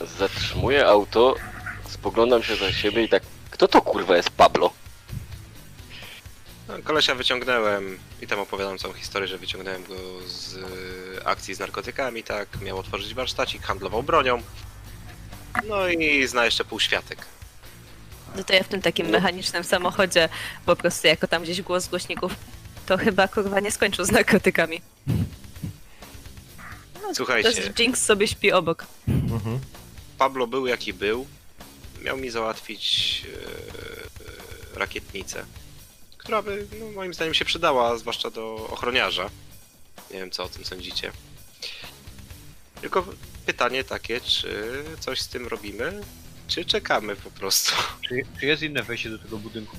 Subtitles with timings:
[0.00, 1.34] Zatrzymuję auto,
[1.88, 4.70] spoglądam się za siebie i tak, kto to kurwa jest Pablo?
[6.68, 9.94] No, Kolesia wyciągnąłem i tam opowiadam całą historię, że wyciągnąłem go
[10.26, 14.42] z y, akcji z narkotykami, tak, miał otworzyć warsztacik, handlował bronią.
[15.68, 17.18] No i zna jeszcze półświatek.
[18.36, 20.28] No to ja w tym takim mechanicznym samochodzie
[20.66, 22.32] po prostu jako tam gdzieś głos z głośników
[22.86, 24.80] to chyba kurwa nie skończył z narkotykami.
[27.02, 28.86] To Słuchajcie, jest Jinx sobie śpi obok.
[30.18, 31.26] Pablo był jaki był,
[32.02, 35.46] miał mi załatwić e, e, rakietnicę,
[36.18, 39.30] która by no, moim zdaniem się przydała, zwłaszcza do ochroniarza.
[40.10, 41.12] Nie wiem co o tym sądzicie.
[42.80, 43.06] Tylko
[43.46, 46.00] pytanie takie, czy coś z tym robimy,
[46.48, 47.72] czy czekamy po prostu?
[48.08, 49.76] Czy, czy jest inne wejście do tego budynku?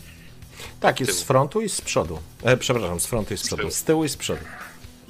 [0.79, 2.19] Tak, jest z frontu i z przodu.
[2.43, 3.61] E, przepraszam, z frontu i z przodu.
[3.61, 3.71] tyłu.
[3.71, 4.41] Z tyłu i z przodu.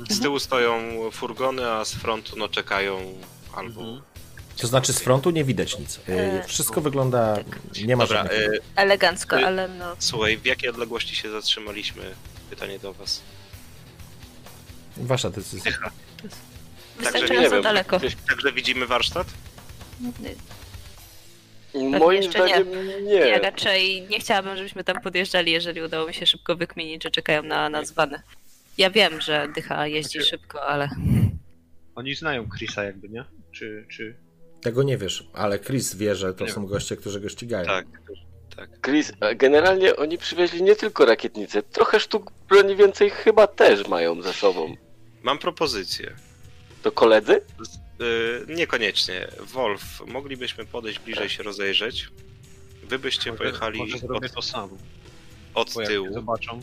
[0.10, 3.14] Z tyłu stoją furgony, a z frontu no czekają
[3.54, 3.82] albo...
[3.82, 4.02] Mhm.
[4.58, 6.00] To znaczy z frontu nie widać nic.
[6.10, 7.38] E, E, Wszystko wygląda,
[7.86, 8.50] nie ma Dobra, żadnych...
[8.76, 9.96] Elegancko, Y- ale no.
[10.00, 12.04] słuchaj, w jakiej odległości się zatrzymaliśmy?
[12.50, 13.22] Pytanie do was.
[14.98, 15.72] Wasza decyzja.
[17.00, 17.98] Wystarczająco wiem, daleko.
[18.00, 19.28] gdzieś- Także widzimy warsztat?
[22.00, 22.48] Moim jeszcze nie.
[22.48, 23.20] zdaniem nie.
[23.20, 27.44] Nie, raczej nie chciałabym, żebyśmy tam podjeżdżali, jeżeli udało mi się szybko wykminić, że czekają
[27.44, 28.22] na nas wany.
[28.78, 30.90] Ja wiem, że dycha jeździ Znaczy- szybko, ale
[31.96, 33.24] Oni znają Chrisa jakby, nie?
[33.52, 34.16] Czy, czy...
[34.68, 36.52] Tego nie wiesz, ale Chris wie, że to Nie.
[36.52, 37.66] są goście, którzy go ścigają.
[37.66, 37.86] Tak,
[38.56, 38.70] tak.
[38.82, 44.22] Chris, a generalnie oni przywieźli nie tylko rakietnicę, trochę sztuk broni więcej chyba też mają
[44.22, 44.76] ze sobą.
[45.24, 46.16] Mam propozycję.
[46.84, 47.42] To koledzy?
[48.00, 49.28] Yy, niekoniecznie.
[49.40, 52.08] Wolf, moglibyśmy podejść bliżej się rozejrzeć.
[52.84, 54.70] Wy byście Może- pojechali Może zrobię od, to sam,
[55.54, 56.14] od bo tyłu.
[56.14, 56.62] zobaczą.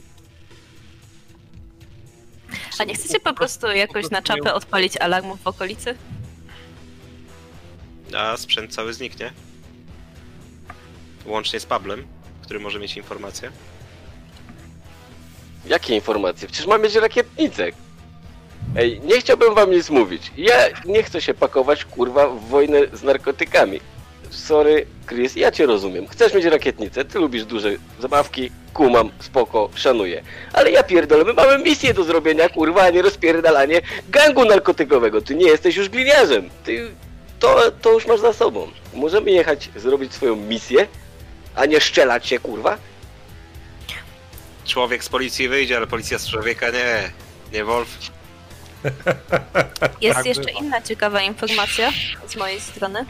[2.78, 5.94] A nie chcecie po prostu jakoś na czapę odpalić alarmów w okolicy?
[8.16, 9.32] A sprzęt cały zniknie.
[11.26, 12.06] Łącznie z Pablem,
[12.42, 13.50] który może mieć informację.
[15.66, 16.48] Jakie informacje?
[16.48, 17.66] Przecież mam mieć rakietnicę.
[18.76, 20.32] Ej, nie chciałbym wam nic mówić.
[20.36, 20.54] Ja
[20.84, 23.80] nie chcę się pakować, kurwa, w wojnę z narkotykami.
[24.30, 26.06] Sorry, Chris, ja cię rozumiem.
[26.06, 27.70] Chcesz mieć rakietnicę, ty lubisz duże
[28.00, 30.22] zabawki, kumam, spoko, szanuję.
[30.52, 35.20] Ale ja pierdolę, my mamy misję do zrobienia, kurwa, a nie rozpierdalanie gangu narkotykowego.
[35.20, 36.50] Ty nie jesteś już gliniarzem.
[36.64, 36.90] Ty,
[37.38, 38.70] to, to już masz za sobą.
[38.94, 40.86] Możemy jechać, zrobić swoją misję,
[41.56, 42.78] a nie szczelać się, kurwa?
[44.64, 47.10] Człowiek z policji wyjdzie, ale policja z człowieka nie.
[47.52, 47.88] Nie Wolf.
[50.00, 50.58] Jest Tak jeszcze bywa.
[50.58, 51.90] inna ciekawa informacja
[52.28, 53.04] z mojej strony.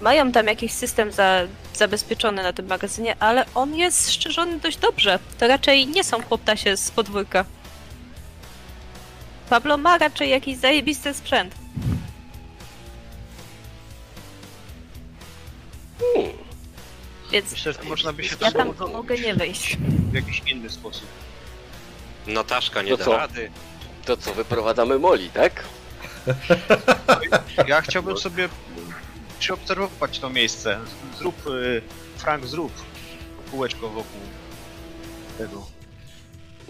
[0.00, 1.40] Mają tam jakiś system za,
[1.74, 5.18] zabezpieczony na tym magazynie, ale on jest szczerzony dość dobrze.
[5.38, 7.44] To raczej nie są chłoptasie z podwórka.
[9.50, 11.54] Pablo ma raczej jakiś zajebisty sprzęt.
[17.32, 19.76] Więc Myślę, że można by się ja tam tam mogę nie wejść.
[20.10, 21.06] w jakiś inny sposób.
[22.26, 23.16] Notaszka nie No da co?
[23.16, 23.50] rady.
[24.04, 25.64] To co, wyprowadzamy Moli, tak?
[27.66, 28.48] Ja chciałbym sobie
[29.38, 30.78] przeobserwować to miejsce.
[31.18, 31.82] Zrób, y,
[32.16, 32.72] Frank, zrób
[33.50, 34.20] kółeczko wokół
[35.38, 35.66] tego.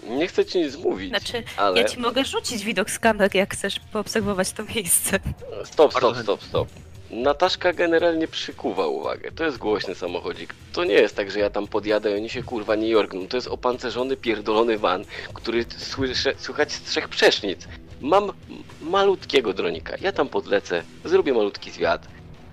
[0.03, 1.81] Nie chcę ci nic mówić, Znaczy, ale...
[1.81, 5.19] ja ci mogę rzucić widok z kamer, jak chcesz poobserwować to miejsce.
[5.65, 6.67] Stop, stop, stop, stop.
[7.11, 9.31] Nataszka generalnie przykuwa uwagę.
[9.31, 10.53] To jest głośny samochodzik.
[10.73, 13.27] To nie jest tak, że ja tam podjadę i oni się kurwa nie jorgną.
[13.27, 17.67] To jest opancerzony, pierdolony van, który słyszę, słychać z trzech przecznic.
[18.01, 18.31] Mam
[18.81, 19.95] malutkiego dronika.
[20.01, 22.07] Ja tam podlecę, zrobię malutki zwiat.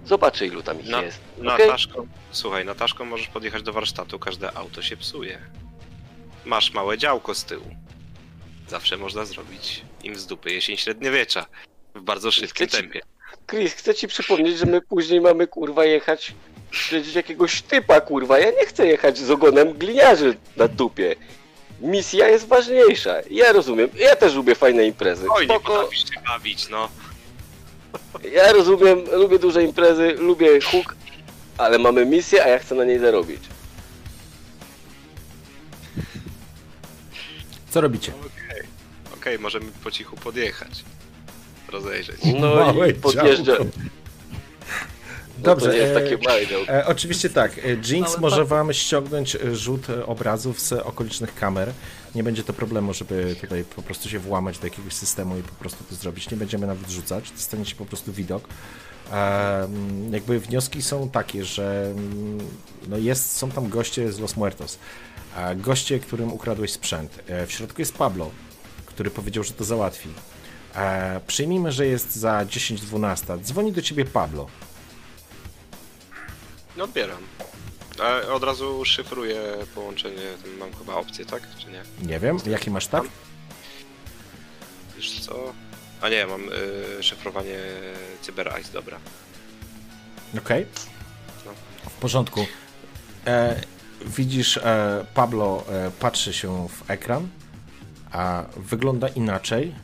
[0.04, 1.20] Zobaczę ilu tam ich Na- jest.
[1.38, 5.38] Nataszką, słuchaj, Nataszką możesz podjechać do warsztatu, każde auto się psuje.
[6.44, 7.66] Masz małe działko z tyłu.
[8.68, 11.46] Zawsze można zrobić im z dupy jesień średniowiecza.
[11.94, 13.00] W bardzo szybkim tempie.
[13.50, 16.34] Chris, chcę ci przypomnieć, że my później mamy kurwa jechać
[16.70, 18.38] śledzić jakiegoś typa kurwa.
[18.38, 21.16] Ja nie chcę jechać z ogonem gliniarzy na dupie.
[21.80, 23.14] Misja jest ważniejsza.
[23.30, 23.88] Ja rozumiem.
[23.94, 25.26] Ja też lubię fajne imprezy.
[25.30, 25.72] Oj, nie Spoko.
[25.72, 26.88] potrafisz się bawić, no.
[28.32, 30.96] Ja rozumiem, lubię duże imprezy, lubię huk,
[31.58, 33.42] ale mamy misję, a ja chcę na niej zarobić.
[37.70, 38.12] Co robicie?
[39.14, 40.84] Okej, możemy po cichu podjechać.
[41.68, 42.16] Rozejrzeć.
[42.40, 43.44] No Małe i podjeżdża.
[43.44, 43.64] działko.
[45.38, 46.72] Dobrze, To nie jest e, takie małe działko.
[46.72, 47.58] E, oczywiście tak.
[47.58, 48.48] E, Jinx Mały może pas.
[48.48, 51.72] wam ściągnąć e, rzut obrazów z okolicznych kamer.
[52.14, 55.54] Nie będzie to problemu, żeby tutaj po prostu się włamać do jakiegoś systemu i po
[55.54, 56.30] prostu to zrobić.
[56.30, 58.48] Nie będziemy nawet rzucać, dostaniecie po prostu widok.
[59.12, 59.68] E,
[60.10, 62.38] jakby wnioski są takie, że mm,
[62.88, 64.78] no jest, są tam goście z Los Muertos.
[65.36, 67.18] A goście, którym ukradłeś sprzęt.
[67.26, 68.30] E, w środku jest Pablo,
[68.86, 70.08] który powiedział, że to załatwi.
[70.78, 73.40] E, przyjmijmy, że jest za 10-12.
[73.42, 74.46] Dzwoni do ciebie Pablo.
[76.76, 77.22] No odbieram.
[78.02, 79.40] A od razu szyfruję
[79.74, 80.22] połączenie,
[80.58, 81.42] mam chyba opcję, tak?
[81.58, 81.82] Czy nie?
[82.08, 83.04] Nie wiem, jaki masz tak?
[84.96, 85.52] Wiesz co?
[86.00, 86.40] A nie, mam
[86.98, 87.58] y, szyfrowanie
[88.22, 88.98] Cyber Ice, dobra.
[90.38, 90.66] Okej.
[91.46, 91.52] No.
[91.90, 92.46] W porządku.
[93.26, 93.60] E,
[94.06, 97.28] widzisz, e, Pablo e, patrzy się w ekran,
[98.12, 99.74] a wygląda inaczej.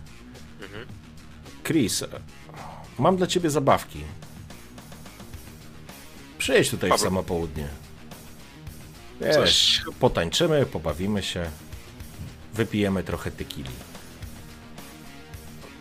[1.64, 2.04] Chris,
[2.98, 4.00] mam dla ciebie zabawki.
[6.38, 7.04] Przyjedź tutaj w Pablo.
[7.04, 7.68] samo południe.
[9.20, 11.50] Wiesz, Coś- potańczymy, pobawimy się,
[12.54, 13.70] wypijemy trochę tequili.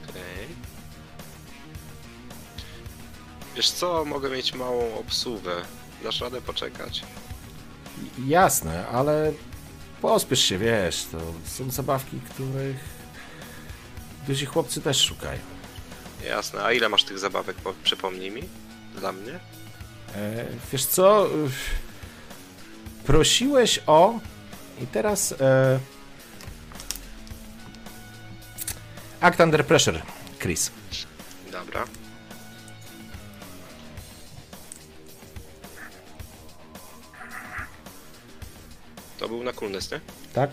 [0.10, 0.48] Okej.
[3.56, 5.52] Wiesz co, mogę mieć małą obsługę.
[6.04, 7.04] Dasz radę poczekać?
[8.28, 9.32] Jasne, ale
[10.02, 12.78] pospiesz się, wiesz, to są zabawki, których
[14.28, 15.40] duzi chłopcy też szukają.
[16.28, 18.42] Jasne, a ile masz tych zabawek, po- przypomnij mi?
[19.00, 19.40] Dla mnie?
[20.16, 21.30] E, wiesz co,
[23.06, 24.20] prosiłeś o
[24.82, 25.80] i teraz e...
[29.22, 30.02] Act Under Pressure,
[30.40, 30.72] Chris.
[31.52, 31.86] Dobra.
[39.20, 40.00] To był na Coolness, nie?
[40.34, 40.50] Tak?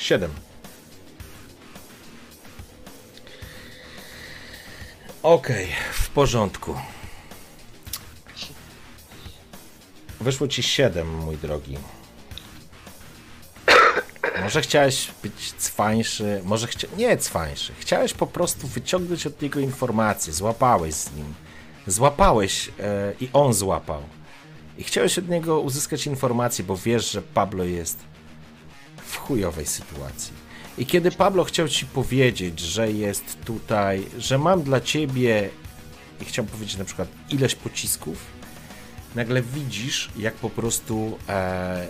[0.00, 0.30] Siedem.
[5.22, 6.74] Okej, w porządku.
[10.20, 11.76] Wyszło ci siedem, mój drogi.
[14.42, 16.88] Może chciałeś być cwańszy, może chcia...
[16.96, 17.72] nie cwańszy.
[17.78, 21.34] Chciałeś po prostu wyciągnąć od niego informacje, złapałeś z nim.
[21.86, 22.72] Złapałeś e,
[23.20, 24.02] i on złapał.
[24.78, 28.09] I chciałeś od niego uzyskać informacje, bo wiesz, że Pablo jest
[29.10, 30.32] w chujowej sytuacji.
[30.78, 35.50] I kiedy Pablo chciał ci powiedzieć, że jest tutaj, że mam dla ciebie,
[36.20, 38.18] i chciał powiedzieć na przykład ileś pocisków,
[39.14, 41.86] nagle widzisz, jak po prostu e,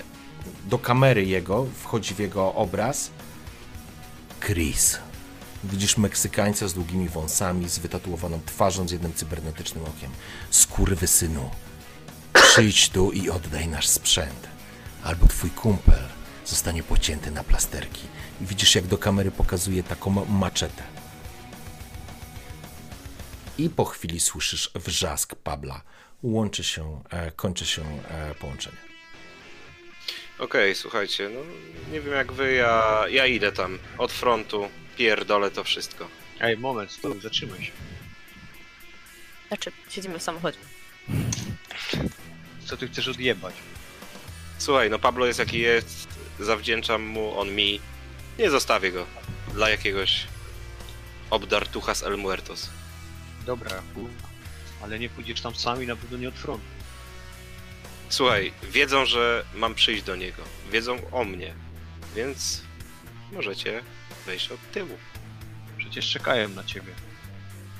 [0.65, 3.11] do kamery jego wchodzi w jego obraz
[4.41, 4.99] Chris.
[5.65, 10.11] Widzisz Meksykańca z długimi wąsami, z wytatuowaną twarzą, z jednym cybernetycznym okiem.
[10.51, 11.51] Skurwy synu,
[12.33, 14.49] przyjdź tu i oddaj nasz sprzęt.
[15.05, 16.20] Albo twój kumpel
[16.51, 18.03] zostanie pocięty na plasterki.
[18.41, 20.83] I widzisz, jak do kamery pokazuje taką ma- maczetę.
[23.59, 25.83] I po chwili słyszysz wrzask Pabla.
[26.23, 28.77] Łączy się, e, kończy się e, połączenie.
[30.39, 31.41] Okej, słuchajcie, no
[31.93, 36.09] nie wiem jak wy, ja, ja idę tam od frontu, pierdolę to wszystko.
[36.41, 37.73] Ej, moment, stój, zatrzymaj się.
[39.49, 40.59] Znaczy, siedzimy w samochodzie.
[42.67, 43.55] Co ty chcesz odjebać?
[44.59, 46.09] Słuchaj, no Pablo jest jaki jest,
[46.45, 47.81] zawdzięczam mu, on mi.
[48.39, 49.07] Nie zostawię go
[49.55, 50.27] dla jakiegoś
[51.31, 52.71] obdartucha z El Muertos.
[53.47, 54.29] Dobra, kurwa.
[54.83, 56.65] Ale nie pójdziesz tam sami, na pewno nie od frontu.
[58.09, 60.43] Słuchaj, wiedzą, że mam przyjść do niego.
[60.73, 61.55] Wiedzą o mnie,
[62.17, 62.63] więc
[63.33, 63.83] możecie
[64.27, 64.99] wejść od tyłu.
[65.79, 66.93] Przecież czekają na ciebie.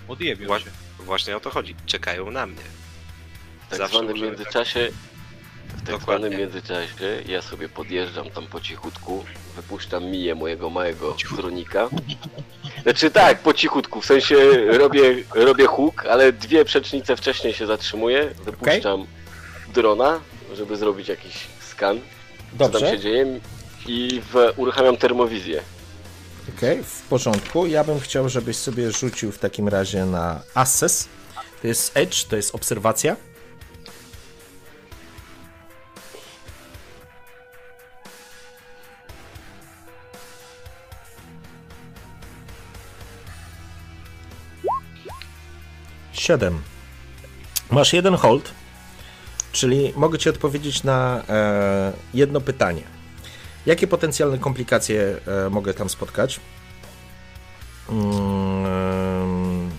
[0.09, 0.71] Odjebią Wła- cię.
[0.99, 1.75] Właśnie o to chodzi.
[1.87, 2.63] Czekają na mnie.
[3.67, 4.91] W tak Zawsze zwanym międzyczasie,
[5.77, 6.29] w tak Dokładnie.
[6.29, 9.25] zwanym międzyczasie ja sobie podjeżdżam tam po cichutku,
[9.57, 11.89] wypuszczam Miję mojego małego chronika.
[12.83, 14.37] Znaczy tak, po cichutku, w sensie
[14.67, 15.03] robię,
[15.35, 19.07] robię huk, ale dwie przecznice wcześniej się zatrzymuję, wypuszczam
[19.75, 20.21] drona,
[20.55, 22.01] żeby zrobić jakiś skan,
[22.59, 23.41] co tam się dzieje
[23.87, 25.63] i w, uruchamiam termowizję.
[26.57, 27.67] Okej, w porządku.
[27.67, 31.09] Ja bym chciał, żebyś sobie rzucił w takim razie na Assess.
[31.63, 33.17] To jest Edge, to jest obserwacja.
[46.31, 46.63] Siedem.
[47.71, 48.53] Masz jeden hold,
[49.53, 52.83] czyli mogę ci odpowiedzieć na e, jedno pytanie.
[53.67, 56.41] Jakie potencjalne komplikacje e, mogę tam spotkać?
[57.89, 59.71] Mm,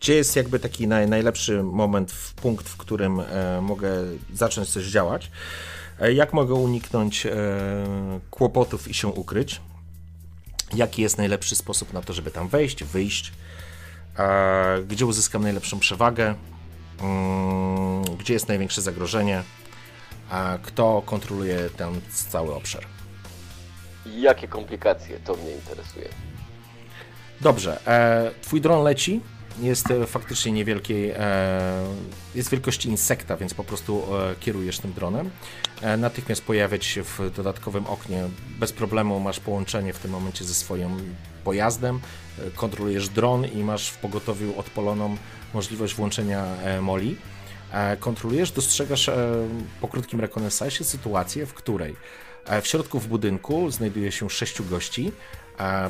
[0.00, 3.90] Gdzie jest jakby taki naj, najlepszy moment, w punkt, w którym e, mogę
[4.34, 5.30] zacząć coś działać?
[6.00, 7.30] E, jak mogę uniknąć e,
[8.30, 9.60] kłopotów i się ukryć?
[10.74, 13.32] jaki jest najlepszy sposób na to, żeby tam wejść, wyjść,
[14.86, 16.34] gdzie uzyskam najlepszą przewagę,
[17.00, 19.42] mm, gdzie jest największe zagrożenie,
[20.62, 22.84] kto kontroluje ten cały obszar.
[24.06, 25.18] Jakie komplikacje?
[25.24, 26.08] To mnie interesuje.
[27.40, 29.20] Dobrze, e, twój dron leci,
[29.60, 31.16] jest e, faktycznie niewielkiej, e,
[32.34, 35.30] jest wielkości insekta, więc po prostu e, kierujesz tym dronem.
[35.98, 41.14] Natychmiast pojawiać się w dodatkowym oknie, bez problemu masz połączenie w tym momencie ze swoim
[41.44, 42.00] pojazdem,
[42.54, 45.16] kontrolujesz dron i masz w pogotowiu odpaloną
[45.54, 46.44] możliwość włączenia
[46.80, 47.16] moli.
[48.00, 49.10] Kontrolujesz, dostrzegasz
[49.80, 51.96] po krótkim rekonesansie sytuację, w której
[52.62, 55.12] w środku w budynku znajduje się sześciu gości,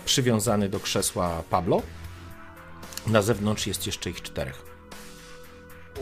[0.05, 1.83] przywiązany do krzesła Pablo.
[3.07, 4.63] Na zewnątrz jest jeszcze ich czterech.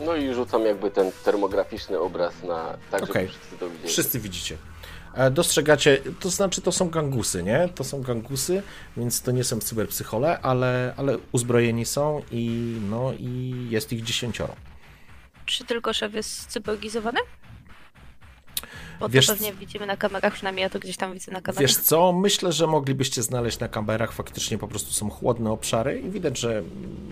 [0.05, 2.77] No i rzucam jakby ten termograficzny obraz na...
[2.91, 3.27] tak, żeby Okej.
[3.27, 3.89] wszyscy to widzieli.
[3.89, 4.57] Wszyscy widzicie.
[5.13, 7.69] E, Dostrzegacie, to znaczy to są gangusy, nie?
[7.75, 8.63] To są gangusy,
[8.97, 14.55] więc to nie są cyberpsychole, ale, ale uzbrojeni są i no i jest ich dziesięcioro.
[15.45, 17.19] Czy tylko szef jest cyborgizowany?
[18.99, 21.61] Bo Wiesz to pewnie widzimy na kamerach, przynajmniej ja to gdzieś tam widzę na kamerach.
[21.61, 26.09] Wiesz co, myślę, że moglibyście znaleźć na kamerach, faktycznie po prostu są chłodne obszary i
[26.09, 26.63] widać, że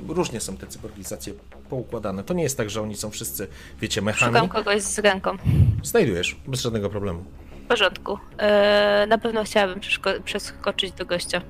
[0.08, 1.34] różnie są te cyborgizacje
[1.70, 2.24] poukładane.
[2.24, 3.48] To nie jest tak, że oni są wszyscy,
[3.82, 4.34] wiecie, mechani.
[4.34, 5.38] Szukam kogoś z ręką.
[5.84, 7.24] Znajdujesz, bez żadnego problemu.
[7.66, 8.20] W porządku.
[8.38, 9.80] Eee, na pewno chciałabym
[10.26, 11.42] przeskoczyć do gościa.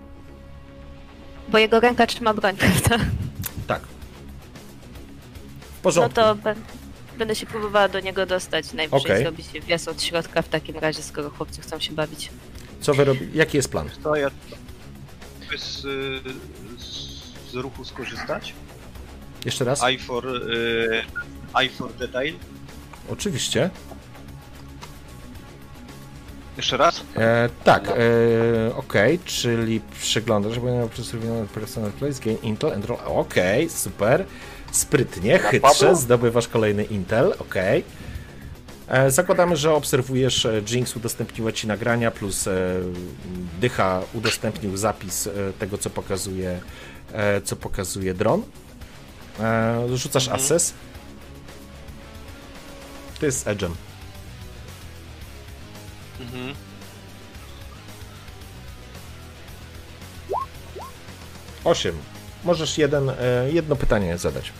[1.49, 2.55] Bo jego ręka trzyma broń,
[2.89, 3.05] prawda?
[3.67, 3.81] Tak.
[3.81, 3.85] W
[5.85, 6.15] No porządku.
[6.21, 6.61] to ben-
[7.17, 8.73] będę się próbowała do niego dostać.
[8.73, 9.23] Najwyżej Okej.
[9.23, 12.29] zrobić wjazd od środka w takim razie, skoro chłopcy chcą się bawić.
[12.81, 13.27] Co wy robicie?
[13.33, 13.89] Jaki jest plan?
[14.03, 14.31] To ja
[15.57, 18.53] z, z, z ruchu skorzystać.
[19.45, 19.81] Jeszcze raz?
[19.91, 21.03] I for, y,
[21.65, 22.33] I for detail.
[23.09, 23.69] Oczywiście.
[26.57, 27.03] Jeszcze raz.
[27.15, 32.99] E, tak, e, okej, czyli przeglądasz, bo ja przesuwam personal place, gain intel and roll.
[33.05, 34.25] Okej, super.
[34.75, 37.83] Sprytnie, chytrze, zdobywasz kolejny intel, okej.
[38.87, 42.51] E, Zakładamy, że obserwujesz, e, Jinx udostępniła ci nagrania, plus e,
[43.61, 46.59] Dycha udostępnił zapis e, tego, co pokazuje,
[47.43, 48.43] co pokazuje dron.
[49.95, 50.73] Rzucasz access.
[53.19, 53.71] To jest z Edge'em.
[56.19, 56.53] Mhm.
[61.63, 61.95] Osiem.
[62.43, 63.11] Możesz jeden,
[63.51, 64.51] jedno pytanie zadać.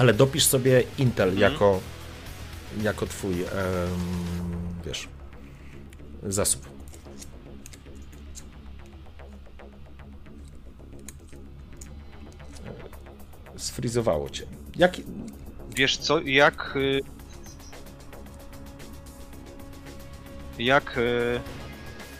[0.00, 1.80] Ale dopisz sobie Intel jako,
[2.82, 3.48] jako twój, em,
[4.86, 5.08] wiesz,
[6.22, 6.68] zasób.
[13.56, 14.46] Sfrizowało cię.
[14.76, 15.04] Jaki,
[15.76, 16.72] Wiesz co, jak...
[16.76, 17.00] y,
[20.58, 21.40] Jak y,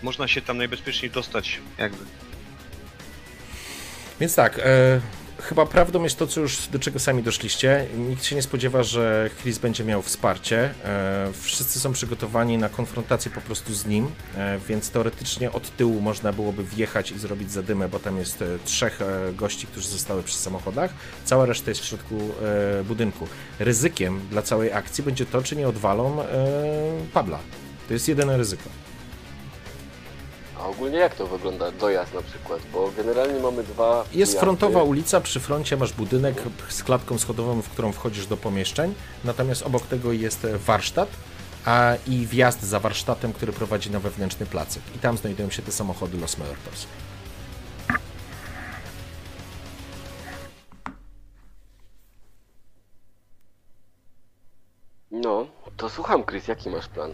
[0.02, 2.04] można się tam najbezpieczniej dostać, jakby.
[4.20, 5.00] Więc tak, e,
[5.42, 7.86] chyba prawdą jest to, co już do czego sami doszliście.
[7.96, 10.74] Nikt się nie spodziewa, że Chris będzie miał wsparcie.
[10.84, 16.00] E, wszyscy są przygotowani na konfrontację po prostu z nim, e, więc teoretycznie od tyłu
[16.00, 19.00] można byłoby wjechać i zrobić zadymę, bo tam jest e, trzech
[19.34, 20.94] gości, którzy zostały przy samochodach.
[21.24, 22.14] Cała reszta jest w środku
[22.84, 23.28] budynku.
[23.58, 26.16] Ryzykiem dla całej akcji będzie to, czy nie odwalą
[27.12, 27.38] Pabla.
[27.88, 28.79] To jest jedyne ryzyko.
[30.60, 31.70] A ogólnie jak to wygląda?
[31.70, 36.82] Dojazd na przykład, bo generalnie mamy dwa Jest frontowa ulica, przy froncie masz budynek z
[36.82, 41.08] klatką schodową, w którą wchodzisz do pomieszczeń, natomiast obok tego jest e, warsztat
[41.64, 44.82] a i wjazd za warsztatem, który prowadzi na wewnętrzny placek.
[44.96, 46.86] I tam znajdują się te samochody Los Muertos.
[55.10, 57.10] No, to słucham Chris, jaki masz plan?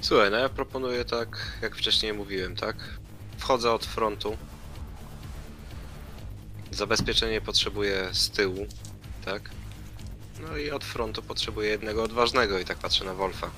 [0.00, 2.76] Słuchaj, no ja proponuję tak, jak wcześniej mówiłem, tak?
[3.38, 4.36] Wchodzę od frontu.
[6.70, 8.66] Zabezpieczenie potrzebuję z tyłu,
[9.24, 9.50] tak?
[10.40, 13.50] No i od frontu potrzebuję jednego odważnego i tak patrzę na Wolfa.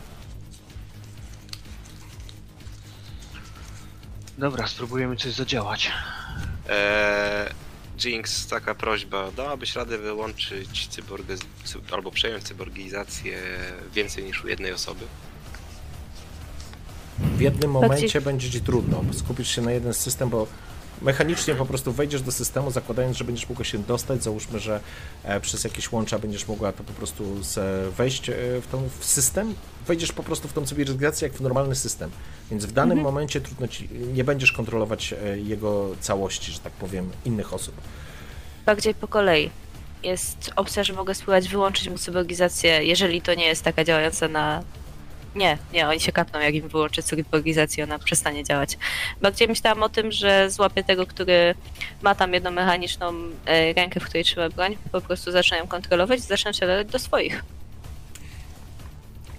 [4.38, 5.92] Dobra, spróbujemy coś zadziałać.
[6.68, 7.50] Eee,
[8.04, 13.42] Jinx, taka prośba, dałabyś radę wyłączyć cyborgę, cy, albo przejąć cyborgizację
[13.94, 15.04] więcej niż u jednej osoby?
[17.42, 20.46] W jednym Bardziej- momencie będzie ci trudno, bo skupisz się na jeden system, bo
[21.02, 24.80] mechanicznie po prostu wejdziesz do systemu, zakładając, że będziesz mogła się dostać, załóżmy, że
[25.24, 27.58] e, przez jakieś łącza będziesz mogła to po prostu z,
[27.94, 29.54] wejść e, w, tą, w system,
[29.86, 32.10] wejdziesz po prostu w tą cywilizację jak w normalny system,
[32.50, 37.10] więc w danym momencie trudno ci, nie będziesz kontrolować e, jego całości, że tak powiem,
[37.24, 37.74] innych osób.
[38.66, 39.50] Bardziej po kolei.
[40.02, 44.62] Jest opcja, że mogę spróbować wyłączyć mu cyborgizację, jeżeli to nie jest taka działająca na
[45.34, 48.78] Nie, nie, oni się kapną, jak im wyłączy cyborgizację, ona przestanie działać.
[49.22, 51.54] Bardziej myślałam o tym, że złapię tego, który
[52.02, 53.12] ma tam jedną mechaniczną
[53.46, 56.98] e, rękę, w której trzyma broń, po prostu zacznę ją kontrolować i zacznę strzelać do
[56.98, 57.44] swoich.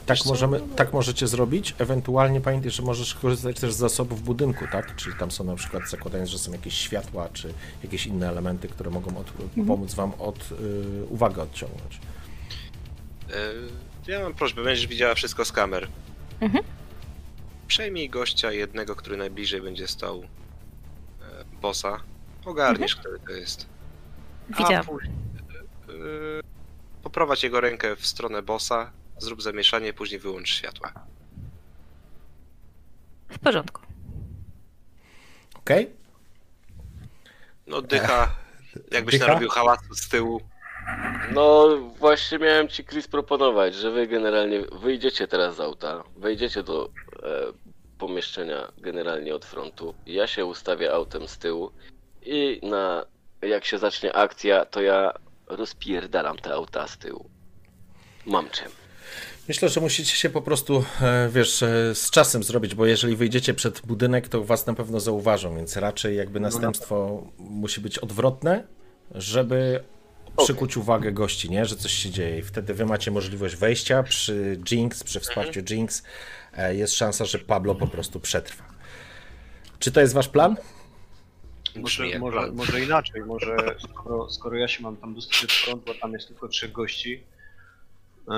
[0.05, 1.75] Tak, możemy, tak możecie zrobić.
[1.79, 4.95] Ewentualnie pamiętaj, że możesz korzystać też z zasobów budynku, tak?
[4.95, 8.89] Czyli tam są na przykład, zakładając, że są jakieś światła, czy jakieś inne elementy, które
[8.89, 9.33] mogą od,
[9.67, 11.99] pomóc wam od y, uwagę odciągnąć.
[13.29, 13.33] E,
[14.07, 15.87] Ja mam prośbę, będziesz widziała wszystko z kamer.
[16.41, 16.63] Mhm.
[17.67, 20.25] Przejmij gościa jednego, który najbliżej będzie stał e,
[21.61, 22.03] bossa.
[22.45, 23.67] Ogarniesz, który to jest.
[24.49, 24.81] Widziałam.
[24.81, 25.13] A później,
[25.89, 25.93] e,
[27.03, 30.93] poprowadź jego rękę w stronę bossa, zrób zamieszanie, później wyłącz światła.
[33.29, 33.81] W porządku.
[35.55, 35.89] Okej?
[37.67, 38.35] No dycha,
[38.91, 39.27] jakbyś dycha?
[39.27, 40.41] narobił hałasu z tyłu.
[41.31, 46.89] No właśnie miałem ci Chris proponować, że wy generalnie wyjdziecie teraz z auta, wejdziecie do
[47.23, 47.29] e,
[47.97, 49.93] pomieszczenia generalnie od frontu.
[50.05, 51.71] Ja się ustawię autem z tyłu
[52.25, 53.05] i na
[53.41, 55.13] jak się zacznie akcja, to ja
[55.47, 57.29] rozpierdalam te auta z tyłu.
[58.25, 58.71] Mam czym.
[59.47, 63.53] Myślę, że musicie się po prostu, e, wiesz, e, z czasem zrobić, bo jeżeli wyjdziecie
[63.53, 68.63] przed budynek, to was na pewno zauważą, więc raczej jakby następstwo musi być odwrotne,
[69.11, 69.83] żeby
[70.37, 71.65] przykuć uwagę gości, nie?
[71.65, 72.39] Że coś się dzieje.
[72.39, 76.03] I wtedy wy macie możliwość wejścia przy Jinx, przy wsparciu Jinx.
[76.53, 78.63] e, Jest szansa, że Pablo po prostu przetrwa.
[79.79, 80.57] Czy to jest wasz plan?
[81.75, 83.55] Może, może, może inaczej, może
[83.93, 87.23] skoro, skoro ja się mam tam dostać front, bo tam jest tylko trzech gości.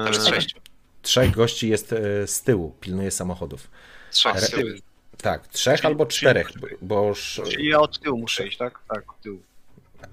[0.10, 0.60] E, sześciu.
[1.02, 3.68] Trzech gości jest e, z tyłu, pilnuje samochodów.
[4.12, 4.70] Trzech z tyłu.
[5.22, 6.50] Tak, trzech Czyli- albo czyli- czterech,
[6.82, 8.80] bo już Czyli ja od tyłu muszę iść, tak?
[8.90, 9.42] Tak, od tyłu.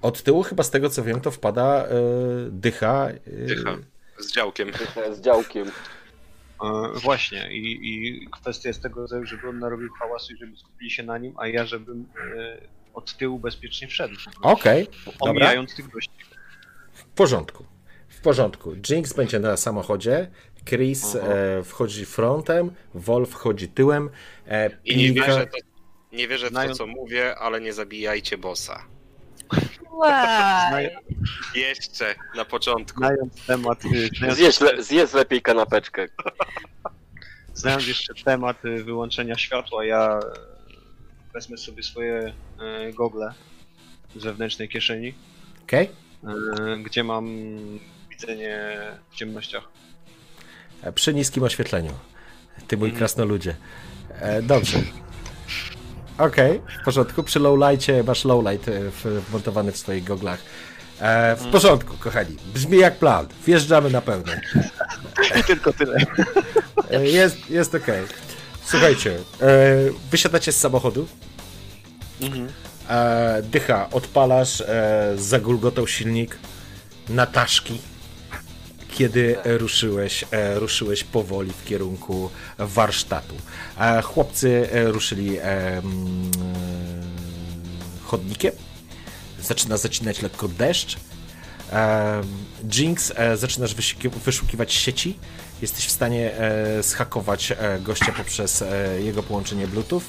[0.03, 1.89] Od tyłu chyba z tego co wiem, to wpada e,
[2.49, 3.07] dycha.
[3.09, 3.77] e, Dycha.
[4.19, 4.71] Z działkiem.
[5.13, 5.67] Z działkiem.
[6.63, 10.91] E, właśnie, i, i kwestia jest tego rodzaju, żeby on narobił hałasu i żeby skupili
[10.91, 12.05] się na nim, a ja żebym
[12.37, 12.57] e,
[12.93, 14.15] od tyłu bezpiecznie wszedł.
[14.41, 15.31] Okej, dobra.
[15.31, 16.11] Omijając tych gości.
[16.93, 17.65] W porządku.
[18.09, 18.75] W porządku.
[18.89, 20.27] Jinx będzie na samochodzie,
[20.65, 24.09] Chris e, wchodzi frontem, Wolf wchodzi tyłem.
[24.47, 25.57] E, I nie wierzę, to,
[26.11, 28.85] nie wierzę w to, co mówię, ale nie zabijajcie bossa.
[29.93, 30.89] Łaj.
[31.55, 32.97] Jeszcze na początku.
[32.97, 36.05] Znając temat, y, znając, Zjedz, le, zjedz lepiej kanapeczkę.
[37.53, 43.33] znając jeszcze temat y, wyłączenia światła, ja e, wezmę sobie swoje e, gogle
[44.15, 45.13] z zewnętrznej kieszeni,
[45.63, 45.89] Okej?
[46.23, 47.27] e, gdzie mam
[48.09, 48.77] widzenie
[49.11, 49.63] w ciemnościach.
[50.83, 51.91] E, Przy niskim oświetleniu.
[52.67, 52.79] Ty Mhm.
[52.79, 53.55] mój krasnoludzie.
[54.09, 54.77] E, dobrze.
[56.17, 57.23] Okej, w porządku.
[57.23, 60.39] Przy lowlightie masz lowlight e, w- wmontowany w swoich goglach.
[61.01, 61.49] E, Mhm.
[61.49, 62.37] w porządku, kochani.
[62.53, 63.27] Brzmi jak plan.
[63.45, 64.41] Wjeżdżamy na pełne.
[65.39, 65.97] I tylko tyle.
[66.91, 68.03] E, Jest, jest okej.
[68.65, 69.45] Słuchajcie, e,
[70.11, 71.07] wysiadacie z samochodu.
[72.89, 76.37] E, dycha, odpalasz, e, zagulgotał silnik,
[77.09, 77.81] nataszki,
[78.93, 83.35] kiedy ruszyłeś, e, ruszyłeś powoli w kierunku warsztatu.
[83.79, 85.81] E, chłopcy e, ruszyli e, e,
[88.03, 88.51] chodnikiem.
[89.41, 90.97] Zaczyna zacinać lekko deszcz.
[91.71, 92.21] E,
[92.73, 95.19] Jinx, e, zaczynasz wyszuki- wyszukiwać sieci.
[95.61, 100.01] Jesteś w stanie e, zhakować e, gościa poprzez e, jego połączenie Bluetooth.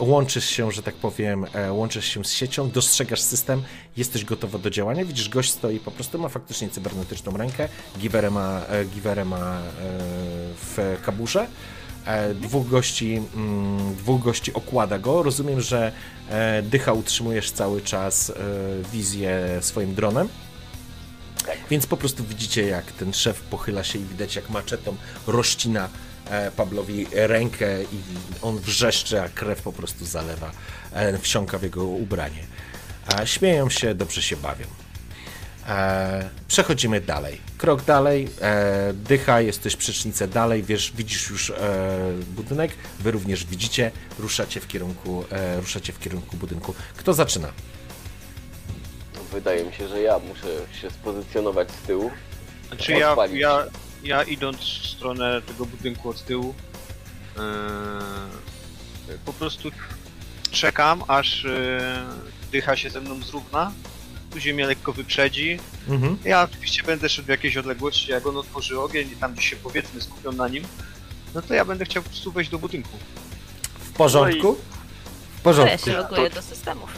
[0.00, 3.62] Łączysz się, że tak powiem, e, łączysz się z siecią, dostrzegasz system,
[3.96, 5.04] jesteś gotowa do działania.
[5.04, 9.62] Widzisz, gość stoi po prostu, ma faktycznie cybernetyczną rękę, giwerę ma, e, giwerę ma e,
[10.54, 11.46] w kaburze.
[12.34, 15.22] Dwóch gości, mm, dwóch gości okłada go.
[15.22, 15.92] Rozumiem, że
[16.62, 18.32] dycha utrzymujesz cały czas
[18.92, 20.28] wizję swoim dronem.
[21.70, 26.11] Więc po prostu widzicie, jak ten szef pochyla się i widać, jak maczetą rozcina e,
[26.56, 28.00] Pablowi rękę i
[28.42, 30.50] on wrzeszczy, a krew po prostu zalewa,
[30.92, 32.46] e, wsiąka w jego ubranie.
[33.06, 34.66] A śmieją się, dobrze się bawią.
[35.68, 37.40] E, przechodzimy dalej.
[37.58, 41.54] Krok dalej, e, dycha, jesteś przecznicę dalej, wiesz, widzisz już e,
[42.36, 46.74] budynek, wy również widzicie, ruszacie w kierunku, e, ruszacie w kierunku budynku.
[46.96, 47.48] Kto zaczyna?
[49.32, 50.46] Wydaje mi się, że ja muszę
[50.80, 52.10] się spozycjonować z tyłu.
[52.68, 53.64] Znaczy ja, ja,
[54.04, 56.54] ja idąc w stronę tego budynku od tyłu,
[57.36, 59.70] yy, po prostu
[60.50, 61.50] czekam, aż yy,
[62.52, 63.72] dycha się ze mną zrówna,
[64.30, 65.58] później mnie lekko wyprzedzi.
[65.88, 66.18] Mhm.
[66.24, 69.56] Ja oczywiście będę szedł w jakiejś odległości, jak on otworzy ogień i tam gdzieś się
[69.56, 70.64] powiedzmy skupią na nim,
[71.34, 72.98] no to ja będę chciał po prostu wejść do budynku.
[73.80, 74.52] W porządku?
[74.52, 74.56] W
[75.42, 75.86] To ja porządku.
[75.90, 76.90] się loguję do systemów.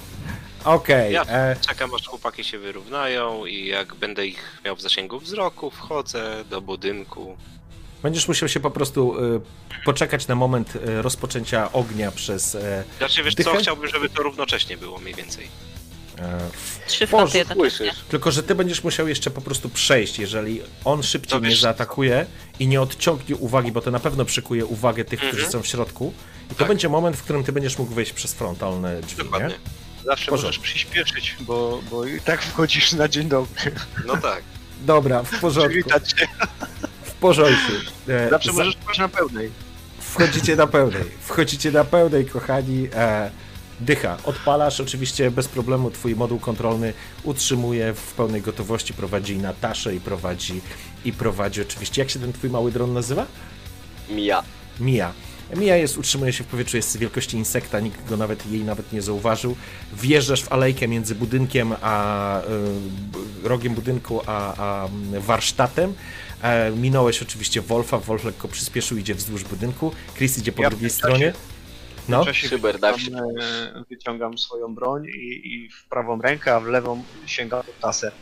[0.65, 1.13] Okej.
[1.13, 5.71] Ja- e, Czekam aż chłopaki się wyrównają i jak będę ich miał w zasięgu wzroku,
[5.71, 7.37] wchodzę do budynku
[8.03, 9.41] Będziesz musiał się po prostu e,
[9.85, 13.51] poczekać na moment e, rozpoczęcia ognia przez e, Znaczy, wiesz Dychę?
[13.53, 15.49] co, chciałbym, żeby to równocześnie było mniej więcej.
[16.19, 16.39] e,
[16.87, 17.71] Trzy Boże, jednocześnie.
[17.71, 18.05] Słyszysz?
[18.09, 21.61] Tylko, że ty będziesz musiał jeszcze po prostu przejść, jeżeli on szybciej To nie wiesz-
[21.61, 22.27] zaatakuje
[22.59, 25.53] i nie odciągnie uwagi, bo to na pewno przykuje uwagę tych, którzy Mhm.
[25.53, 26.13] są w środku.
[26.47, 26.69] I to Tak.
[26.69, 29.49] będzie moment, w którym ty będziesz mógł wejść przez frontalne drzwi, Dokładnie.
[29.49, 29.55] nie?
[30.05, 30.47] Zawsze porządku.
[30.47, 33.73] możesz przyspieszyć, bo, bo i tak wchodzisz na dzień dobry.
[34.07, 34.43] No tak.
[34.81, 36.27] Dobra, w porządku, Przywitać się.
[37.03, 37.73] w porządku.
[38.09, 39.51] E, Zawsze za- możesz pójść na pełnej.
[40.01, 42.89] Wchodzicie na pełnej, wchodzicie na pełnej, kochani.
[42.95, 43.31] E,
[43.81, 46.93] dycha, odpalasz, oczywiście bez problemu twój moduł kontrolny
[47.25, 50.61] utrzymuje w pełnej gotowości, prowadzi Nataszę i prowadzi,
[51.05, 53.27] i prowadzi oczywiście, jak się ten twój mały dron nazywa?
[54.11, 54.43] Mija.
[54.81, 55.13] Mija.
[55.57, 59.03] Mija jest, utrzymuje się w powietrzu, jest wielkości insekta, nikt go nawet, jej nawet nie
[59.03, 59.57] zauważył.
[59.93, 64.89] Wjeżdżasz w alejkę między budynkiem a y, rogiem budynku a, a
[65.21, 65.95] warsztatem.
[66.43, 69.93] E, minąłeś oczywiście Wolfa, Wolf lekko przyspieszył, idzie wzdłuż budynku.
[70.17, 71.33] Chris idzie po Ja drugiej stronie.
[72.09, 76.67] No, Szyber, tak wyciągam, e, wyciągam swoją broń i, i w prawą rękę, a w
[76.67, 78.13] lewą sięgam po taser.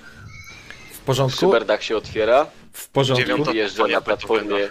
[0.92, 2.46] w porządku, Szyberdach się otwiera.
[2.72, 3.26] w porządku.
[3.26, 4.68] Dziewiąta- Moja na platformie.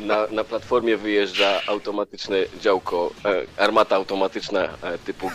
[0.00, 5.30] Na, na platformie wyjeżdża automatyczne działko, e, armata automatyczna e, typu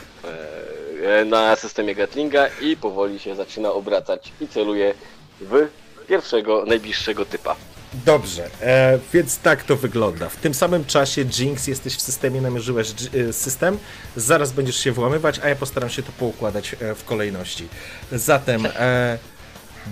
[1.04, 4.93] e, na systemie Gatlinga i powoli się zaczyna obracać i celuje
[5.41, 5.67] w
[6.08, 7.56] pierwszego, najbliższego typa.
[7.93, 10.30] Dobrze, e, więc tak to wygląda.
[10.30, 13.78] W tym samym czasie Jinx jesteś w systemie, namierzyłeś e, system,
[14.15, 17.67] zaraz będziesz się włamywać, a ja postaram się to poukładać e, w kolejności.
[18.12, 19.17] Zatem e,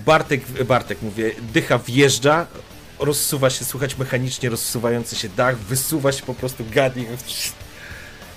[0.06, 2.46] Bartek, Bartek mówię, dycha wjeżdża,
[2.98, 7.08] rozsuwa się, słychać mechanicznie rozsuwający się dach, wysuwa się po prostu gadnik,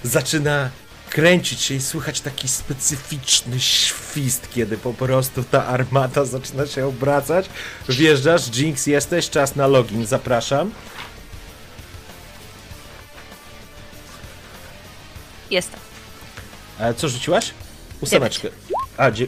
[0.04, 0.70] zaczyna
[1.10, 7.50] kręcić się i słychać taki specyficzny świst, kiedy po prostu ta armata zaczyna się obracać.
[7.90, 10.72] Wjeżdżasz, Jinx jesteś, czas na login, zapraszam.
[15.52, 15.80] Jestem.
[16.80, 17.54] E, co rzuciłaś?
[18.02, 18.50] Ósemeczkę.
[18.98, 19.28] A, dzie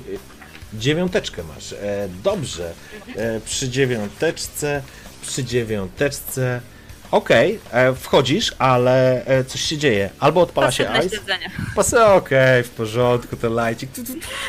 [0.74, 1.74] dziewiąteczkę masz.
[1.74, 2.74] E, dobrze.
[3.16, 4.84] E, przy dziewiąteczce,
[5.24, 6.62] przy dziewiąteczce.
[7.14, 10.10] Okej, e, wchodzisz, ale e, coś się dzieje.
[10.20, 11.10] Albo odpala się ice.
[11.10, 11.52] śledzenie.
[11.76, 13.90] Pas, okej, w porządku, to lajcik.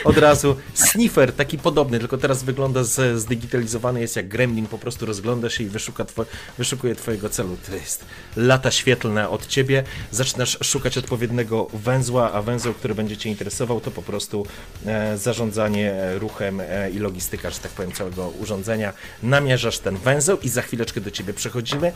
[0.05, 5.07] Od razu sniffer, taki podobny, tylko teraz wygląda z, zdigitalizowany, jest jak gremlin, po prostu
[5.07, 6.27] rozgląda się i wyszuka two,
[6.59, 7.57] wyszukuje twojego celu.
[7.67, 8.05] To jest
[8.37, 13.91] lata świetlne od ciebie, zaczynasz szukać odpowiedniego węzła, a węzeł, który będzie cię interesował, to
[13.91, 14.47] po prostu
[14.87, 18.93] e, zarządzanie e, ruchem e, i logistyka, że tak powiem, całego urządzenia.
[19.23, 21.93] Namierzasz ten węzeł i za chwileczkę do ciebie przechodzimy.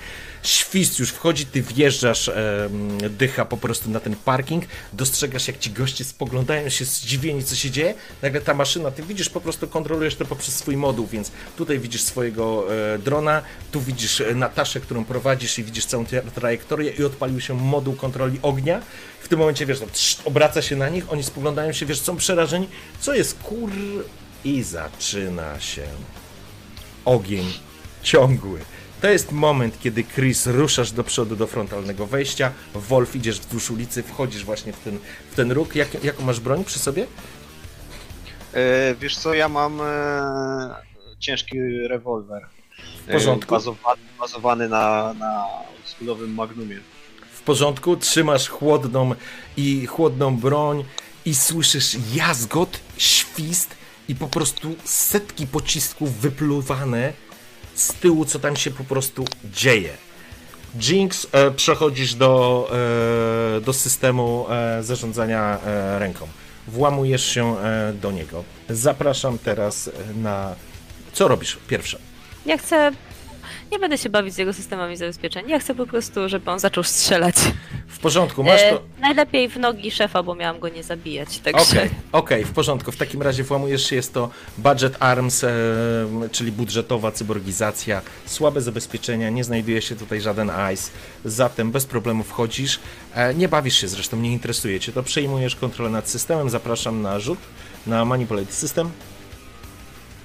[0.59, 2.69] Świst już wchodzi, ty wjeżdżasz, e,
[3.11, 7.71] dycha po prostu na ten parking, dostrzegasz jak ci goście spoglądają się zdziwieni, co się
[7.71, 11.79] dzieje, nagle ta maszyna, ty widzisz, po prostu kontrolujesz to poprzez swój moduł, więc tutaj
[11.79, 13.43] widzisz swojego e, drona,
[13.73, 17.95] tu widzisz e, Nataszę, którą prowadzisz i widzisz całą tra- trajektorię i odpalił się moduł
[17.95, 18.83] kontroli ognia.
[19.21, 19.81] W tym momencie, wiesz,
[20.25, 22.69] obraca się na nich, oni spoglądają się, wiesz, są przerażeni,
[23.01, 23.71] co jest kur...
[24.45, 25.87] I zaczyna się
[27.05, 27.53] ogień
[28.03, 28.61] ciągły.
[29.01, 34.03] To jest moment, kiedy Chris ruszasz do przodu do frontalnego wejścia, Wolf idziesz wzdłuż ulicy,
[34.03, 34.99] wchodzisz właśnie w ten,
[35.31, 35.75] w ten róg.
[35.75, 37.07] Jak, jaką masz broń przy sobie?
[38.55, 40.75] E, wiesz co, ja mam e,
[41.19, 42.47] ciężki rewolwer.
[43.07, 43.55] W porządku.
[43.55, 46.81] E, bazowany, bazowany na, na oldschoolowym Magnumie.
[47.33, 49.15] W porządku, trzymasz chłodną
[49.57, 50.85] i chłodną broń
[51.25, 53.77] i słyszysz jazgot, świst
[54.09, 57.13] i po prostu setki pocisków wypluwane
[57.79, 59.91] z tyłu, co tam się po prostu dzieje.
[60.81, 62.71] Jinx, e, przechodzisz do,
[63.57, 65.59] e, do systemu e, zarządzania
[65.99, 66.29] ręką.
[66.69, 67.57] Włamujesz się
[67.95, 68.45] do niego.
[68.69, 70.55] Zapraszam teraz na.
[71.13, 71.59] Co robisz?
[71.69, 71.99] Pierwsze.
[72.47, 72.93] Ja chcę.
[73.73, 75.49] Nie będę się bawić z jego systemami zabezpieczeń.
[75.49, 77.35] Ja chcę po prostu, żeby on zaczął strzelać.
[77.89, 78.77] W porządku, masz to.
[78.77, 81.39] E, najlepiej w nogi szefa, bo miałam go nie zabijać.
[81.39, 82.93] Także Okej, okej, w porządku.
[82.93, 85.51] W takim razie włamujesz się, jest to budget arms, e,
[86.33, 90.91] czyli budżetowa cyborgizacja, słabe zabezpieczenia, nie znajduje się tutaj żaden ICE,
[91.25, 92.81] zatem bez problemu wchodzisz.
[93.15, 97.21] E, nie bawisz się zresztą, nie interesuje cię to, przejmujesz kontrolę nad systemem, zapraszam na
[97.21, 97.39] rzut,
[97.87, 98.91] na manipulate system.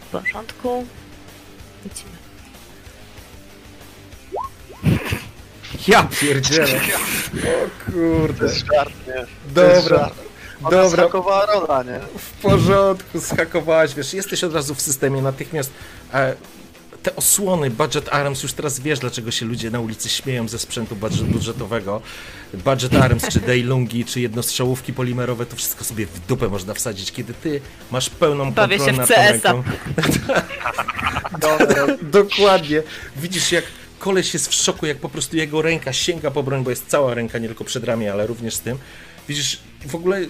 [0.02, 0.86] w porządku.
[1.86, 2.23] Lecimy.
[5.88, 6.68] Ja pierdzielę.
[7.44, 8.50] O kurde.
[8.50, 9.26] żart, nie?
[9.56, 10.14] To jest Dobra, żart.
[10.64, 10.90] Ona dobra.
[10.90, 12.00] skakowała rola, nie?
[12.18, 15.72] W porządku, zhakowałaś, wiesz, jesteś od razu w systemie, natychmiast
[16.14, 16.36] e,
[17.04, 20.96] te osłony Budget Arms, już teraz wiesz, dlaczego się ludzie na ulicy śmieją ze sprzętu
[20.96, 22.02] budżet, budżetowego.
[22.54, 27.34] Budget Arms, czy Daylungi, czy jednostrzałówki polimerowe, to wszystko sobie w dupę można wsadzić, kiedy
[27.34, 29.52] ty masz pełną Bawię kontrolę się nad w tą CS-a.
[29.54, 29.64] ręką.
[32.20, 32.84] Dokładnie.
[33.16, 33.64] Widzisz, jak
[34.04, 37.14] koleś jest w szoku, jak po prostu jego ręka sięga po broń, bo jest cała
[37.14, 38.78] ręka, nie tylko przedramię, ale również z tym.
[39.28, 40.22] Widzisz, w ogóle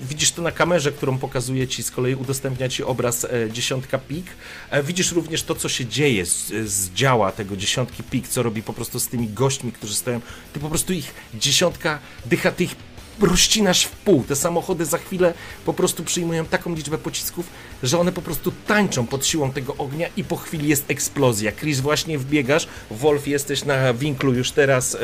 [0.00, 4.26] widzisz to na kamerze, którą pokazuje ci, z kolei udostępnia ci obraz e, dziesiątka pik.
[4.70, 8.62] E, widzisz również to, co się dzieje z, z działa tego dziesiątki pik, co robi
[8.62, 10.20] po prostu z tymi gośćmi, którzy stoją.
[10.52, 12.76] Ty po prostu ich dziesiątka dycha, ty ich
[13.22, 14.24] rozcinasz w pół.
[14.24, 17.46] Te samochody za chwilę po prostu przyjmują taką liczbę pocisków,
[17.82, 21.52] że one po prostu tańczą pod siłą tego ognia i po chwili jest eksplozja.
[21.52, 22.68] Chris, właśnie wbiegasz.
[22.90, 24.98] Wolf, jesteś na winklu już teraz e,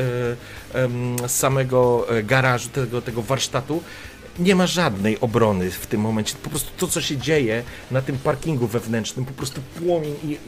[1.28, 3.82] z samego e, garażu, tego, tego warsztatu.
[4.38, 6.34] Nie ma żadnej obrony w tym momencie.
[6.42, 10.38] Po prostu to, co się dzieje na tym parkingu wewnętrznym, po prostu płomień i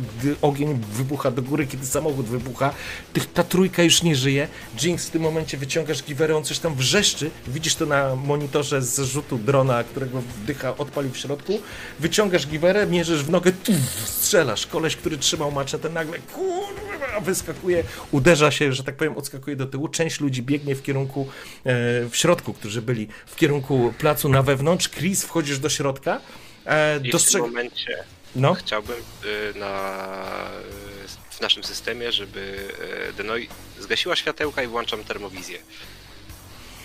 [0.42, 2.74] ogień wybucha do góry, kiedy samochód wybucha,
[3.12, 4.48] tych, ta trójka już nie żyje.
[4.82, 7.30] Jinx w tym momencie wyciągasz giwerę, on coś tam wrzeszczy.
[7.46, 11.60] Widzisz to na monitorze z rzutu drona, którego wdycha odpalił w środku.
[12.00, 14.66] Wyciągasz giwerę, mierzysz w nogę, tuf, strzelasz.
[14.66, 19.88] Koleś, który trzymał maczetę, nagle kurwa, wyskakuje, uderza się, że tak powiem, odskakuje do tyłu.
[19.88, 21.20] Część ludzi biegnie w kierunku,
[21.64, 21.72] e,
[22.08, 24.88] w środku, którzy byli w kierunku placu na wewnątrz.
[24.88, 26.20] Chris, wchodzisz do środka.
[26.66, 27.42] E, I w dostrzeg...
[27.42, 28.04] tym momencie
[28.36, 30.04] No, chciałbym y, na,
[31.04, 32.68] y, w naszym systemie, żeby
[33.10, 33.48] y, Denoi
[33.80, 35.58] zgasiła światełka i włączam termowizję.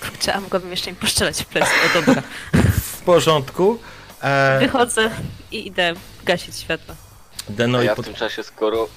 [0.01, 2.23] Kurczę, a mogłabym jeszcze im poszczelać w plecy, no dobra.
[2.82, 3.79] w porządku.
[4.21, 5.10] E, Wychodzę
[5.51, 5.93] i idę
[6.25, 6.95] gasić światło.
[7.49, 8.06] A Denoi ja w pod...
[8.06, 8.88] tym czasie, skoro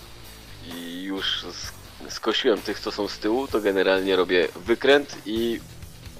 [1.02, 5.60] już sk- skosiłem tych, co są z tyłu, to generalnie robię wykręt i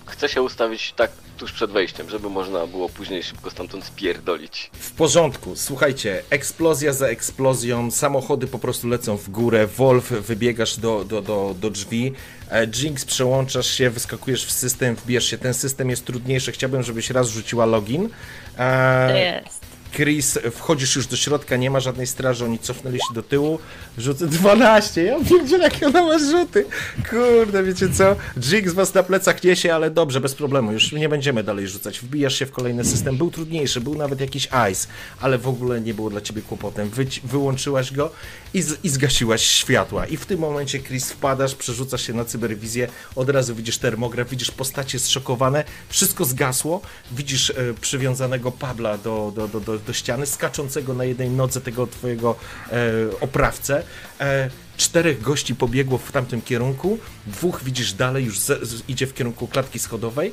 [0.07, 4.71] chcę się ustawić tak tuż przed wejściem, żeby można było później szybko stamtąd spierdolić.
[4.73, 11.05] W porządku, słuchajcie, eksplozja za eksplozją, samochody po prostu lecą w górę, Wolf, wybiegasz do,
[11.05, 12.13] do, do, do drzwi,
[12.51, 17.11] e, Jinx, przełączasz się, wyskakujesz w system, wbierz się, ten system jest trudniejszy, chciałbym, żebyś
[17.11, 18.09] raz rzuciła login.
[18.57, 19.66] To E, jest.
[19.93, 23.59] Chris, wchodzisz już do środka, nie ma żadnej straży, oni cofnęli się do tyłu.
[23.99, 26.65] Rzucę 12, ja pierdzielę, jakie ona ma rzuty.
[27.11, 28.17] Kurde, wiecie co?
[28.51, 32.01] Jinx was na plecach niesie, ale dobrze, bez problemu, już nie będziemy dalej rzucać.
[32.01, 34.89] Wbijasz się w kolejny system, był trudniejszy, był nawet jakiś ice,
[35.21, 36.91] ale w ogóle nie było dla ciebie kłopotem.
[36.91, 38.11] Wy, wyłączyłaś go
[38.55, 40.07] i, z, i zgasiłaś światła.
[40.07, 44.51] I w tym momencie, Chris, wpadasz, przerzucasz się na cyberwizję, od razu widzisz termograf, widzisz
[44.51, 46.81] postacie zszokowane, wszystko zgasło,
[47.13, 51.87] widzisz e, przywiązanego Pabla do, do, do, do, do ściany, skaczącego na jednej nodze tego
[51.87, 52.37] twojego
[52.73, 52.77] e,
[53.21, 53.83] oprawcę.
[54.21, 59.15] E, czterech gości pobiegło w tamtym kierunku, dwóch widzisz dalej, już z, z, idzie w
[59.15, 60.33] kierunku klatki schodowej.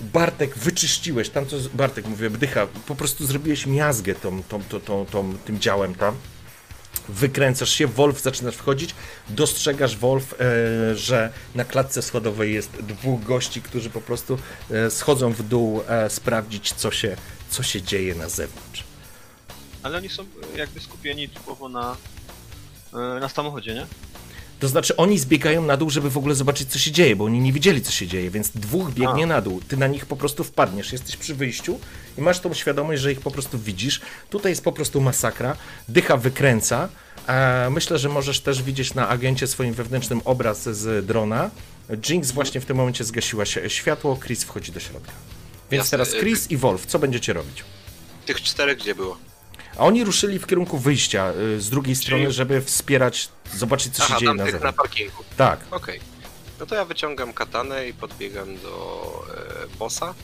[0.00, 5.06] Bartek, wyczyściłeś, tam co, Bartek mówię, bdycha, po prostu zrobiłeś miazgę tą, tą, tą, tą,
[5.06, 6.14] tą, tym działem tam
[7.10, 8.94] wykręcasz się, Wolf zaczynasz wchodzić,
[9.28, 14.38] dostrzegasz Wolf, e, że na klatce schodowej jest dwóch gości, którzy po prostu
[14.70, 17.16] e, schodzą w dół e, sprawdzić, co się,
[17.50, 18.84] co się dzieje na zewnątrz.
[19.82, 20.24] Ale oni są
[20.56, 21.96] jakby skupieni typowo na,
[22.92, 23.86] e, na samochodzie, nie?
[24.60, 27.40] To znaczy, oni zbiegają na dół, żeby w ogóle zobaczyć, co się dzieje, bo oni
[27.40, 29.26] nie widzieli, co się dzieje, więc dwóch biegnie A.
[29.26, 29.60] na dół.
[29.68, 30.92] Ty na nich po prostu wpadniesz.
[30.92, 31.80] Jesteś przy wyjściu
[32.18, 34.00] i masz tą świadomość, że ich po prostu widzisz.
[34.30, 35.56] Tutaj jest po prostu masakra.
[35.88, 36.88] Dycha wykręca.
[37.26, 41.50] E, myślę, że możesz też widzieć na agencie swoim wewnętrznym obraz z drona.
[42.08, 45.12] Jinx właśnie w tym momencie zgasiła się światło, Chris wchodzi do środka.
[45.70, 47.64] Więc Jasne, teraz e, Chris i Wolf, co będziecie robić?
[48.26, 49.16] Tych czterech gdzie było?
[49.76, 54.08] A oni ruszyli w kierunku wyjścia y, z drugiej strony, żeby wspierać, zobaczyć, co się
[54.10, 54.76] Aha, dzieje tam na tych na zewnątrz.
[54.78, 55.24] parkingu.
[55.36, 55.60] Tak.
[55.70, 56.00] Okej.
[56.60, 59.24] No to ja wyciągam katanę i podbiegam do
[59.74, 60.14] e, bossa,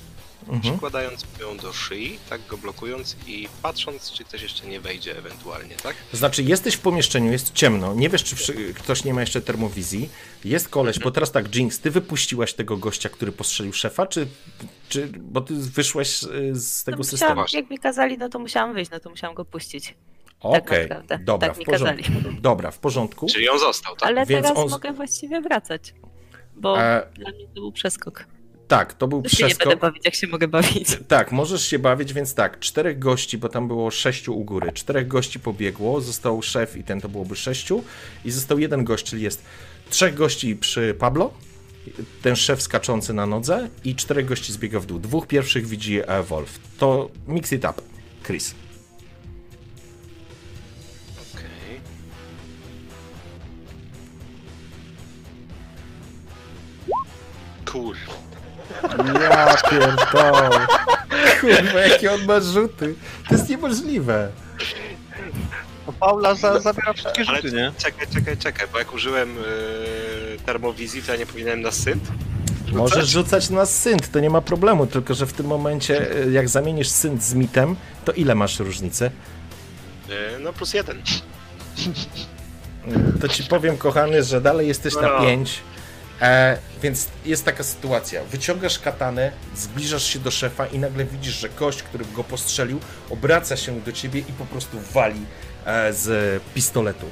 [0.49, 0.61] Mhm.
[0.61, 5.75] przykładając ją do szyi, tak go blokując i patrząc, czy ktoś jeszcze nie wejdzie ewentualnie,
[5.83, 5.97] tak?
[6.11, 10.09] To znaczy, jesteś w pomieszczeniu, jest ciemno, nie wiesz, czy ktoś nie ma jeszcze termowizji,
[10.45, 14.27] jest koleś, bo teraz tak, Jinx, ty wypuściłaś tego gościa, który postrzelił szefa, czy,
[14.89, 17.41] czy bo ty wyszłaś y, z tego No, systemu?
[17.43, 19.95] musiałam, jak mi kazali, no to musiałam wyjść, no to musiałam go puścić.
[20.41, 21.19] Okej, naprawdę.
[21.25, 22.13] dobra, Tak w mi porządku.
[22.41, 23.27] Dobra, w porządku.
[23.27, 24.09] Czyli on został, tak?
[24.09, 25.95] Ale Więc teraz on- mogę właściwie wracać.
[26.57, 28.25] Bo E, dla mnie to był przeskok.
[28.69, 29.69] Tak, to był Już się nie przeskok.
[29.69, 30.89] będę bawić, jak się mogę bawić.
[31.09, 35.09] Tak, możesz się bawić, więc tak, czterech gości, bo tam było sześciu u góry, czterech
[35.09, 37.85] gości pobiegło, został szef i ten to byłoby sześciu
[38.25, 39.43] i został jeden gość, czyli jest
[39.91, 41.33] trzech gości przy Pablo,
[42.23, 44.99] ten szef skaczący na nodze i czterech gości zbiega w dół.
[44.99, 46.59] Dwóch pierwszych widzi e, Wolf.
[46.79, 47.83] To mix it up,
[48.25, 48.55] Chris.
[51.35, 51.81] Okej.
[59.21, 60.67] Ja pierdolę.
[61.41, 62.95] Kurwa, jakie on ma rzuty.
[63.29, 64.29] To jest niemożliwe.
[65.87, 67.73] No Paula za, zabiera wszystkie Ale rzuty, nie?
[67.79, 69.43] czekaj, czekaj, czekaj, bo jak użyłem yy,
[70.47, 72.03] termowizji, to ja nie powinienem na synt?
[72.73, 76.49] Możesz rzucać na synt, to nie ma problemu, tylko że w tym momencie, e, jak
[76.49, 79.11] zamienisz synt z mitem, to ile masz różnicy?
[80.09, 81.03] Yy, no plus jeden.
[83.21, 85.21] to ci powiem, kochany, że dalej jesteś na No.
[85.21, 85.61] 5.
[86.21, 88.25] E, więc jest taka sytuacja.
[88.25, 93.57] Wyciągasz katanę, zbliżasz się do szefa i nagle widzisz, że gość, który go postrzelił, obraca
[93.57, 95.21] się do ciebie i po prostu wali
[95.67, 97.07] e, z pistoletu.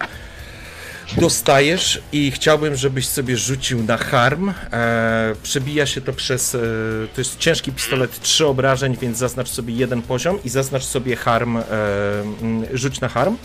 [1.17, 4.53] Dostajesz i chciałbym, żebyś sobie rzucił na harm.
[4.73, 6.55] E, przebija się to przez.
[6.55, 6.59] E,
[7.14, 11.57] to jest ciężki pistolet, trzy obrażeń, więc zaznacz sobie jeden poziom i zaznacz sobie harm.
[11.57, 11.62] E,
[12.73, 13.37] rzuć na harm.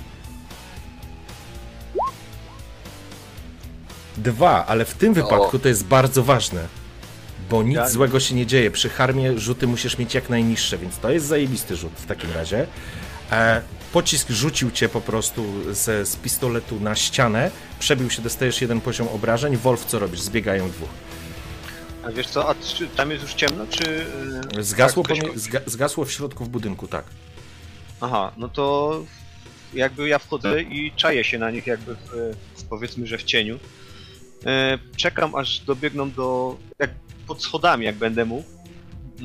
[4.23, 6.67] Dwa, ale w tym wypadku to jest bardzo ważne,
[7.49, 7.89] bo nic Tak.
[7.89, 8.71] złego się nie dzieje.
[8.71, 12.67] Przy harmie rzuty musisz mieć jak najniższe, więc to jest zajebisty rzut w takim razie.
[13.31, 13.61] E,
[13.93, 19.07] pocisk rzucił cię po prostu z, z pistoletu na ścianę, przebił się, dostajesz jeden poziom
[19.07, 19.57] obrażeń.
[19.57, 20.21] Wolf, co robisz?
[20.21, 20.89] Zbiegają dwóch.
[22.03, 24.05] A wiesz co, a czy tam jest już ciemno, czy...
[24.55, 27.03] yy, Zgasło, tak, pomie- zga, zgasło w środku w budynku, tak.
[28.01, 29.03] Aha, no to
[29.73, 33.59] jakby ja wchodzę i czaję się na nich jakby w powiedzmy, że w cieniu.
[34.45, 36.89] E, czekam aż dobiegną do, jak
[37.27, 38.43] pod schodami jak będę mógł.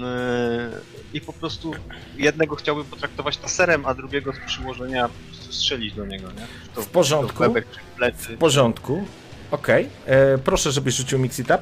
[0.04, 0.70] E,
[1.12, 1.72] I po prostu
[2.16, 6.46] jednego chciałbym potraktować taserem, a drugiego z przyłożenia po prostu strzelić do niego, nie?
[6.74, 7.44] To, W porządku.
[7.54, 8.36] czy w plecy.
[8.36, 9.04] W porządku.
[9.50, 9.88] Okej.
[10.06, 11.58] E, Proszę, żebyś rzucił Mix It Up.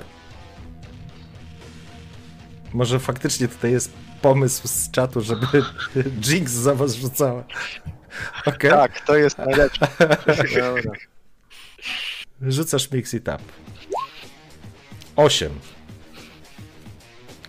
[2.73, 5.47] Może faktycznie tutaj jest pomysł z czatu, żeby
[6.29, 7.45] Jinx za was rzucała.
[8.47, 8.71] Okej.
[8.71, 9.87] Tak, to jest najlepsze.
[10.61, 10.93] Dobra.
[12.49, 13.39] Rzucasz Mix It Up.
[15.17, 15.51] 8.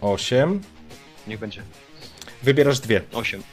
[0.02, 0.62] 8.
[1.28, 1.64] Niech będzie.
[2.44, 3.02] Wybierasz dwie.
[3.14, 3.44] 8.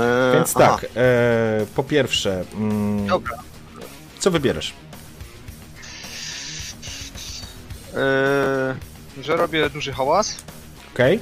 [0.00, 3.38] E, Więc aha, tak, e, po pierwsze, mm, Dobra.
[4.18, 4.72] co wybierasz?
[7.94, 8.76] E,
[9.22, 10.36] że robię duży hałas.
[10.94, 11.20] Okej.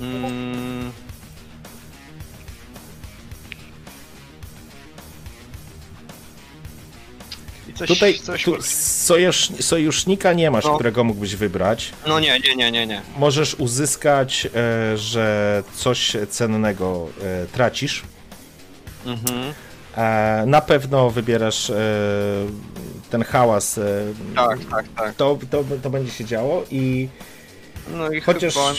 [0.00, 0.92] Mm.
[7.78, 10.74] Coś, Tutaj coś tu sojusz, sojusznika nie masz, No.
[10.74, 11.92] którego mógłbyś wybrać.
[12.06, 13.02] No nie, nie, nie, nie, nie.
[13.16, 18.02] Możesz uzyskać, e, że coś cennego e, tracisz.
[19.06, 19.52] Mhm.
[19.96, 21.76] E, na pewno wybierasz e,
[23.10, 23.78] ten hałas.
[23.78, 23.82] E,
[24.34, 25.14] Tak, tak, tak.
[25.14, 27.08] to, to, to będzie się działo i
[27.92, 28.72] No i Chociaż- chyba...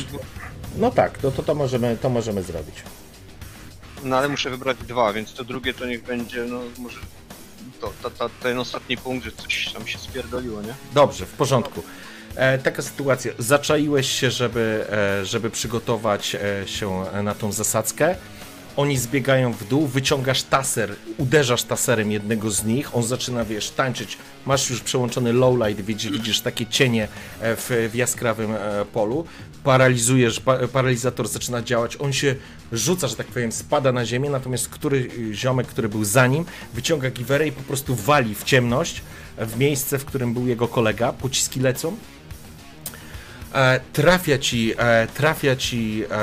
[0.78, 2.76] no tak, to, to, to, możemy, to możemy zrobić.
[4.04, 7.00] No ale muszę wybrać dwa, więc to drugie to niech będzie, no może...
[7.82, 10.74] To, ten ostatni punkt, że coś tam się spierdoliło, nie?
[10.94, 11.84] Dobrze, w porządku.
[12.36, 13.32] E, taka sytuacja.
[13.38, 18.16] Zaczaiłeś się, żeby, e, żeby przygotować e, się na tą zasadzkę.
[18.80, 24.18] Oni zbiegają w dół, wyciągasz taser, uderzasz taserem jednego z nich, on zaczyna, wiesz, tańczyć.
[24.46, 27.08] Masz już przełączony lowlight, widzisz, widzisz takie cienie
[27.42, 29.26] e, w, w jaskrawym e, polu.
[29.64, 32.36] Paralizujesz, pa, paralizator zaczyna działać, on się
[32.72, 37.10] rzuca, że tak powiem, spada na ziemię, natomiast który ziomek, który był za nim, wyciąga
[37.12, 39.02] giwerę i po prostu wali w ciemność,
[39.38, 41.14] w miejsce, w którym był jego kolega.
[41.14, 41.98] Pociski lecą,
[43.94, 46.18] trafia ci, e, trafia ci e,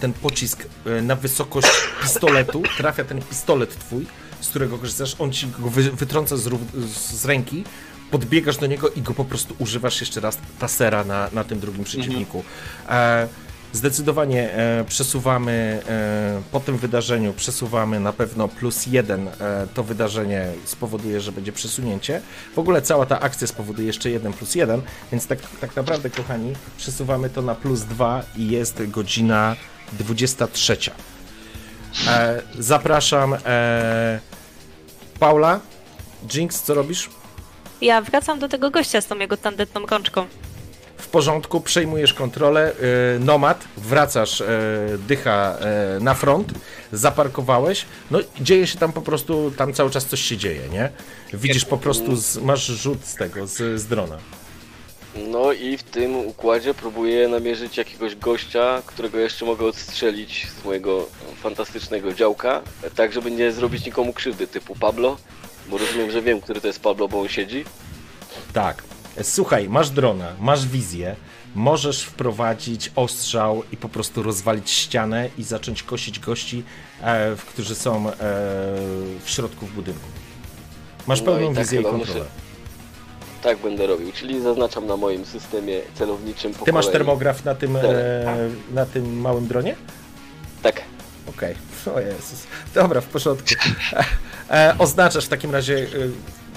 [0.00, 1.68] ten pocisk e, na wysokość
[2.02, 4.06] pistoletu, trafia ten pistolet twój,
[4.40, 7.64] z którego korzystasz, on ci go wy, wytrąca z, ręki,
[8.10, 11.84] podbiegasz do niego i go po prostu używasz jeszcze raz tasera na, na tym drugim
[11.84, 12.44] przeciwniku.
[12.88, 13.28] E,
[13.72, 19.28] Zdecydowanie e, przesuwamy e, po tym wydarzeniu, przesuwamy na pewno plus jeden.
[19.28, 19.32] E,
[19.74, 22.20] to wydarzenie spowoduje, że będzie przesunięcie.
[22.54, 26.52] W ogóle cała ta akcja spowoduje jeszcze jeden plus jeden, więc tak, tak naprawdę, kochani,
[26.78, 29.56] przesuwamy to na plus dwa i jest godzina
[29.92, 30.76] 23.
[32.08, 33.36] E, zapraszam
[35.18, 35.60] Paula.
[36.34, 37.10] Jinx, co robisz?
[37.80, 40.26] Ja wracam do tego gościa z tą jego tandetną rączką.
[41.06, 42.72] W porządku, przejmujesz kontrolę.
[43.16, 44.44] y, Nomad, wracasz y,
[45.08, 45.56] dycha
[45.96, 46.52] y, na front,
[46.92, 47.84] zaparkowałeś.
[48.10, 50.90] No, i dzieje się tam po prostu, tam cały czas coś się dzieje, nie?
[51.32, 54.18] Widzisz po prostu, z, masz rzut z tego, z, z drona.
[55.16, 61.06] No i w tym układzie próbuję namierzyć jakiegoś gościa, którego jeszcze mogę odstrzelić z mojego
[61.42, 62.62] fantastycznego działka,
[62.96, 65.16] tak żeby nie zrobić nikomu krzywdy, typu Pablo,
[65.68, 67.64] bo rozumiem, że wiem, który to jest Pablo, bo on siedzi.
[68.52, 68.82] Tak.
[69.22, 71.16] Słuchaj, masz drona, masz wizję,
[71.54, 76.64] możesz wprowadzić ostrzał i po prostu rozwalić ścianę i zacząć kosić gości,
[77.02, 80.08] e, którzy są e, w środku w budynku.
[81.06, 82.20] Masz No pełną i tak wizję i kontrolę.
[82.20, 82.30] muszę-
[83.42, 87.76] Tak będę robił, czyli zaznaczam na moim systemie celowniczym po Ty masz termograf na tym,
[87.76, 87.82] e,
[88.74, 89.76] na tym małym dronie?
[90.62, 90.82] Tak.
[91.28, 91.54] Okej,
[91.96, 92.46] o Jezus.
[92.74, 93.48] Dobra, w porządku.
[94.50, 95.86] E, oznaczasz w takim razie, e,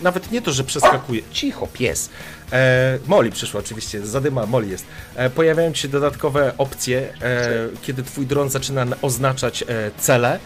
[0.01, 1.21] nawet nie to, że przeskakuje.
[1.31, 2.09] Cicho, pies.
[2.51, 4.85] E, Molly przyszła oczywiście, zadyma Molly jest.
[5.15, 7.49] E, pojawiają się dodatkowe opcje, e,
[7.81, 9.65] kiedy twój dron zaczyna na- oznaczać e,
[9.97, 10.39] cele.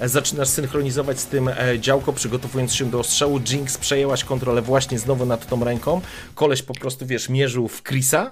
[0.00, 3.40] e, zaczynasz synchronizować z tym e, działko, przygotowując się do ostrzału.
[3.50, 6.00] Jinx przejęłaś kontrolę właśnie znowu nad tą ręką.
[6.34, 8.30] Koleś po prostu, wiesz, mierzył w Chrisa.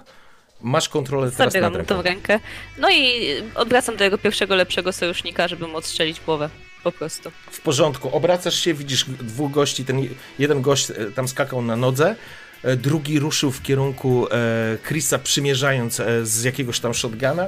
[0.61, 1.95] Masz kontrolę teraz Zabieram nad ręką.
[1.95, 2.39] tą rękę.
[2.77, 3.21] No i
[3.55, 6.49] odwracam do jego pierwszego, lepszego sojusznika, żeby mu odstrzelić głowę.
[6.83, 7.31] Po prostu.
[7.51, 10.07] W porządku, obracasz się, widzisz dwóch gości, ten
[10.39, 12.15] jeden gość e, tam skakał na nodze,
[12.63, 17.47] e, drugi ruszył w kierunku e, Chrisa, przymierzając z jakiegoś tam shotguna.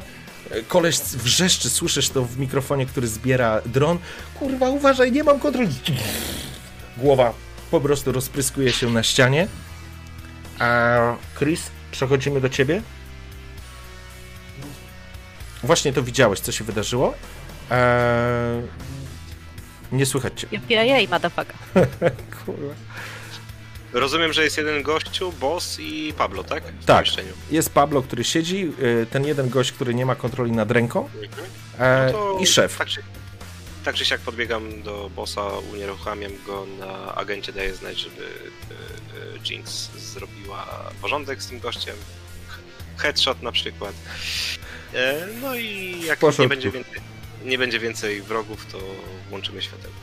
[0.68, 3.98] Koleś wrzeszczy, słyszysz to w mikrofonie, który zbiera dron.
[4.40, 5.76] Kurwa, uważaj, nie mam kontroli.
[6.98, 7.34] Głowa
[7.72, 9.48] po prostu rozpryskuje się na ścianie.
[10.60, 11.62] A Chris,
[11.92, 12.82] przechodzimy do ciebie.
[15.64, 17.14] Właśnie to widziałeś, co się wydarzyło.
[17.72, 18.62] Eee,
[19.92, 20.48] nie słychać cię.
[20.70, 21.56] Jej, motherfucker.
[22.46, 22.74] Kurwa.
[23.94, 26.64] Rozumiem, że jest jeden gościu, boss i Pablo, tak?
[26.64, 26.96] W Tak.
[26.98, 27.34] pomieszczeniu.
[27.52, 31.10] Jest Pablo, który siedzi, y, ten jeden gość, który nie ma kontroli nad ręką
[31.80, 32.78] e, No to i szef.
[32.78, 33.04] Tak czy,
[33.86, 35.42] tak czy siak podbiegam do bossa,
[35.74, 38.26] unieruchamiam go na agencie, daję znać, żeby e,
[39.36, 41.96] e, Jinx zrobiła porządek z tym gościem.
[42.98, 43.94] Headshot na przykład.
[44.94, 47.02] E, no i jak nie będzie, więcej,
[47.46, 48.78] nie będzie więcej wrogów, to
[49.32, 49.98] włączymy światełko.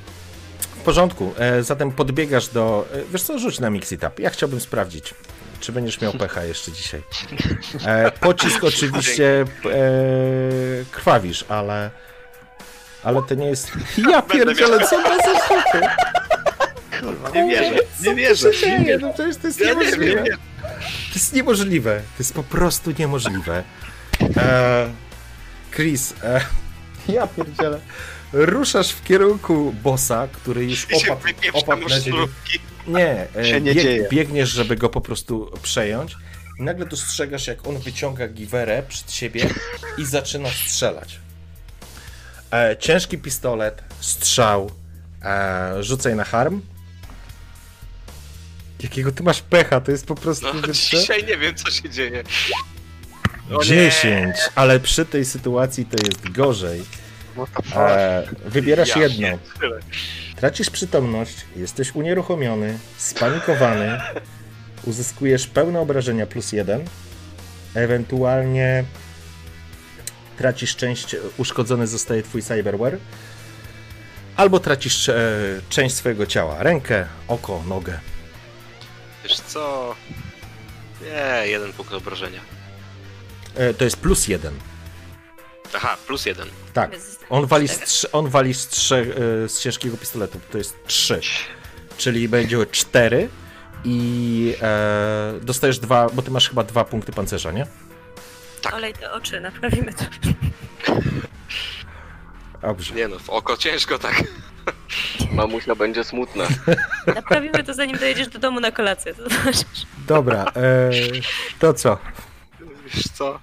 [0.61, 2.87] W porządku, e, zatem podbiegasz do...
[2.93, 4.19] E, wiesz co, rzuć na Mixitap.
[4.19, 5.15] Ja chciałbym sprawdzić,
[5.61, 7.03] czy będziesz miał pecha jeszcze dzisiaj.
[7.87, 9.45] E, pocisk oczywiście
[10.91, 11.91] krwawisz, ale...
[13.05, 13.73] Ale to nie jest...
[14.11, 15.03] Ja pierdzielę, co
[15.49, 15.81] szoty?
[17.35, 18.51] Nie wierzę, nie wierzę.
[18.51, 18.99] Co dzieje?
[18.99, 20.25] No przecież to jest nie niemożliwe.
[21.09, 21.97] To jest niemożliwe.
[21.97, 23.65] To jest po prostu niemożliwe.
[25.71, 26.41] Chris, e,
[27.15, 27.81] ja pierdzielę.
[28.33, 32.27] Ruszasz w kierunku bossa, który już opadł, opadł na ziemię.
[32.87, 34.09] Nie, e, Się nie dzieje.
[34.11, 36.17] biegniesz, żeby go po prostu przejąć.
[36.59, 39.49] I nagle dostrzegasz, jak on wyciąga giwerę przed siebie
[39.99, 41.21] i zaczyna strzelać.
[42.53, 44.71] E, ciężki pistolet, strzał,
[45.23, 46.61] e, rzucaj na harm.
[48.83, 50.47] Jakiego ty masz pecha, to jest po prostu...
[50.55, 52.23] No dzisiaj nie wiem, co się dzieje.
[53.51, 53.65] O nie.
[53.65, 56.85] 10, ale przy tej sytuacji to jest gorzej.
[57.77, 59.29] E, wybierasz Ja jedno.
[60.37, 64.01] Tracisz przytomność, jesteś unieruchomiony, spanikowany,
[64.85, 66.85] uzyskujesz pełne obrażenia plus jeden,
[67.75, 68.85] ewentualnie
[70.39, 72.99] tracisz część, uszkodzony zostaje twój cyberware,
[74.37, 75.21] albo tracisz e,
[75.69, 77.99] część swojego ciała, rękę, oko, nogę.
[79.25, 79.95] Wiesz co?
[81.03, 82.41] Nie, jeden punkt obrażenia.
[83.57, 84.55] E, to jest plus jeden.
[85.75, 86.49] Aha, plus jeden.
[86.73, 86.91] Tak.
[87.31, 87.87] On wali, z, cztery.
[87.87, 89.09] trz- on wali z, trzech,
[89.45, 91.21] e, z ciężkiego pistoletu, to jest 3.
[91.99, 93.29] Czyli będzie 4
[93.85, 97.67] i e, dostajesz dwa, bo ty masz chyba dwa punkty pancerza, nie?
[98.63, 98.75] Tak.
[98.75, 100.05] Olej te oczy, naprawimy to.
[102.63, 102.95] Dobrze.
[102.95, 104.23] Nie no, w oko ciężko tak.
[105.33, 106.45] Mamusia będzie smutna.
[107.15, 109.15] Naprawimy to zanim dojedziesz do domu na kolację.
[109.15, 109.87] To zobaczysz.
[110.07, 110.91] Dobra, e,
[111.59, 111.99] to co?
[112.95, 113.39] Wiesz co?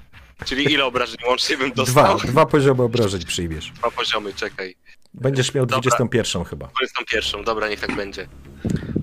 [0.45, 2.17] Czyli ile obrażeń łącznie bym Dwa, dostał?
[2.17, 3.71] dwa poziomy obrażeń przyjmiesz.
[3.71, 4.75] Dwa poziomy, czekaj.
[5.13, 5.81] Będziesz miał Dobra.
[5.81, 6.67] 21 chyba.
[6.67, 8.27] Korzystam pierwszą, dobra, niech tak będzie.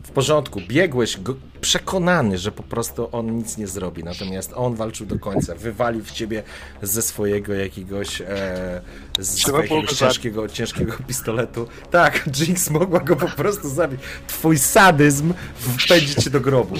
[0.05, 5.07] W porządku, biegłeś go, przekonany, że po prostu on nic nie zrobi, natomiast on walczył
[5.07, 6.43] do końca, wywalił w ciebie
[6.83, 8.83] ze swojego jakiegoś e,
[9.19, 9.63] z go
[9.95, 11.69] ciężkiego, ciężkiego pistoletu.
[11.91, 14.01] Tak, Jinx mogła go po prostu zabić.
[14.27, 15.35] Twój sadyzm
[15.79, 16.75] wpędzi cię do grobu.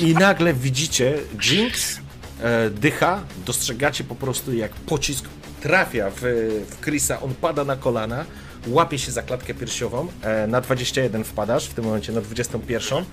[0.00, 1.18] I nagle widzicie,
[1.50, 2.00] Jinx
[2.70, 5.24] dycha, dostrzegacie po prostu jak pocisk
[5.60, 6.20] trafia w,
[6.70, 8.24] w Chrisa, on pada na kolana,
[8.66, 13.04] łapie się za klatkę piersiową, e, na 21 wpadasz, w tym momencie na 21,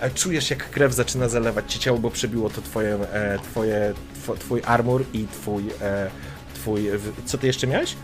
[0.00, 3.94] e, czujesz jak krew zaczyna zalewać ci ciało, bo przebiło to twoje, e, twoje
[4.26, 6.10] two, twój armor i twój, e,
[6.54, 6.90] twój,
[7.24, 7.96] co ty jeszcze miałeś?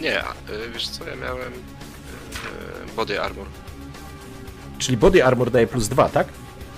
[0.00, 0.22] Nie,
[0.72, 1.52] wiesz co, ja miałem
[2.96, 3.46] body armor.
[4.78, 6.28] Czyli body armor daje plus 2, tak?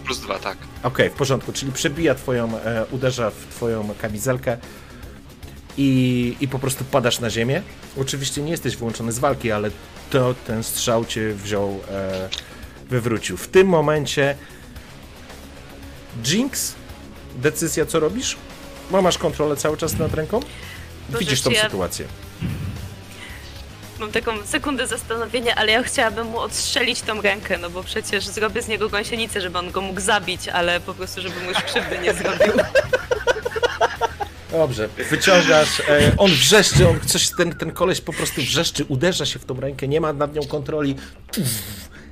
[0.05, 0.59] Plus dwa, tak.
[0.83, 4.59] Okej, w porządku, czyli przebija twoją, e, uderza w twoją kamizelkę
[5.77, 7.63] i, i po prostu padasz na ziemię.
[8.01, 9.71] Oczywiście nie jesteś wyłączony z walki, ale
[10.11, 12.29] to ten strzał cię wziął, e,
[12.91, 13.37] wywrócił.
[13.37, 14.37] W tym momencie
[16.27, 16.75] Jinx,
[17.37, 18.37] decyzja co robisz?
[18.91, 20.41] Bo masz kontrolę cały czas nad ręką?
[21.19, 22.07] Widzisz tą ja- sytuację.
[24.01, 28.63] Mam taką sekundę zastanowienia, ale ja chciałabym mu odstrzelić tą rękę, no bo przecież zrobię
[28.63, 31.99] z niego gąsienicę, żeby on go mógł zabić, ale po prostu, żeby mu już krzywdy
[31.99, 32.53] nie zrobił.
[34.53, 39.39] Dobrze, wyciągasz, e, on wrzeszczy, on coś, ten, ten koleś po prostu wrzeszczy, uderza się
[39.39, 40.97] w tą rękę, nie ma nad nią kontroli.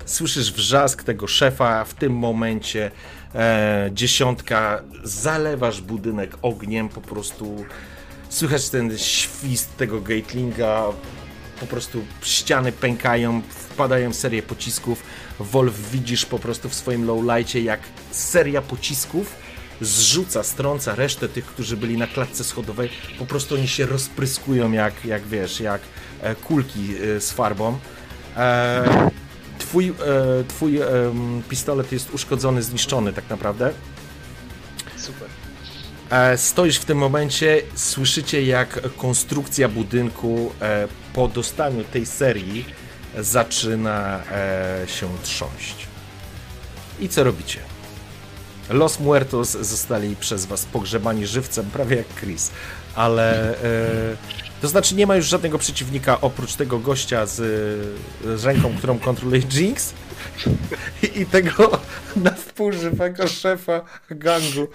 [0.07, 2.91] Słyszysz wrzask tego szefa, w tym momencie
[3.35, 7.65] e, dziesiątka, zalewasz budynek ogniem, po prostu
[8.29, 10.85] słychać ten świst tego gatlinga,
[11.61, 15.03] po prostu ściany pękają, wpadają serie pocisków.
[15.41, 17.81] Wolf widzisz po prostu w swoim lowlightie, jak
[18.11, 19.35] seria pocisków
[19.81, 22.89] zrzuca, strąca resztę tych, którzy byli na klatce schodowej.
[23.19, 25.81] Po prostu oni się rozpryskują jak, jak wiesz, jak
[26.21, 27.79] e, kulki e, z farbą.
[28.37, 29.11] E,
[29.59, 29.95] twój
[30.49, 30.81] twój
[31.49, 33.73] pistolet jest uszkodzony, zniszczony tak naprawdę.
[36.11, 42.65] E, Stoisz w tym momencie, słyszycie jak konstrukcja budynku e, po dostaniu tej serii
[43.19, 45.87] zaczyna e, się trząść.
[47.01, 47.59] I co robicie?
[48.71, 52.51] Los Muertos zostali przez was pogrzebani żywcem, prawie jak Chris,
[52.95, 53.55] ale
[54.61, 57.35] to znaczy nie ma już żadnego przeciwnika oprócz tego gościa z,
[58.41, 59.95] z ręką, którą kontroluje Jinx
[61.03, 61.81] i, i tego
[62.17, 63.81] na wpół żywego szefa
[64.11, 64.67] gangu,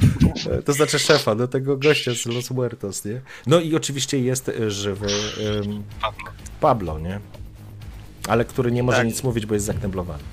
[0.65, 3.21] to znaczy szefa, do tego gościa z Los Muertos, nie?
[3.47, 5.83] No i oczywiście jest żywy em,
[6.59, 7.19] Pablo, nie?
[8.27, 9.07] Ale który nie może Tak.
[9.07, 10.23] nic mówić, bo jest zakneblowany.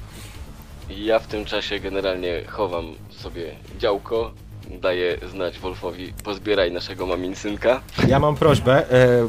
[0.90, 4.32] Ja w tym czasie generalnie chowam sobie działko,
[4.78, 7.80] daję znać Wolfowi, pozbieraj naszego maminsynka.
[8.08, 9.28] Ja mam prośbę, e,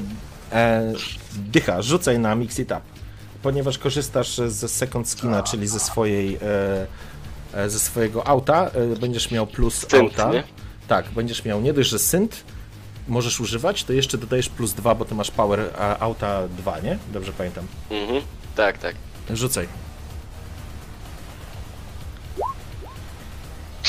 [0.51, 0.93] e,
[1.35, 2.81] Dycha, rzucaj na Mix It Up,
[3.43, 9.31] ponieważ korzystasz ze Second Skina, czyli ze swojej, e, e, ze swojego auta, e, będziesz
[9.31, 10.31] miał plus Synt, auta.
[10.31, 10.43] nie?
[10.87, 12.43] Tak, będziesz miał nie dość, że synt
[13.07, 15.59] możesz używać, to jeszcze dodajesz plus 2, bo ty masz power
[15.99, 16.97] auta 2, nie?
[17.13, 17.65] Dobrze pamiętam.
[17.91, 18.21] Mhm,
[18.55, 18.95] tak, tak.
[19.33, 19.67] Rzucaj.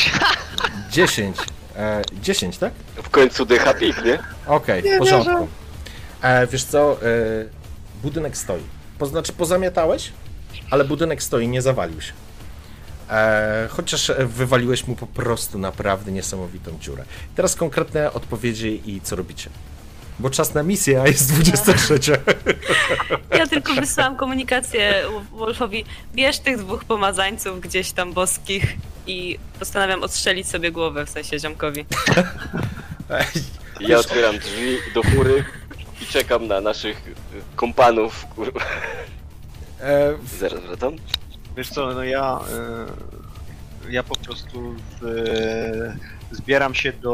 [0.91, 1.37] 10.
[1.77, 2.73] E, 10, tak?
[3.03, 4.19] W końcu dycha pik, nie?
[4.47, 5.49] Okej, w porządku.
[6.23, 6.97] E, wiesz co, e,
[8.03, 8.63] budynek stoi.
[8.99, 10.13] Po, znaczy pozamiatałeś,
[10.71, 12.13] ale budynek stoi, nie zawalił się.
[13.11, 17.05] E, chociaż e, wywaliłeś mu po prostu naprawdę niesamowitą dziurę.
[17.37, 19.51] Teraz konkretne odpowiedzi i co robicie.
[20.19, 21.99] Bo czas na misję, a jest 23.
[23.39, 25.85] Ja tylko wysłałam komunikację Wolfowi,
[26.15, 28.77] bierz tych dwóch pomazańców gdzieś tam boskich
[29.07, 31.85] i postanawiam odstrzelić sobie głowę, w sensie ziomkowi.
[33.81, 35.45] Ja otwieram drzwi do fury
[36.03, 37.03] i czekam na naszych
[37.57, 38.61] kompanów, kurwa.
[39.81, 40.97] E, Zaraz wracam.
[41.57, 42.41] Wiesz co, no ja,
[43.89, 45.95] e, ja po prostu z,
[46.31, 47.13] zbieram się do,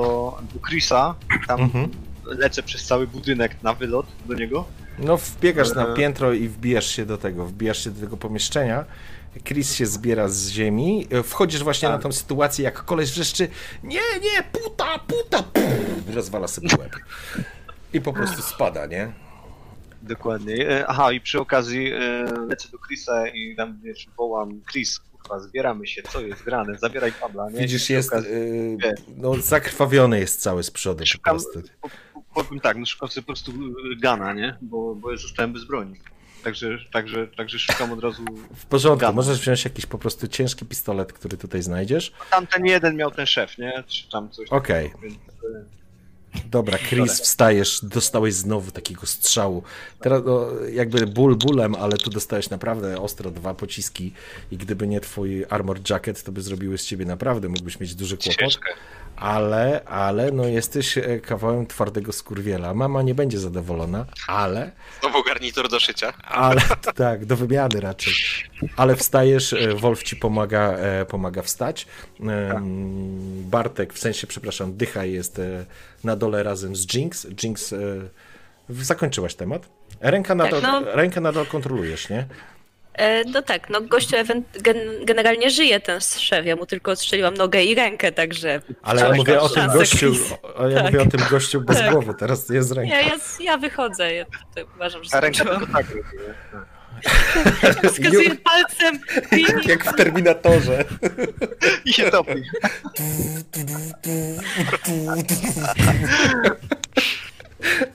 [0.54, 1.14] do Chrisa,
[1.46, 1.88] tam Mhm.
[2.26, 4.64] lecę przez cały budynek na wylot do niego.
[4.98, 5.94] No, wbiegasz na E.
[5.94, 8.84] piętro i wbijasz się do tego, wbijasz się do tego pomieszczenia.
[9.44, 11.06] Chris się zbiera z ziemi.
[11.10, 11.96] E, Wchodzisz właśnie Tak.
[11.96, 13.48] na tą sytuację, jak koleś wrzeszczy
[13.82, 16.96] nie, nie, puta, puta, pff, rozwala sobie łeb.
[17.92, 19.12] I po prostu spada, nie?
[20.02, 20.68] Dokładnie.
[20.70, 21.98] E, Aha, i przy okazji e,
[22.48, 27.12] lecę do Chrisa i tam wiesz, wołam Chris, kurwa, zbieramy się, co jest grane, zabieraj
[27.12, 27.60] Pabla, nie?
[27.60, 28.94] Widzisz, jest, okazji- y, wie.
[29.16, 31.62] no zakrwawiony jest cały z przodu po Szukam- prostu.
[31.80, 33.52] po- po- Powiem tak, no szukam sobie po prostu
[34.00, 34.56] Gana, nie?
[34.62, 35.94] Bo, bo zostałem bez broni.
[36.44, 38.24] Także, także, także szukam od razu.
[38.56, 39.12] W porządku, Gana.
[39.12, 42.12] możesz wziąć jakiś po prostu ciężki pistolet, który tutaj znajdziesz.
[42.30, 43.84] Tamten jeden miał ten szef, nie?
[43.86, 44.92] Czy tam coś Okej.
[45.02, 45.78] więc, e,
[46.50, 49.62] Dobra, Chris, wstajesz, dostałeś znowu takiego strzału.
[50.00, 54.12] Teraz no, jakby ból bólem, ale tu dostałeś naprawdę ostro dwa pociski
[54.50, 58.16] i gdyby nie twój armor jacket, to by zrobiły z ciebie naprawdę, mógłbyś mieć duży
[58.16, 58.40] kłopot.
[58.40, 58.68] Ciężkę.
[59.20, 62.74] Ale, ale no jesteś e, kawałem twardego skurwiela.
[62.74, 66.12] Mama nie będzie zadowolona, ale Znowu garnitur do szycia.
[66.24, 66.60] ale
[66.94, 68.12] tak, do wymiany raczej.
[68.76, 71.86] Ale wstajesz, e, Wolf ci pomaga, e, pomaga wstać.
[73.44, 75.40] Bartek, w sensie, przepraszam, Dycha jest
[76.04, 77.26] na dole razem z Jinx.
[77.42, 77.74] Jinx,
[78.68, 79.68] zakończyłaś temat.
[80.00, 80.80] Ręka nadal, no.
[80.84, 82.26] rękę nadal kontrolujesz, nie?
[82.98, 84.16] E, no tak, no gościu
[85.04, 88.62] generalnie żyje ten szef, ja mu tylko odstrzeliłam nogę i rękę, także...
[88.82, 90.32] Ale ja mówię o tym gościu, Chris.
[90.54, 90.84] o- ja Tak.
[90.92, 91.90] mówię o tym gościu bez Tak.
[91.92, 92.94] głowy, teraz jest ręka.
[92.96, 96.02] Nie, ja, ja wychodzę, ja tutaj uważam, że A ręka tylko tak nie?
[97.90, 98.98] Wskazuję palcem
[99.38, 100.84] i Jak w Terminatorze.
[101.84, 102.42] I się topi.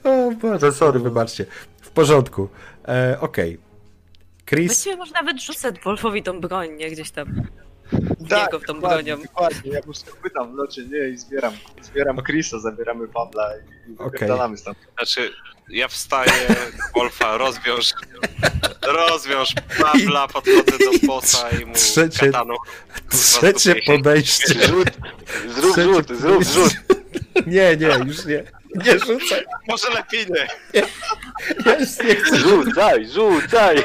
[0.04, 1.46] O Boże, sorry, wybaczcie.
[1.82, 2.50] W porządku.
[2.88, 3.58] E, Okej.
[4.46, 6.92] Chris, Właściwie może nawet rzucę Wolfowi tą broń, nie?
[6.92, 7.28] Gdzieś tam.
[8.30, 9.22] Tak, Niego w tą bronią.
[9.22, 13.94] Dokładnie, ja po prostu pytam w locie, nie, i zbieram, zbieram Chrisa, zabieramy Pabla i,
[14.12, 14.78] wypierdalamy stąd.
[14.98, 15.32] Znaczy,
[15.70, 16.32] ja wstaję,
[16.96, 17.94] Wolfa, rozwiąż,
[18.82, 22.56] rozwiąż Pabla, podchodzę do bossa i mu Trzecie- kataną.
[23.10, 23.82] trzecie się.
[23.86, 24.54] podejście.
[24.68, 24.88] Rzut,
[25.48, 26.74] zrób Trzecie rzut, zrób rzut.
[27.48, 28.44] Nie, nie, już nie.
[28.76, 29.46] Nie rzucaj.
[29.68, 30.48] Może lepiej nie.
[31.66, 32.38] Ja już nie chcę.
[32.38, 33.84] Rzucaj, rzucaj.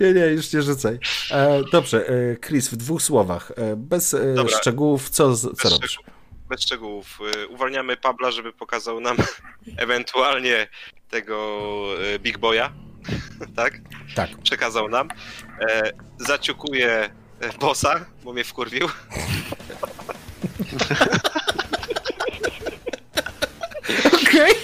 [0.00, 0.98] Nie, nie, już nie rzucaj.
[1.30, 4.58] E, dobrze, e, Chris, w dwóch słowach, e, bez e, Dobra.
[4.58, 5.90] szczegółów, co, co Bez, robisz?
[5.90, 6.14] szczegółów,
[6.48, 7.18] bez szczegółów.
[7.44, 9.16] Y, Uwalniamy Pabla, żeby pokazał nam
[9.76, 10.66] ewentualnie
[11.10, 11.68] tego
[12.14, 12.72] y, Big Boya.
[13.56, 13.78] tak?
[14.14, 14.30] Tak.
[14.42, 15.08] Przekazał nam.
[15.70, 17.10] E, zaciukuję
[17.40, 18.88] e, bossa, bo mnie wkurwił.
[24.06, 24.54] Okej.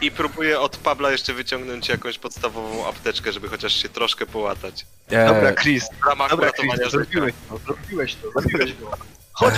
[0.00, 4.86] I próbuję od Pabla jeszcze wyciągnąć jakąś podstawową apteczkę, żeby chociaż się troszkę połatać.
[5.10, 6.90] Dobra, E, Chris, W ramach dobra, Chris, uratowania życia.
[6.90, 8.16] zrobiłeś to, zrobiłeś
[8.80, 8.96] to, go.
[9.32, 9.54] Chodź,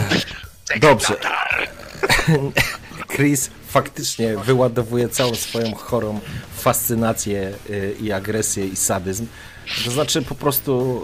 [0.80, 1.14] Dobrze.
[3.16, 6.20] Chris faktycznie wyładowuje całą swoją chorą
[6.59, 9.26] fascynację y, i agresję i sadyzm.
[9.84, 11.02] To znaczy po prostu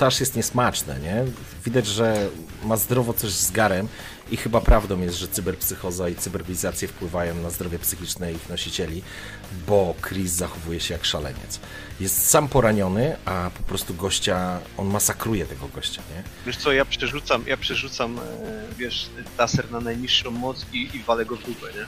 [0.00, 1.24] y, aż jest niesmaczne, nie?
[1.64, 2.28] Widać, że
[2.64, 3.88] ma zdrowo coś z garem
[4.30, 9.02] i chyba prawdą jest, że cyberpsychoza i cyberbilizacje wpływają na zdrowie psychiczne ich nosicieli,
[9.66, 11.60] bo Chris zachowuje się jak szaleniec.
[12.00, 16.22] Jest sam poraniony, a po prostu gościa, on masakruje tego gościa, nie?
[16.46, 18.22] Wiesz co, ja przerzucam, ja przerzucam, e,
[18.78, 21.86] wiesz, taser na najniższą moc i, i walę go w dupę, nie?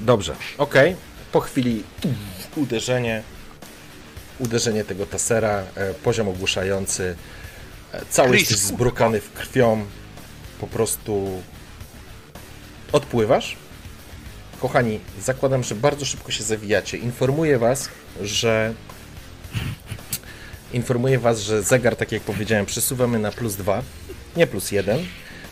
[0.00, 0.96] Dobrze, okej.
[1.32, 1.82] Po chwili
[2.56, 3.22] uderzenie,
[4.38, 7.16] uderzenie tego tasera, e, poziom ogłuszający,
[7.92, 9.84] e, cały Chris, jesteś zbrukany w krwią,
[10.60, 11.42] po prostu
[12.92, 13.56] odpływasz.
[14.60, 16.98] Kochani, zakładam, że bardzo szybko się zawijacie.
[16.98, 17.88] Informuję was,
[18.20, 18.74] że
[20.72, 23.82] informuję was, że zegar, tak jak powiedziałem, przesuwamy na plus dwa,
[24.36, 25.06] nie plus jeden,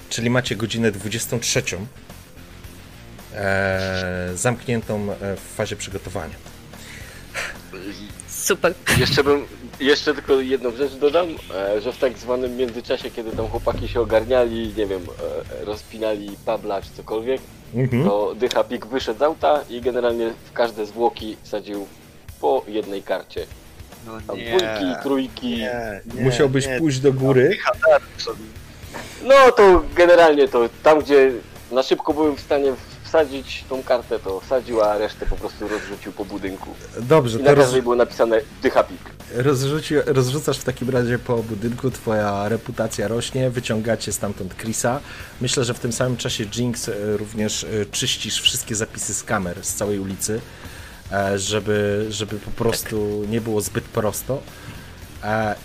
[0.08, 1.62] czyli macie godzinę 23
[3.34, 6.34] e, zamkniętą e, w fazie przygotowania.
[8.40, 8.74] Super.
[8.98, 9.46] Jeszcze bym,
[9.80, 14.00] jeszcze tylko jedną rzecz dodam, e, że w tak zwanym międzyczasie, kiedy tam chłopaki się
[14.00, 15.00] ogarniali, nie wiem,
[15.60, 17.40] e, rozpinali Pabla czy cokolwiek,
[17.74, 18.04] Mhm.
[18.04, 21.86] to Dycha Pik wyszedł z auta i generalnie w każde zwłoki sadził
[22.40, 23.46] po jednej karcie.
[24.06, 25.48] No Tam dwójki, trójki.
[25.48, 27.56] nie, nie, Musiałbyś nie, pójść do góry.
[29.24, 31.32] No to generalnie to tam, gdzie
[31.72, 32.72] na szybko byłem w stanie
[33.10, 36.70] wsadzić tą kartę, to wsadził, a resztę po prostu rozrzucił po budynku.
[37.00, 39.00] Dobrze, I na roz, każdej było napisane Dycha Pik.
[39.34, 45.00] rozrzuci, rozrzucasz w takim razie po budynku, twoja reputacja rośnie, wyciągacie stamtąd Chrisa.
[45.40, 49.64] Myślę, że w tym samym czasie Jinx e, również e, czyścisz wszystkie zapisy z kamer
[49.64, 50.40] z całej ulicy,
[51.12, 54.42] e, żeby, żeby po prostu nie było zbyt prosto.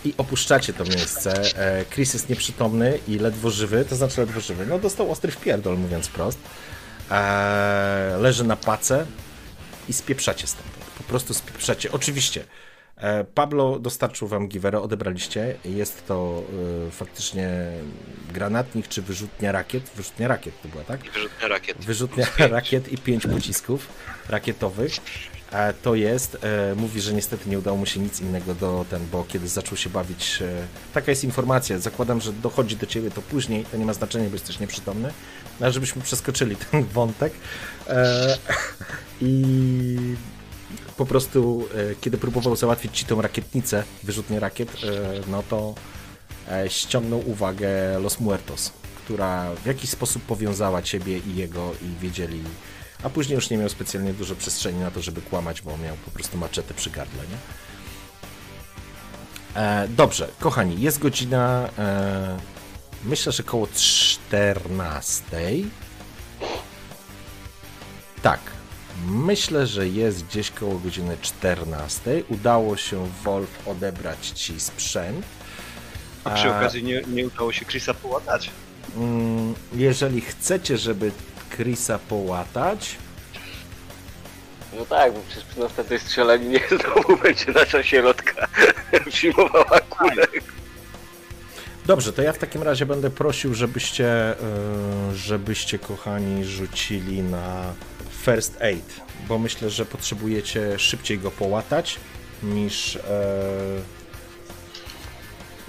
[0.05, 1.41] I opuszczacie to miejsce.
[1.89, 4.65] Chris jest nieprzytomny i ledwo żywy, to znaczy ledwo żywy.
[4.65, 6.39] No dostał ostry wpierdol, mówiąc wprost.
[7.11, 9.05] E, Leży na pace
[9.89, 10.85] i spieprzacie stamtąd.
[10.97, 11.91] Po prostu spieprzacie.
[11.91, 12.43] Oczywiście.
[12.97, 15.55] e, Pablo dostarczył wam giwerę, odebraliście.
[15.65, 16.43] Jest to
[16.87, 17.49] e, faktycznie
[18.33, 19.91] granatnik czy wyrzutnia rakiet.
[19.95, 20.99] Wyrzutnia rakiet to była, tak?
[21.11, 21.77] Wyrzutnia rakiet.
[21.77, 23.87] Wyrzutnia rakiet i pięć pocisków
[24.29, 24.91] rakietowych.
[25.81, 29.25] To jest, e, mówi, że niestety nie udało mu się nic innego do ten, bo
[29.27, 33.65] kiedy zaczął się bawić, e, taka jest informacja, zakładam, że dochodzi do ciebie to później,
[33.65, 35.07] to nie ma znaczenia, bo jesteś nieprzytomny,
[35.59, 37.33] no, ale żebyśmy przeskoczyli ten wątek.
[37.87, 38.37] E,
[39.21, 39.97] I
[40.97, 41.67] po prostu,
[42.01, 44.71] kiedy próbował załatwić ci tą rakietnicę, wyrzutnię rakiet,
[45.27, 45.75] no to
[46.67, 52.43] ściągnął uwagę Los Muertos, która w jakiś sposób powiązała ciebie i jego i wiedzieli,
[53.05, 56.11] a później już nie miał specjalnie dużo przestrzeni na to, żeby kłamać, bo miał po
[56.11, 57.37] prostu maczetę przy gardle, nie?
[59.61, 62.37] E, dobrze, kochani, jest godzina, e,
[63.03, 65.27] myślę, że koło 14.
[68.21, 68.39] Tak,
[69.07, 72.23] myślę, że jest gdzieś koło godziny 14.
[72.29, 75.25] Udało się Wolf odebrać ci sprzęt.
[76.23, 78.49] A przy okazji nie, nie udało się Chrisa połatać.
[78.97, 81.11] Mm, Jeżeli chcecie, żeby
[81.49, 82.97] Chrisa połatać,
[84.79, 88.47] No tak, bo przecież przy następnej strzelaninie znowu będzie nasza sierotka
[89.09, 90.27] przyjmowała kulę.
[91.85, 97.73] Dobrze, to ja w takim razie będę prosił, żebyście, y, żebyście kochani rzucili na
[98.25, 101.99] first aid, bo myślę, że potrzebujecie szybciej go połatać
[102.43, 103.01] niż, e,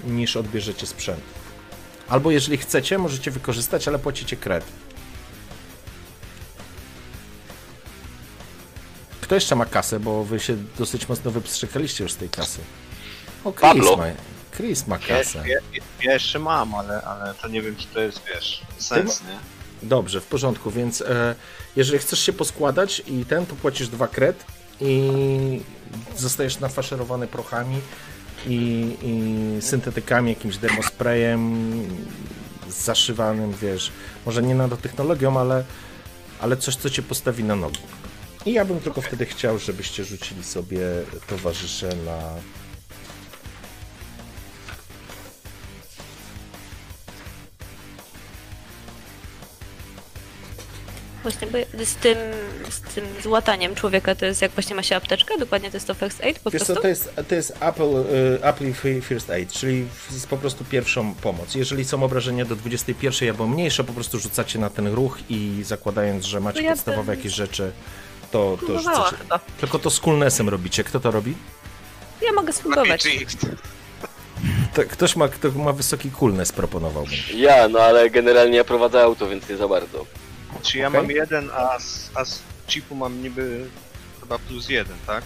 [0.03, 1.21] niż odbierzecie sprzęt.
[2.09, 4.65] Albo jeżeli chcecie, możecie wykorzystać, ale płacicie kred.
[9.27, 12.59] Kto jeszcze ma kasę, bo wy się dosyć mocno wypstrzykaliście już z tej kasy.
[13.43, 13.97] O, Chris Pablo.
[13.97, 14.05] ma,
[14.57, 15.43] Chris ma kasę.
[15.47, 15.59] ja,
[16.03, 19.39] ja jeszcze mam, ale, ale to nie wiem, czy to jest, wiesz, sens, nie?
[19.89, 21.35] Dobrze, w porządku, więc e,
[21.75, 24.45] jeżeli chcesz się poskładać i ten, to płacisz dwa kred
[24.81, 25.61] i
[26.17, 27.81] zostajesz nafaszerowany prochami
[28.45, 31.71] i, i syntetykami, jakimś dermosprayem
[32.69, 33.91] zaszywanym, wiesz,
[34.25, 35.63] może nie nanotechnologią, ale,
[36.39, 37.79] ale coś, co cię postawi na nogi.
[38.47, 40.79] I ja bym tylko wtedy chciał, żebyście rzucili sobie
[41.27, 42.33] towarzysze na
[51.23, 52.17] Właśnie, bo z tym,
[52.69, 55.93] z tym złataniem człowieka to jest jak właśnie ma się apteczkę, dokładnie to jest to
[55.93, 56.75] first aid po Wiesz prostu?
[56.75, 61.15] co, to jest, to jest Apple, y, Apple First Aid, czyli jest po prostu pierwszą
[61.15, 61.55] pomoc.
[61.55, 66.25] Jeżeli są obrażenia do 21 albo mniejsze, po prostu rzucacie na ten ruch i zakładając,
[66.25, 67.71] że macie ja podstawowe bym jakieś rzeczy,
[68.31, 69.15] to, to rzucacie.
[69.17, 69.39] chyba.
[69.39, 70.83] Tylko to z coolnessem robicie.
[70.83, 71.35] Kto to robi?
[72.21, 73.07] Ja mogę spróbować.
[74.73, 77.13] To, ktoś ma, kto ma wysoki coolness, proponowałbym.
[77.35, 80.05] Ja, no ale generalnie ja prowadzę auto, więc nie za bardzo.
[80.61, 81.01] Czy ja Okej.
[81.01, 83.65] mam jeden, a z, a z chipu mam niby
[84.19, 85.23] chyba plus jeden, tak?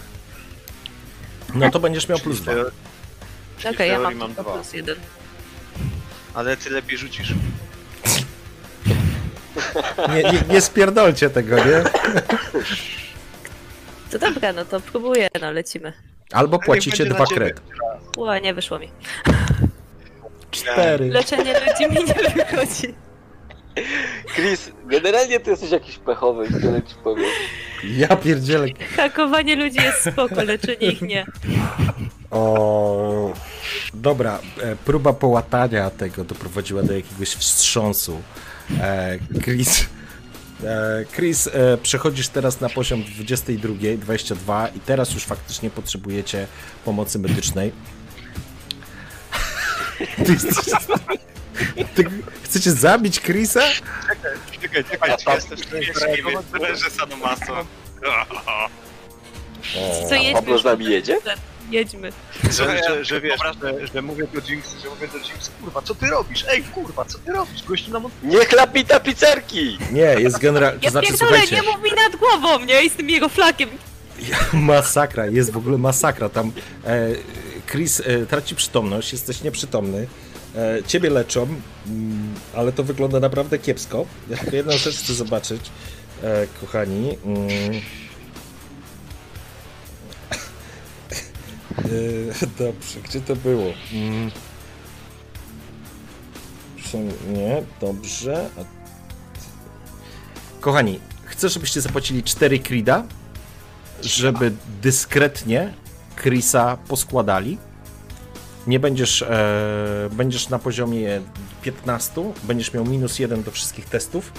[1.54, 2.52] No to będziesz miał plus dwa.
[3.70, 4.52] Okej, w ja mam tylko dwa.
[4.54, 4.96] plus jeden.
[6.34, 7.34] Ale ty lepiej rzucisz.
[10.08, 11.82] Nie, nie, nie spierdolcie tego, nie?
[14.10, 15.92] To dobra, no to próbuję, no lecimy.
[16.32, 17.40] Albo płacicie dwa na ciebie.
[17.40, 17.60] kred.
[18.16, 18.88] Ła, nie wyszło mi.
[20.50, 21.08] Cztery.
[21.08, 22.94] Leczenie ludzi mi nie wychodzi.
[24.34, 27.24] Chris, generalnie ty jesteś jakiś pechowy, tyle ci powiem.
[27.84, 28.66] Ja pierdzielę.
[28.96, 31.26] Hakowanie ludzi jest spoko, leczenie ich nie.
[32.30, 33.32] O,
[33.94, 38.22] dobra, e, próba połatania tego doprowadziła do jakiegoś wstrząsu.
[38.80, 39.86] E, Chris,
[40.64, 46.46] e, Chris e, przechodzisz teraz na poziom 22, 22 i teraz już faktycznie potrzebujecie
[46.84, 47.72] pomocy medycznej.
[50.26, 50.74] Ty, jesteś-
[51.94, 52.04] ty
[52.42, 53.60] chcecie zabić Chrisa?
[54.62, 56.44] Czekaj, czekaj, A czy tam jesteś w stanie jeśli zareagować?
[56.60, 57.64] leży Sanomaso.
[60.08, 60.32] Co jedźmy?
[60.32, 61.16] Pablo z nami jedzie?
[61.70, 62.12] Jedźmy.
[62.44, 62.50] Że,
[62.88, 66.06] że, że wiesz, że, że mówię do Jinx, że mówię do Jinx, kurwa, co ty
[66.06, 66.44] robisz?
[66.48, 67.62] Ej, kurwa, co ty robisz?
[67.62, 68.12] Gościu nam od...
[68.22, 69.78] Nie chlapij tapicerki!
[69.92, 72.84] Nie, jest generalnie, to Ja znaczy pierdolę, słuchajcie, nie mów mi nad głową, nie?
[72.84, 73.68] I z tym jego flakiem.
[74.52, 76.28] Masakra, jest w ogóle masakra.
[76.28, 76.52] Tam
[76.86, 77.08] e,
[77.70, 80.06] Chris e, traci przytomność, jesteś nieprzytomny.
[80.56, 81.42] E, ciebie leczą,
[81.86, 84.06] mm, ale to wygląda naprawdę kiepsko.
[84.30, 85.60] Ja tylko jedną rzecz chcę zobaczyć,
[86.22, 87.18] e, kochani.
[87.24, 87.50] Mm.
[92.58, 93.72] dobrze, gdzie to było?
[93.92, 94.30] Mm.
[97.28, 98.50] Nie, dobrze.
[100.60, 103.04] Kochani, chcę, żebyście zapłacili 4 krida
[104.02, 104.52] żeby
[104.82, 105.74] dyskretnie
[106.16, 107.58] Chrisa poskładali.
[108.66, 111.20] Nie będziesz, e, będziesz na poziomie
[111.62, 114.32] 15, będziesz miał minus 1 do wszystkich testów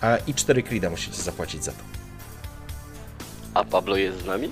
[0.00, 1.78] a, i 4 krida musicie zapłacić za to.
[3.54, 4.50] A Pablo jest z nami?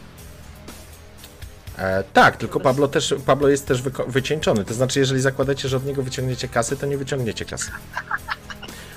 [1.79, 4.65] E, tak, tylko Pablo, też, Pablo jest też wycieńczony.
[4.65, 7.71] To znaczy, jeżeli zakładacie, że od niego wyciągniecie kasy, to nie wyciągniecie kasy.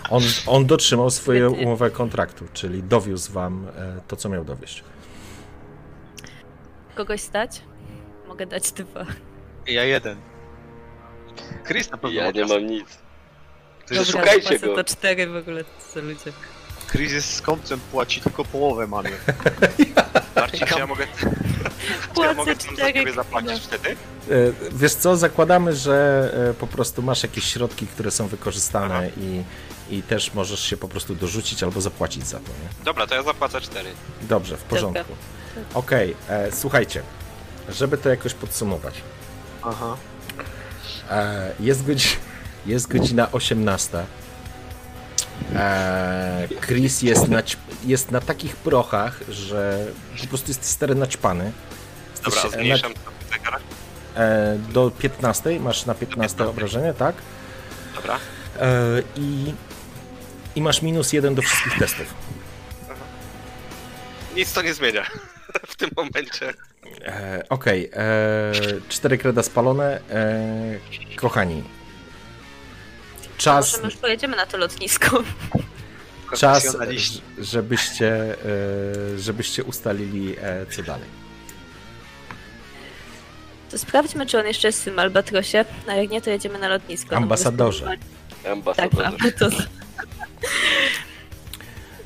[0.09, 1.65] On, on dotrzymał swojej Świetnie.
[1.67, 4.83] umowy kontraktu, czyli dowiózł wam e, to, co miał dowieść.
[6.95, 7.61] Kogoś stać?
[8.27, 9.05] Mogę dać dwa.
[9.67, 10.17] Ja jeden.
[11.67, 12.85] Chris na pewno Ja nie mam nic.
[13.89, 14.75] Dobra, szukajcie go.
[14.75, 15.63] to cztery w ogóle,
[15.93, 16.31] co ludzie.
[16.91, 19.09] Chris jest skąpcem, płaci tylko połowę mamy.
[20.35, 21.07] Marcin, ja mogę,
[22.15, 23.89] czy ja mogę tam za ciebie zapłacić wtedy?
[23.89, 23.95] E,
[24.71, 29.43] Wiesz co, zakładamy, że e, po prostu masz jakieś środki, które są wykorzystane i,
[29.89, 32.49] i też możesz się po prostu dorzucić albo zapłacić za to.
[32.49, 32.85] Nie?
[32.85, 33.89] Dobra, to ja zapłacę cztery.
[34.21, 35.13] Dobrze, w porządku.
[35.73, 37.01] Okej, e, słuchajcie,
[37.69, 38.93] żeby to jakoś podsumować.
[39.63, 39.97] Aha.
[41.09, 42.09] E, jest, godzi
[42.65, 44.05] jest godzina 18.
[45.55, 47.43] E, Chris jest na,
[47.85, 49.87] jest na takich prochach, że
[50.21, 51.51] po prostu jest stary naćpany.
[52.23, 52.93] Dobra, Jesteś, e, zmniejszam
[53.31, 53.59] zegar.
[54.15, 57.15] E, do 15, masz na 15 obrażenie, tak?
[57.95, 58.19] Dobra.
[59.15, 59.53] I,
[60.55, 62.13] I masz minus jeden do wszystkich testów.
[64.35, 65.05] Nic to nie zmienia
[65.67, 66.53] w tym momencie.
[67.05, 68.51] E, Okej, e,
[68.89, 69.99] cztery kreda spalone.
[70.09, 70.35] E,
[71.15, 71.63] kochani,
[73.37, 75.23] czas, Może my już pojedziemy na to lotnisko.
[76.39, 76.77] czas
[77.37, 78.35] żebyście,
[79.15, 81.17] e, żebyście ustalili, e, co dalej.
[83.71, 86.67] To sprawdźmy, czy on jeszcze jest w tym Albatrosie, a jak nie, to jedziemy na
[86.67, 87.07] lotnisko.
[87.11, 87.85] No, Ambasadorze.
[87.85, 87.97] mogę
[88.39, 89.67] spróbować- Tak, Ambasador.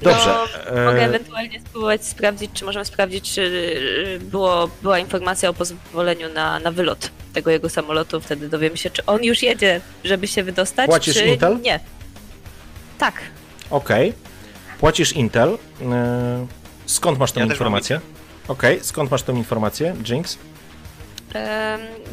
[0.02, 0.36] Dobrze.
[0.76, 6.34] No, mogę ewentualnie spróbować sprawdzić, czy możemy sprawdzić, czy y, było, była informacja o pozwoleniu
[6.34, 8.22] na, na wylot tego jego samolotu.
[8.22, 11.60] Wtedy dowiemy się, czy on już jedzie, żeby się wydostać, Płacisz czy Intel?
[11.62, 11.80] nie.
[12.97, 13.22] Tak.
[13.70, 14.14] Okej,
[14.80, 15.58] płacisz Intel.
[15.91, 16.47] E,
[16.86, 17.99] skąd masz tą Ja też mam informację?
[18.47, 20.38] Okej, skąd masz tą informację, Jinx?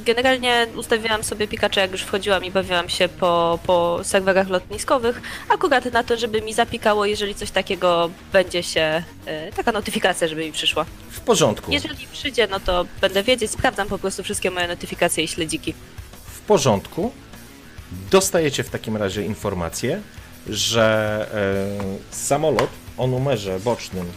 [0.04, 5.92] Generalnie ustawiłam sobie Pikachu, jak już wchodziłam i bawiłam się po, po serwerach lotniskowych, akurat
[5.92, 10.52] na to, żeby mi zapikało, jeżeli coś takiego będzie się, e, taka notyfikacja, żeby mi
[10.52, 10.84] przyszła.
[11.10, 11.72] W porządku.
[11.72, 15.74] Jeżeli przyjdzie, no to będę wiedzieć, sprawdzam po prostu wszystkie moje notyfikacje i śledziki.
[16.26, 17.12] W porządku.
[18.10, 20.00] Dostajecie w takim razie informację,
[20.46, 21.26] że
[22.12, 24.12] e, samolot o numerze bocznym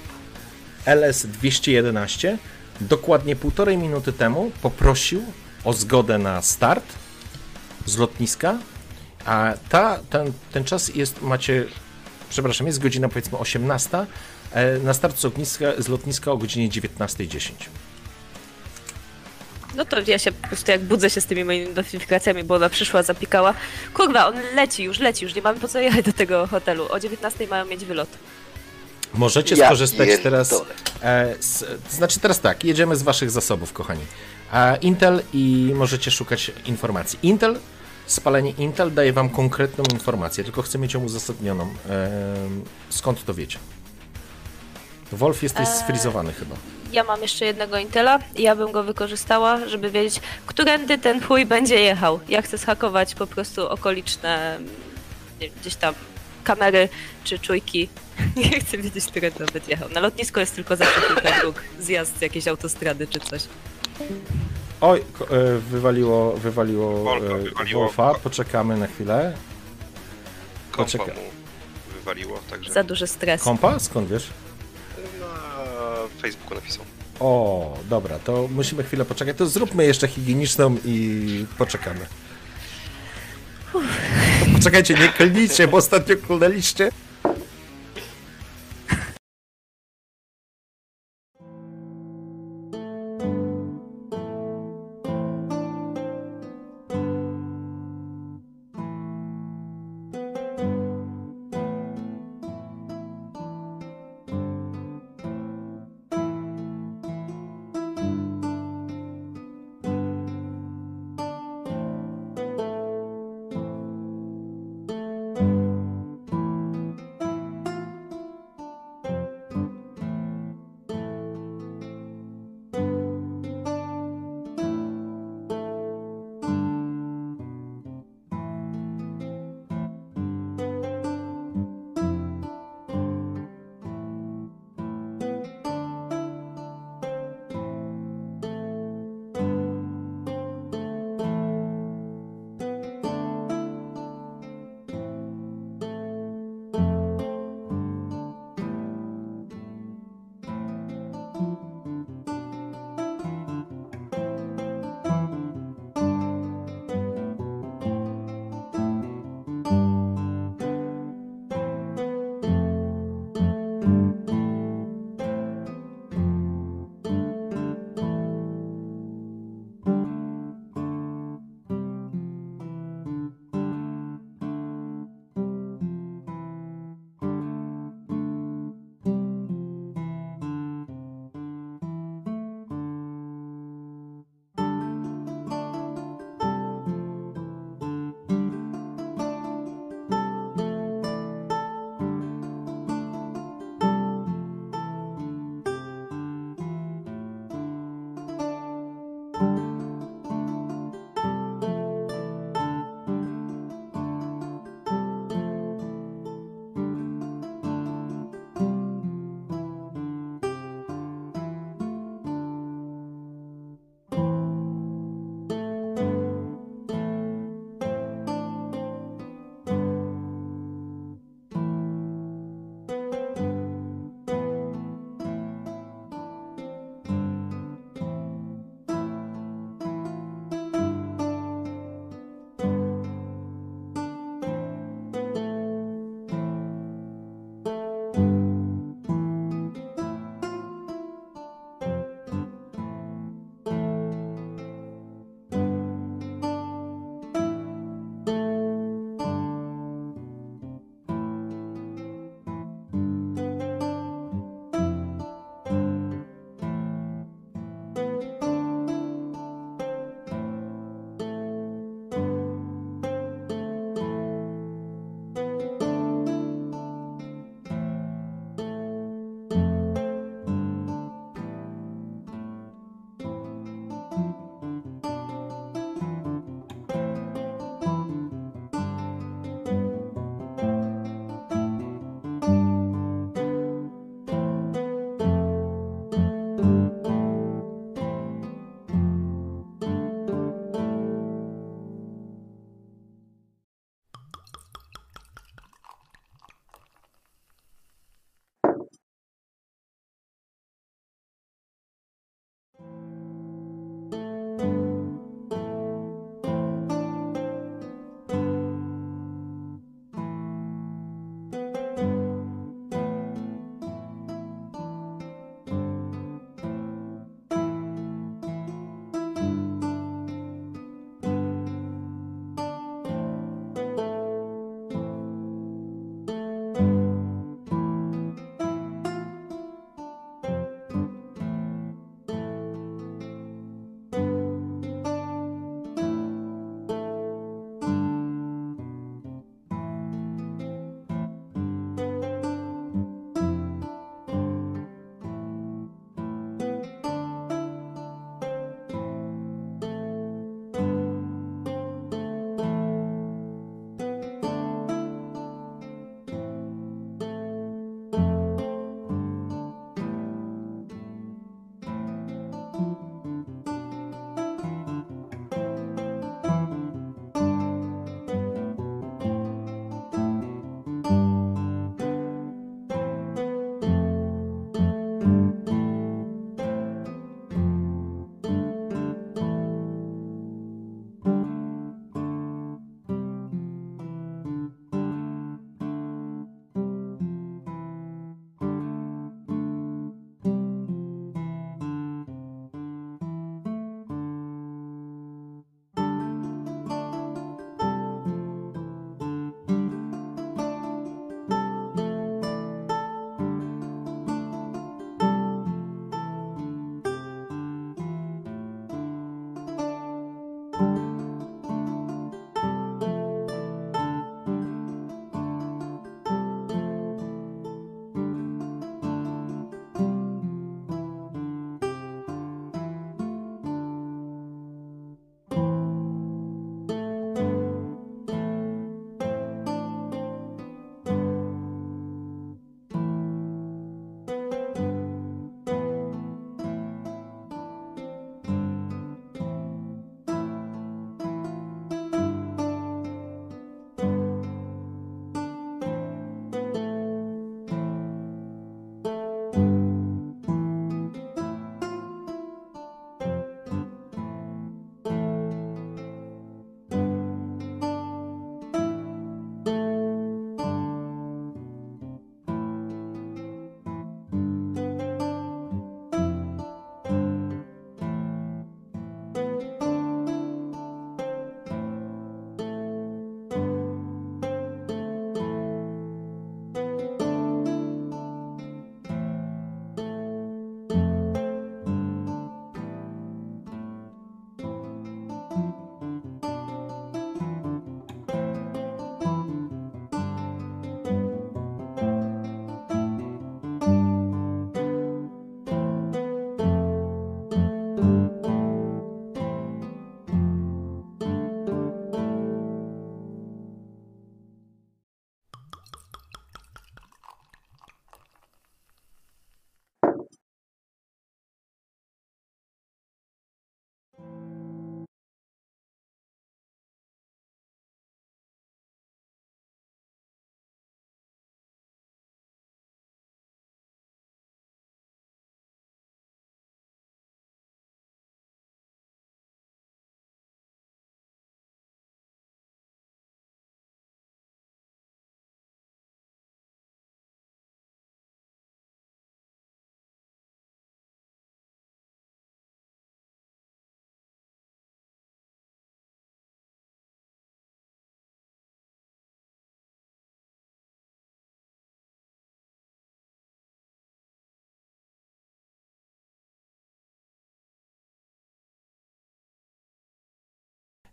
[0.86, 2.38] LS211
[2.82, 5.24] dokładnie półtorej minuty temu poprosił
[5.64, 6.86] o zgodę na start
[7.86, 8.58] z lotniska,
[9.26, 11.66] a ta, ten, ten czas jest, macie,
[12.30, 14.06] przepraszam, jest godzina powiedzmy 18,
[14.52, 17.52] e, na start z lotniska, z lotniska o godzinie 19.10.
[19.76, 22.70] No to ja się po prostu jak budzę się z tymi moimi notyfikacjami, bo ona
[22.70, 23.54] przyszła, zapikała.
[23.94, 26.88] Kurwa, on leci już, leci już, nie mamy po co jechać do tego hotelu.
[26.90, 28.10] O 19 mają mieć wylot.
[29.14, 30.24] Możecie Ja skorzystać pierdolę.
[30.24, 30.54] teraz.
[31.04, 34.02] E, z, znaczy teraz tak, jedziemy z waszych zasobów, kochani.
[34.54, 37.20] E, Intel i możecie szukać informacji.
[37.24, 37.60] Intel,
[38.06, 41.64] spalenie Intel daje wam konkretną informację, tylko chcę mieć ją uzasadnioną.
[41.90, 42.10] E,
[42.90, 43.58] skąd to wiecie?
[45.12, 45.76] Wolf jesteś Eee.
[45.78, 46.56] sfrizowany chyba.
[46.92, 51.46] Ja mam jeszcze jednego Intela i ja bym go wykorzystała, żeby wiedzieć, którędy ten chuj
[51.46, 52.20] będzie jechał.
[52.30, 54.58] Ja chcę zhakować po prostu okoliczne
[55.62, 55.94] gdzieś tam
[56.42, 56.90] kamery
[57.24, 57.90] czy czujki.
[58.36, 59.90] Nie chcę wiedzieć, którędy on będzie jechał.
[59.90, 63.42] Na lotnisko jest tylko zawsze kilka dróg, zjazd z jakiejś autostrady czy coś.
[64.82, 65.04] Oj, e,
[65.58, 67.84] wywaliło, wywaliło, Wolfa e, wywaliło.
[67.84, 68.14] Wolfa.
[68.14, 69.34] Poczekamy na chwilę.
[70.72, 71.06] Kompa mu
[71.94, 73.44] wywaliło, także Za duży stres.
[73.44, 73.80] Kompa?
[73.80, 74.28] Skąd wiesz?
[75.20, 76.86] na Facebooku napisał.
[77.20, 79.38] O, dobra, to musimy chwilę poczekać.
[79.38, 82.06] To zróbmy jeszcze higieniczną i poczekamy.
[84.62, 86.92] Poczekajcie, nie klnijcie, bo ostatnio klnęliście.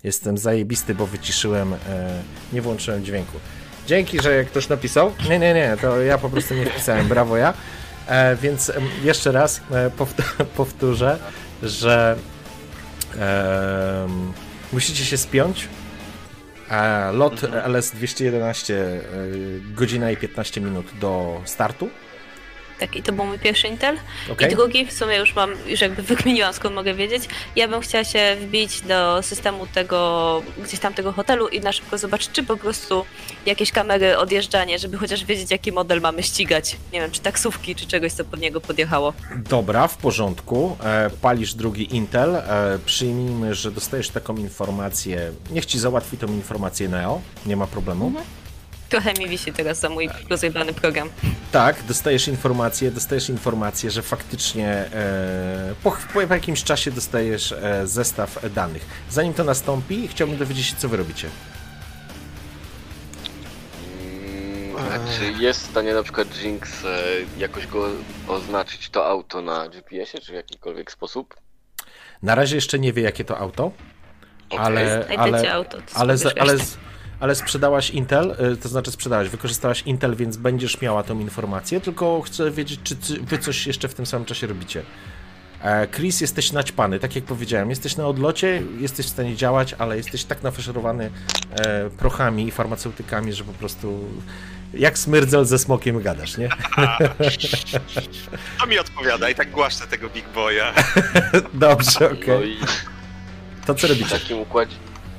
[0.04, 1.76] Jestem zajebisty, bo wyciszyłem, e,
[2.52, 3.38] nie włączyłem dźwięku.
[3.86, 5.12] Dzięki, że ktoś napisał.
[5.28, 7.54] Nie, nie, nie, to ja po prostu nie wpisałem, brawo ja.
[8.06, 8.72] E, więc
[9.02, 11.18] jeszcze raz e, powt- powtórzę,
[11.62, 12.16] że
[13.14, 14.32] em,
[14.72, 15.68] musicie się spiąć.
[16.70, 19.00] E, lot LS-211 e,
[19.74, 21.88] godzina i 15 minut do startu.
[22.80, 23.96] Tak, i to był mój pierwszy Intel.
[24.32, 24.52] Okej?
[24.52, 27.22] I drugi, w sumie już mam, już jakby wykminiłam skąd mogę wiedzieć.
[27.56, 31.98] Ja bym chciała się wbić do systemu tego, gdzieś tam tego hotelu i na szybko
[31.98, 33.04] zobaczyć, czy po prostu
[33.46, 36.76] jakieś kamery odjeżdżanie, żeby chociaż wiedzieć, jaki model mamy ścigać.
[36.92, 39.12] Nie wiem, czy taksówki, czy czegoś, co pod niego podjechało.
[39.36, 40.76] Dobra, w porządku.
[40.84, 42.36] E, palisz drugi Intel.
[42.36, 45.32] E, przyjmijmy, że dostajesz taką informację.
[45.50, 47.20] Niech ci załatwi tą informację Neo.
[47.46, 48.12] Nie ma problemu.
[48.88, 51.10] Trochę mi wisi teraz za mój rozjebany program.
[51.52, 58.52] Tak, dostajesz informację, dostajesz informację, że faktycznie e, po, po jakimś czasie dostajesz e, zestaw
[58.54, 58.86] danych.
[59.10, 61.28] Zanim to nastąpi, chciałbym dowiedzieć się, co wy robicie.
[64.02, 66.98] Mm, czy jest w stanie na przykład Jinx e,
[67.38, 67.88] jakoś go
[68.28, 71.34] oznaczyć to auto na GPS-ie, czy w jakikolwiek sposób?
[72.22, 73.72] Na razie jeszcze nie wie, jakie to auto,
[74.50, 74.58] Okej.
[74.66, 76.66] ale, ale, auto, to ale, ale, resztę.
[76.66, 76.87] z-
[77.20, 82.20] ale sprzedałaś Intel, y, to znaczy sprzedałaś, wykorzystałaś Intel, więc będziesz miała tą informację, tylko
[82.22, 84.82] chcę wiedzieć, czy ty- wy coś jeszcze w tym samym czasie robicie.
[85.62, 89.96] E, Chris, jesteś naćpany, tak jak powiedziałem, jesteś na odlocie, jesteś w stanie działać, ale
[89.96, 91.10] jesteś tak nafaszerowany
[91.50, 94.04] e, prochami i farmaceutykami, że po prostu
[94.74, 96.48] jak smyrdzel ze smokiem gadasz, nie?
[98.60, 100.72] To mi odpowiada i tak głaszczę tego Big Boya.
[101.54, 102.18] Dobrze, okej.
[102.28, 102.56] No i
[103.66, 104.10] To co w robicie?
[104.18, 104.76] takim układzie...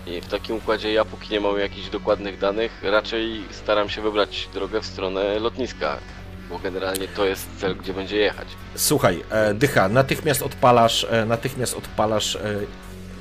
[0.09, 4.49] I w takim układzie ja póki nie mam jakichś dokładnych danych, raczej staram się wybrać
[4.53, 5.97] drogę w stronę lotniska,
[6.49, 8.47] bo generalnie to jest cel, gdzie będzie jechać.
[8.75, 12.39] Słuchaj, e, Dycha, natychmiast odpalasz, e, natychmiast odpalasz e,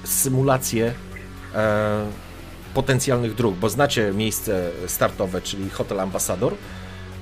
[0.05, 0.93] symulację
[1.55, 2.07] e,
[2.75, 6.55] potencjalnych dróg, bo znacie miejsce startowe, czyli Hotel Ambassador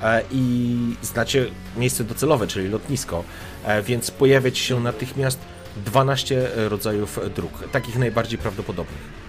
[0.02, 1.46] e, i znacie
[1.76, 3.24] miejsce docelowe, czyli lotnisko,
[3.64, 5.38] e, więc pojawia się natychmiast
[5.84, 9.25] 12 rodzajów dróg, takich najbardziej prawdopodobnych.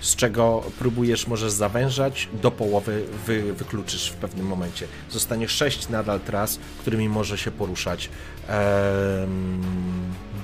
[0.00, 4.86] Z czego próbujesz, możesz zawężać, do połowy wy, wykluczysz w pewnym momencie.
[5.10, 8.10] Zostanie 6 nadal tras, którymi może się poruszać
[8.48, 9.62] em,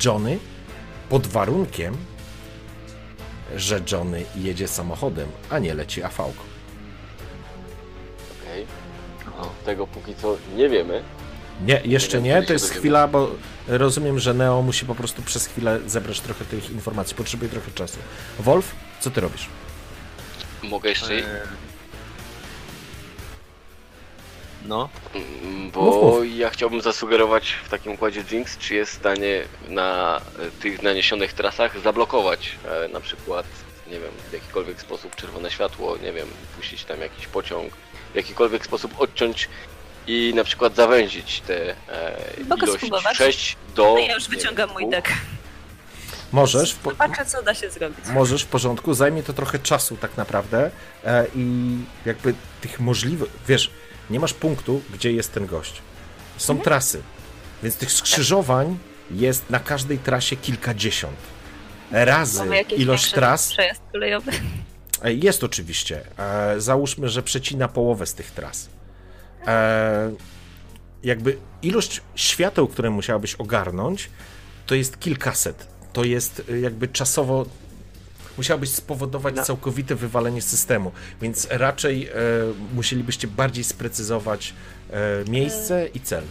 [0.05, 0.39] Johnny,
[1.09, 1.97] pod warunkiem,
[3.57, 6.43] że Johnny jedzie samochodem, a nie leci afałką.
[8.43, 8.67] Okej.
[9.27, 11.03] No, tego póki co nie wiemy.
[11.61, 13.31] Nie, jeszcze nie, to jest chwila, bo
[13.69, 17.99] rozumiem, że Neo musi po prostu przez chwilę zebrać trochę tych informacji, potrzebuje trochę czasu.
[18.41, 19.47] Wolf, co ty robisz?
[20.63, 21.15] Mogę jeszcze...
[21.15, 21.25] E,
[24.67, 26.37] No, Mm, Mów, Bo mów.
[26.37, 30.21] ja chciałbym zasugerować w takim układzie Jinx, czy jest w stanie na
[30.61, 32.53] tych naniesionych trasach zablokować
[32.85, 33.47] e, na przykład,
[33.87, 37.73] nie wiem, w jakikolwiek sposób czerwone światło, nie wiem, puścić tam jakiś pociąg,
[38.13, 39.49] w jakikolwiek sposób odciąć
[40.07, 42.17] i na przykład zawęzić tę e,
[42.49, 43.17] Mogę ilość spróbować.
[43.17, 43.83] 6 do...
[43.83, 45.09] No ja już wyciągam mój deck.
[46.33, 47.99] Możesz, w po, Zobaczę, co da się zrobić.
[48.15, 50.71] możesz w porządku, zajmie to trochę czasu tak naprawdę
[51.05, 51.77] e, i
[52.07, 53.71] jakby tych możliwych, wiesz,
[54.11, 55.83] nie masz punktu, gdzie jest ten gość.
[56.37, 56.65] Są Mhm.
[56.65, 57.03] trasy,
[57.63, 58.79] więc tych skrzyżowań
[59.11, 61.17] jest na każdej trasie kilkadziesiąt.
[61.91, 62.45] Razy
[62.77, 64.33] ilość tras Przejazd kolejowy.
[65.03, 66.01] E, Jest oczywiście.
[66.19, 68.69] E, Załóżmy, że przecina połowę z tych tras.
[69.47, 70.13] E,
[71.03, 74.11] Jakby ilość świateł, które musiałabyś ogarnąć,
[74.67, 75.67] to jest kilkaset.
[75.93, 77.47] To jest e, jakby czasowo.
[78.37, 79.43] Musiałabyś spowodować No.
[79.43, 80.93] całkowite wywalenie systemu,
[81.23, 82.13] więc raczej e,
[82.75, 84.55] musielibyście bardziej sprecyzować
[84.91, 86.25] e, miejsce i cel.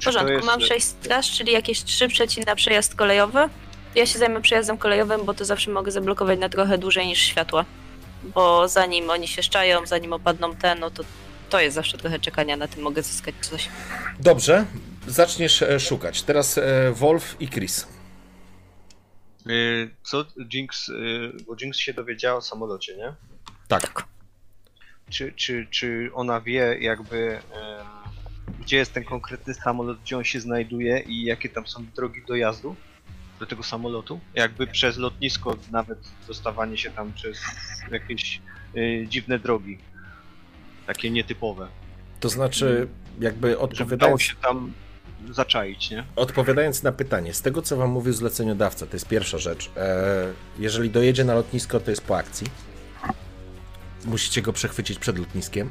[0.00, 3.38] W porządku, jest- mam 6 tras, czyli jakieś 3 przecina przejazd kolejowy.
[3.94, 7.64] Ja się zajmę przejazdem kolejowym, bo to zawsze mogę zablokować na trochę dłużej niż światła.
[8.34, 11.02] Bo zanim oni się szczają, zanim opadną te, no to
[11.50, 13.68] to jest zawsze trochę czekania, na tym mogę zyskać coś.
[14.20, 14.66] Dobrze,
[15.06, 16.22] zaczniesz e, szukać.
[16.22, 17.86] Teraz e, Wolf i Chris.
[19.50, 20.90] y, co Jinx,
[21.46, 23.12] bo Jinx się dowiedziała o samolocie, nie?
[23.68, 24.04] Tak.
[25.10, 27.40] Czy, czy, czy ona wie jakby
[28.60, 32.76] gdzie jest ten konkretny samolot, gdzie on się znajduje i jakie tam są drogi dojazdu
[33.40, 34.20] do tego samolotu?
[34.34, 37.38] Jakby przez lotnisko nawet dostawanie się tam przez
[37.90, 38.40] jakieś
[39.08, 39.78] dziwne drogi.
[40.86, 41.68] Takie nietypowe.
[42.20, 42.88] To znaczy,
[43.20, 44.22] jakby odpowiadając.
[44.22, 44.72] się tam
[45.30, 46.04] zaczaić, nie?
[46.16, 49.70] Odpowiadając na pytanie, z tego co wam mówił zleceniodawca, to jest pierwsza rzecz.
[49.76, 52.46] E, jeżeli dojedzie na lotnisko, to jest po akcji.
[54.04, 55.70] Musicie go przechwycić przed lotniskiem.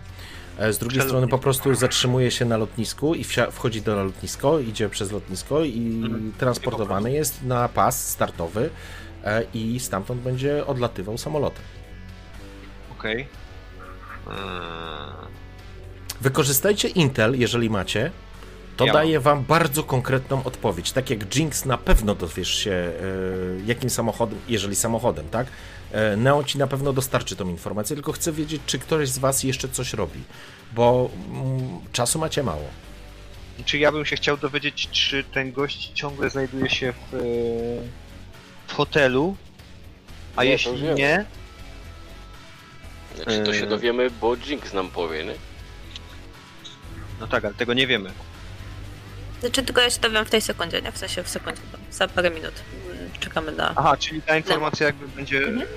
[0.57, 4.89] E, z drugiej strony po prostu zatrzymuje się na lotnisku i wchodzi do lotnisko, idzie
[4.89, 6.31] przez lotnisko i Mhm.
[6.37, 8.69] transportowany jest na pas startowy.
[9.23, 11.63] e, i stamtąd będzie odlatywał samolotem.
[12.99, 13.27] Okej.
[14.27, 14.35] Eee,
[16.21, 18.11] Wykorzystajcie Intel, jeżeli macie.
[18.77, 20.91] To Ja daje wam bardzo konkretną odpowiedź.
[20.91, 22.91] Tak jak Jinx na pewno dowiesz się, e,
[23.65, 25.47] jakim samochodem, jeżeli samochodem, tak?
[25.91, 29.43] E, Neo ci na pewno dostarczy tą informację, tylko chcę wiedzieć, czy ktoś z was
[29.43, 30.19] jeszcze coś robi,
[30.73, 32.65] bo mm, czasu macie mało.
[33.65, 37.17] Czy ja bym się chciał dowiedzieć, czy ten gość ciągle znajduje się w, e,
[38.67, 39.35] w hotelu?
[40.35, 41.25] A Nie, jeśli nie,
[43.15, 43.67] Znaczy to się Eee.
[43.69, 45.33] dowiemy, bo Jinx nam powie, nie?
[47.19, 48.11] no tak, ale tego nie wiemy.
[49.39, 50.91] Znaczy, tylko ja się dowiem w tej sekundzie, nie?
[50.91, 51.61] W sensie w sekundzie,
[51.91, 52.53] za parę minut.
[52.91, 53.73] Mm, Czekamy na...
[53.75, 55.37] Aha, czyli ta informacja jakby będzie.
[55.37, 55.67] Mhm.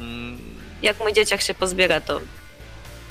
[0.00, 0.38] Mm,
[0.82, 2.20] Jak mój dzieciak się pozbiera, to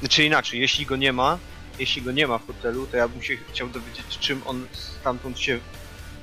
[0.09, 1.37] Czy inaczej, jeśli go nie ma,
[1.79, 5.39] jeśli go nie ma w hotelu, to ja bym się chciał dowiedzieć, czym on stamtąd
[5.39, 5.59] się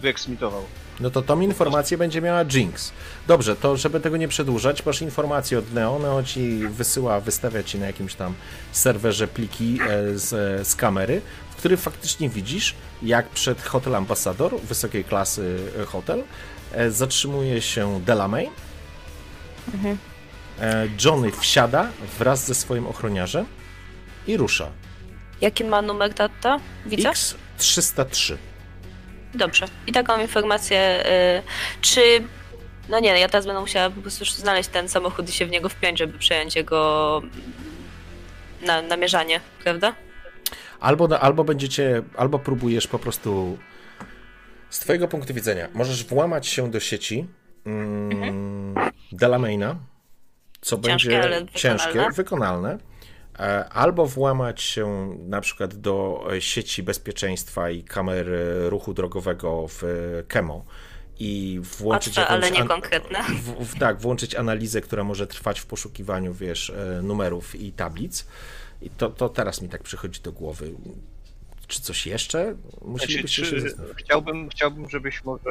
[0.00, 0.66] wyeksmitował.
[1.02, 2.92] No to tą informację będzie miała Jinx.
[3.26, 5.98] Dobrze, to żeby tego nie przedłużać, masz informację od Neo.
[5.98, 8.34] Neo ci wysyła, wystawia ci na jakimś tam
[8.72, 11.20] serwerze pliki e, z, z kamery,
[11.50, 16.22] w których faktycznie widzisz, jak przed Hotel Ambassador, wysokiej klasy e, hotel,
[16.72, 18.50] e, zatrzymuje się Delamain.
[20.60, 21.88] E, Johnny wsiada
[22.18, 23.46] wraz ze swoim ochroniarzem
[24.26, 24.70] i rusza.
[25.40, 26.60] jaki ma numer tata?
[26.86, 27.10] Widzę?
[27.58, 28.36] X303.
[29.34, 29.66] Dobrze.
[29.86, 32.00] I taką informację, y, czy...
[32.88, 35.68] No nie, ja teraz będę musiała po prostu znaleźć ten samochód i się w niego
[35.68, 37.22] wpiąć, żeby przejąć jego
[38.66, 39.94] na, namierzanie, prawda?
[40.80, 43.58] Albo, albo będziecie, albo próbujesz po prostu
[44.70, 47.26] z twojego punktu widzenia, możesz włamać się do sieci
[47.66, 48.74] mm,
[49.12, 49.76] Delamaina,
[50.60, 52.78] co Ciężkie, będzie ale ciężkie, wykonalne.
[53.38, 59.66] E, albo włamać się na przykład do e, sieci bezpieczeństwa i kamer e, ruchu drogowego
[59.68, 59.82] w
[60.28, 60.64] Kemo
[61.18, 63.18] i włączyć Łatwe, ale jakąś an- niekonkretne.
[63.22, 66.72] w, w, tak, włączyć analizę, która może trwać w poszukiwaniu, wiesz,
[67.02, 68.26] numerów i tablic.
[68.82, 70.72] I to, to teraz mi tak przychodzi do głowy.
[71.66, 72.44] Czy coś jeszcze?
[72.54, 73.98] Znaczy, Musielibyście się czy, zastanowić.
[73.98, 75.50] chciałbym, chciałbym, żebyś może.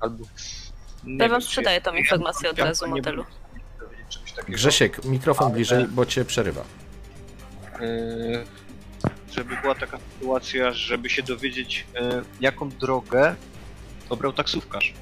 [0.00, 0.24] albo.
[1.04, 3.24] nie Ja wiem, wam sprzedaję tą informację od razu nie modelu.
[3.24, 3.51] bym
[4.12, 6.64] czegoś takiego, Grzesiek, mikrofon bliżej, bo cię przerywa.
[7.80, 8.44] e,
[9.34, 13.34] Żeby była taka sytuacja, żeby się dowiedzieć, e, jaką drogę
[14.10, 14.94] obrał taksówkarz.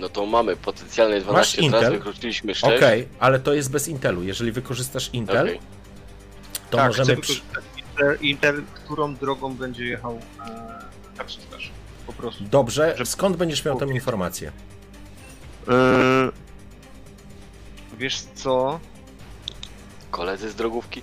[0.00, 1.80] No to mamy potencjalnie 12 Intel?
[1.80, 2.76] teraz, wykroczyliśmy 6.
[2.76, 4.22] Okej, ale to jest bez Intelu.
[4.22, 5.60] Jeżeli wykorzystasz Intel, Okej.
[6.70, 7.12] to tak, możemy...
[7.16, 7.40] chcę Przy...
[7.76, 11.70] Intel, Intel, którą drogą będzie jechał e, taksówkarz.
[12.06, 12.44] Po prostu.
[12.44, 14.52] Dobrze, że- skąd będziesz miał tę informację?
[15.68, 15.72] E,
[18.00, 18.80] wiesz co?
[20.10, 21.02] Koledzy z drogówki.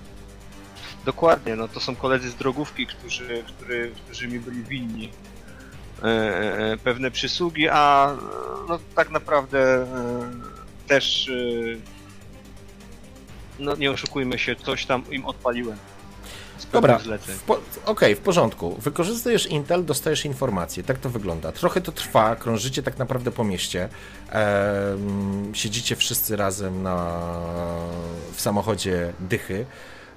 [1.05, 5.09] Dokładnie, no to są koledzy z drogówki, którzy, którzy, którzy mi byli winni
[6.03, 8.17] e, e, pewne przysługi, a e,
[8.69, 9.87] no tak naprawdę e,
[10.87, 11.33] też e,
[13.59, 15.77] no nie oszukujmy się, coś tam im odpaliłem.
[16.71, 16.99] Dobra,
[17.47, 17.59] po...
[17.85, 18.75] okej, w porządku.
[18.79, 20.83] Wykorzystujesz Intel, dostajesz informację.
[20.83, 21.51] Tak to wygląda.
[21.51, 23.89] Trochę to trwa, krążycie tak naprawdę po mieście.
[25.53, 27.21] Siedzicie wszyscy razem na...
[28.33, 29.65] w samochodzie dychy.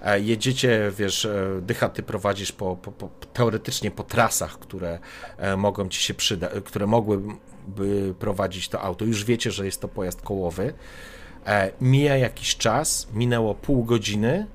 [0.03, 4.99] E, jedziecie, wiesz, e, dycha ty prowadzisz po, po, po, teoretycznie po trasach, które
[5.37, 9.05] e, mogą ci się przydać, które mogłyby prowadzić to auto.
[9.05, 10.75] Już wiecie, że jest to pojazd kołowy.
[11.47, 14.47] E, mija jakiś czas, minęło pół godziny.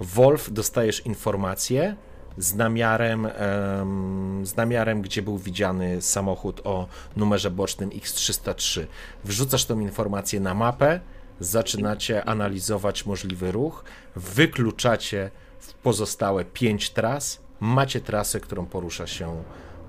[0.00, 1.96] Wolf dostajesz informację
[2.38, 8.86] z namiarem, em, z namiarem, gdzie był widziany samochód o numerze bocznym X303.
[9.24, 11.00] Wrzucasz tą informację na mapę,
[11.40, 13.84] zaczynacie analizować możliwy ruch,
[14.16, 15.30] wykluczacie
[15.60, 19.42] w pozostałe pięć tras, macie trasę, którą porusza się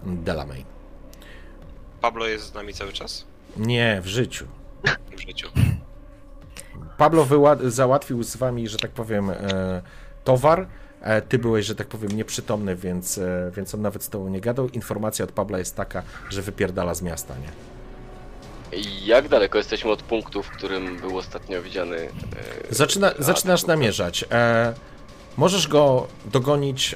[0.06, 0.66] Delamain.
[2.02, 3.26] Pablo jest z nami cały czas
[3.58, 4.46] Nie, w życiu.
[5.18, 5.48] w życiu.
[6.98, 7.28] Pablo
[7.64, 9.82] załatwił z wami, że tak powiem, e,
[10.24, 10.68] towar.
[11.02, 14.42] E, ty byłeś, że tak powiem, nieprzytomny, więc, e, więc on nawet z tobą nie
[14.42, 14.70] gadał.
[14.70, 17.50] Informacja od Pabla jest taka, że wypierdala z miasta, nie?
[19.06, 21.98] Jak daleko jesteśmy od punktu, w którym był ostatnio widziany...
[21.98, 24.26] E, Zaczyna, zaczynasz namierzać.
[24.32, 24.74] E,
[25.38, 26.96] możesz go dogonić,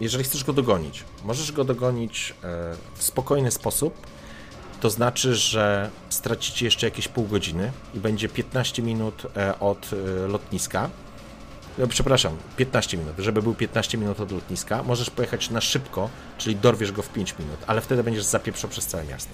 [0.00, 3.94] jeżeli chcesz go dogonić, możesz go dogonić e, w spokojny sposób.
[4.80, 10.26] To znaczy, że stracicie jeszcze jakieś pół godziny i będzie 15 minut e, od e,
[10.28, 10.90] lotniska.
[11.78, 14.82] No, przepraszam, 15 minut, żeby był 15 minut od lotniska.
[14.82, 18.86] Możesz pojechać na szybko, czyli dorwiesz go w 5 minut, ale wtedy będziesz zapieprzał przez
[18.86, 19.30] całe miasto.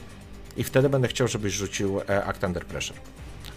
[0.56, 2.97] I wtedy będę chciał, żebyś rzucił e, Act Under Pressure.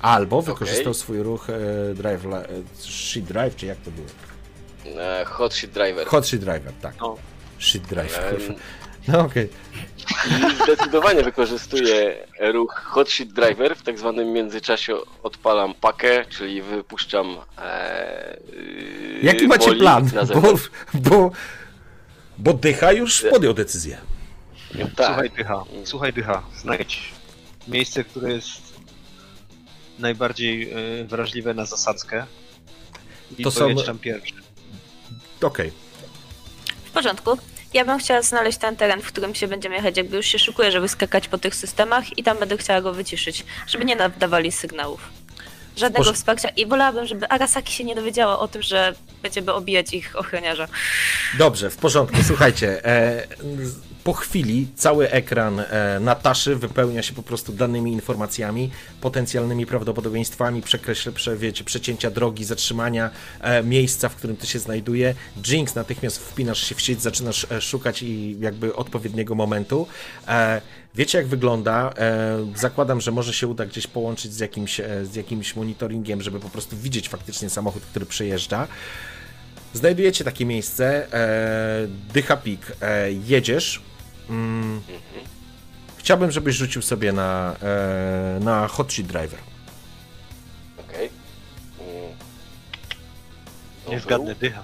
[0.01, 1.53] Albo wykorzystał swój ruch e,
[1.93, 2.45] drive, e,
[2.79, 4.07] shit drive, czy jak to było?
[5.03, 6.07] E, hot shit driver.
[6.07, 6.95] Hot shit driver, tak.
[6.99, 7.17] No.
[8.19, 8.53] Em, kurwa.
[9.07, 9.49] No okej.
[10.29, 13.75] I zdecydowanie wykorzystuję ruch Hot Shit Driver.
[13.75, 17.37] W tak zwanym międzyczasie odpalam pakę, czyli wypuszczam.
[17.57, 18.37] E,
[19.21, 20.09] Jaki macie plan?
[20.13, 20.53] Na Bo,
[20.93, 21.31] bo,
[22.37, 23.97] bo Dycha już podjął decyzję.
[24.95, 25.05] Tak.
[25.07, 27.11] Słuchaj dycha, słuchaj dycha, znajdź
[27.67, 28.61] miejsce, które jest
[29.99, 32.25] najbardziej y, wrażliwe na zasadzkę
[33.37, 34.33] i To są- tam pierwszy.
[35.41, 35.71] Okej.
[36.85, 37.37] W porządku.
[37.75, 40.71] Ja bym chciała znaleźć ten teren, w którym się będziemy jechać, jakby już się szykuję,
[40.71, 45.01] żeby skakać po tych systemach i tam będę chciała go wyciszyć, żeby nie dawali sygnałów.
[45.77, 49.93] Żadnego Może- wsparcia i wolałabym, żeby Arasaki się nie dowiedziała o tym, że będziemy obijać
[49.93, 50.67] ich ochroniarza.
[51.37, 52.17] Dobrze, w porządku.
[52.27, 53.27] Słuchajcie, e,
[54.05, 58.71] po chwili cały ekran e, Nataszy wypełnia się po prostu danymi informacjami,
[59.01, 63.09] potencjalnymi prawdopodobieństwami, przekreśl, prze, wiecie, przecięcia drogi, zatrzymania
[63.41, 65.15] e, miejsca, w którym to się znajduje.
[65.47, 69.87] Jinx, natychmiast wpinasz się w sieć, zaczynasz e, szukać i jakby odpowiedniego momentu.
[70.95, 71.93] Wiecie jak wygląda?
[72.55, 76.77] Zakładam, że może się uda gdzieś połączyć z jakimś, z jakimś monitoringiem, żeby po prostu
[76.77, 78.67] widzieć faktycznie samochód, który przejeżdża.
[79.73, 81.07] Znajdujecie takie miejsce,
[82.13, 82.37] Dycha
[82.81, 83.81] e, jedziesz.
[84.29, 84.81] Mm,
[85.97, 89.39] chciałbym, żebyś rzucił sobie na, e, na Hot Sheet Driver.
[90.77, 91.09] Okej.
[91.79, 92.17] Mm.
[93.89, 94.63] Nie zgadnę dycha.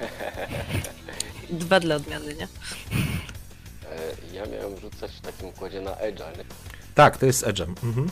[1.50, 2.44] Dwa dla odmiany, nie?
[2.44, 2.48] E,
[4.32, 6.44] Ja miałem rzucać w takim układzie na Edge'a, nie?
[6.94, 7.74] Tak, to jest Edge'em.
[7.84, 8.08] Mhm.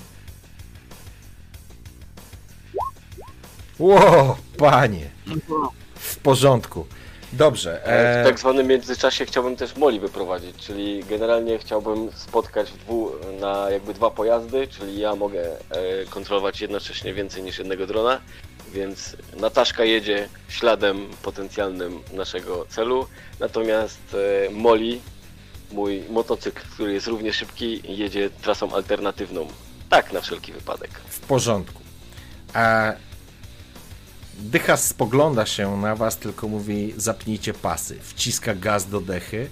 [3.79, 5.11] Ło, panie.
[5.95, 6.87] W porządku.
[7.33, 7.87] Dobrze.
[7.87, 13.13] E, E, W tak zwanym międzyczasie chciałbym też Moli wyprowadzić, czyli generalnie chciałbym spotkać dwu,
[13.41, 15.57] na jakby dwa pojazdy, czyli ja mogę e,
[16.11, 18.21] kontrolować jednocześnie więcej niż jednego drona,
[18.73, 23.07] więc Nataszka jedzie śladem potencjalnym naszego celu,
[23.41, 24.01] natomiast
[24.47, 25.01] e, Moli,
[25.73, 29.49] mój motocykl, który jest równie szybki, jedzie trasą alternatywną.
[29.91, 30.91] Tak, na wszelki wypadek.
[31.09, 31.83] w porządku.
[32.55, 32.97] E,
[34.43, 37.99] Dycha spogląda się na was, tylko mówi zapnijcie pasy.
[38.03, 39.49] Wciska gaz do dechy.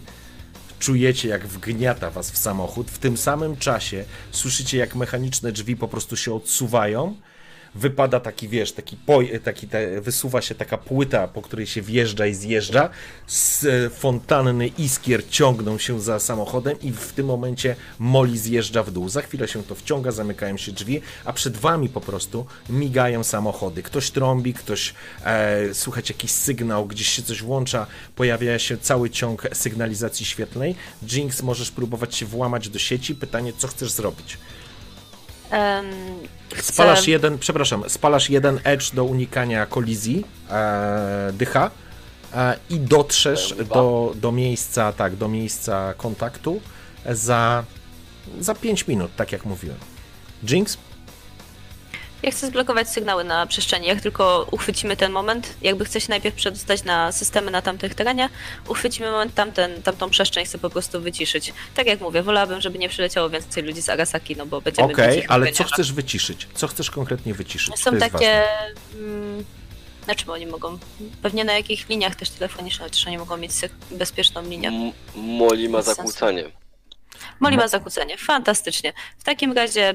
[0.79, 2.91] Czujecie, jak wgniata was w samochód.
[2.91, 7.15] W tym samym czasie słyszycie, jak mechaniczne drzwi po prostu się odsuwają.
[7.75, 8.97] Wypada taki, wiesz, taki,
[9.45, 12.91] taki te, wysuwa się taka płyta, po której się wjeżdża i zjeżdża.
[13.27, 18.91] Z e, fontanny iskier ciągną się za samochodem i w tym momencie Moli zjeżdża w
[18.91, 19.09] dół.
[19.09, 23.83] Za chwilę się to wciąga, zamykają się drzwi, a przed wami po prostu migają samochody.
[23.83, 24.95] Ktoś trąbi, ktoś
[25.25, 27.87] e, słuchać jakiś sygnał, gdzieś się coś włącza,
[28.17, 30.75] pojawia się cały ciąg sygnalizacji świetlnej.
[31.13, 33.15] Jinx, możesz próbować się włamać do sieci.
[33.15, 34.39] Pytanie, co chcesz zrobić?
[35.51, 35.87] Em,
[36.55, 36.73] chcę...
[36.73, 41.71] Spalasz jeden, przepraszam, spalasz jeden edge do unikania kolizji e, dycha
[42.35, 46.61] e, i dotrzesz do, do miejsca, tak, do miejsca kontaktu
[47.11, 47.65] za,
[48.41, 49.79] za 5 minut, tak jak mówiłem.
[50.49, 50.79] Jinx?
[52.23, 53.87] Ja chcę zblokować sygnały na przestrzeni.
[53.87, 58.29] Jak tylko uchwycimy ten moment, jakby chcę się najpierw przedostać na systemy na tamtych terenie,
[58.69, 61.53] uchwycimy moment tamten, tamtą przestrzeń, chcę po prostu wyciszyć.
[61.75, 65.19] Tak jak mówię, wolałabym, żeby nie przyleciało więcej ludzi z Arasaki, no bo będziemy Okej,
[65.19, 66.49] ich ale co chcesz wyciszyć?
[66.55, 67.81] Co chcesz konkretnie wyciszyć?
[67.81, 68.45] Są takie...
[68.95, 69.45] Mm,
[70.07, 70.79] na czym oni mogą?
[71.23, 73.53] Pewnie na jakich liniach też telefonicznych, też oni mogą mieć
[73.91, 74.69] bezpieczną linię.
[74.69, 76.45] M- Moli ma zakłócanie.
[77.41, 78.19] Moli ma zakłócenie.
[78.19, 78.93] Fantastycznie.
[79.19, 79.95] W takim razie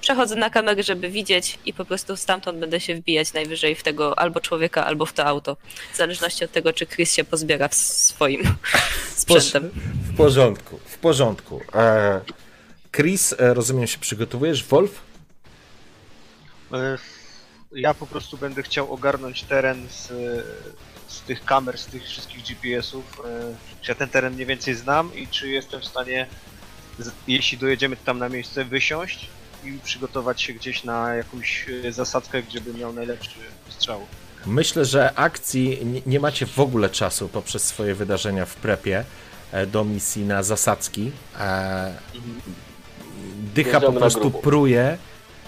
[0.00, 4.18] przechodzę na kamerę, żeby widzieć i po prostu stamtąd będę się wbijać najwyżej w tego
[4.18, 5.56] albo człowieka, albo w to auto.
[5.92, 8.42] W zależności od tego, czy Chris się pozbiera w swoim
[9.16, 9.70] sprzętem.
[10.12, 11.60] W porządku, w porządku.
[11.74, 12.20] E,
[12.92, 14.64] Chris, e, rozumiem, się przygotowujesz.
[14.64, 15.00] Wolf?
[16.72, 16.98] E,
[17.72, 20.08] Ja po prostu będę chciał ogarnąć teren z,
[21.08, 23.22] z tych kamer, z tych wszystkich GPS-ów.
[23.82, 26.26] Czy ja ten teren mniej więcej znam i czy jestem w stanie,
[27.28, 29.28] jeśli dojedziemy tam na miejsce, wysiąść
[29.64, 33.30] i przygotować się gdzieś na jakąś e, zasadzkę, gdzie bym miał najlepszy
[33.68, 34.00] strzał.
[34.46, 39.04] Myślę, że akcji nie, macie w ogóle czasu poprzez swoje wydarzenia w prepie
[39.52, 41.12] e, do misji na zasadzki.
[41.40, 41.94] E,
[43.54, 44.98] Dycha po prostu pruje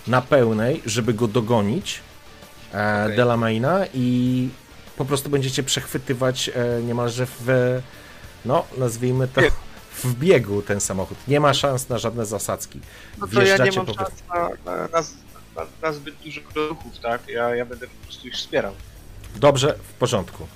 [0.06, 2.00] na pełnej, żeby go dogonić
[2.70, 3.16] Okej.
[3.16, 4.48] Delamaina i
[4.96, 6.50] po prostu będziecie przechwytywać
[6.82, 7.80] niemalże w,
[8.44, 9.40] no nazwijmy to.
[9.94, 11.18] W biegu ten samochód.
[11.28, 12.80] Nie ma szans na żadne zasadzki.
[13.18, 15.02] No to ja nie mam po szans na, na, na,
[15.56, 17.28] na, na zbyt dużo ruchów, tak?
[17.28, 18.72] Ja, ja będę po prostu ich wspierał.
[19.36, 20.46] Dobrze, w porządku.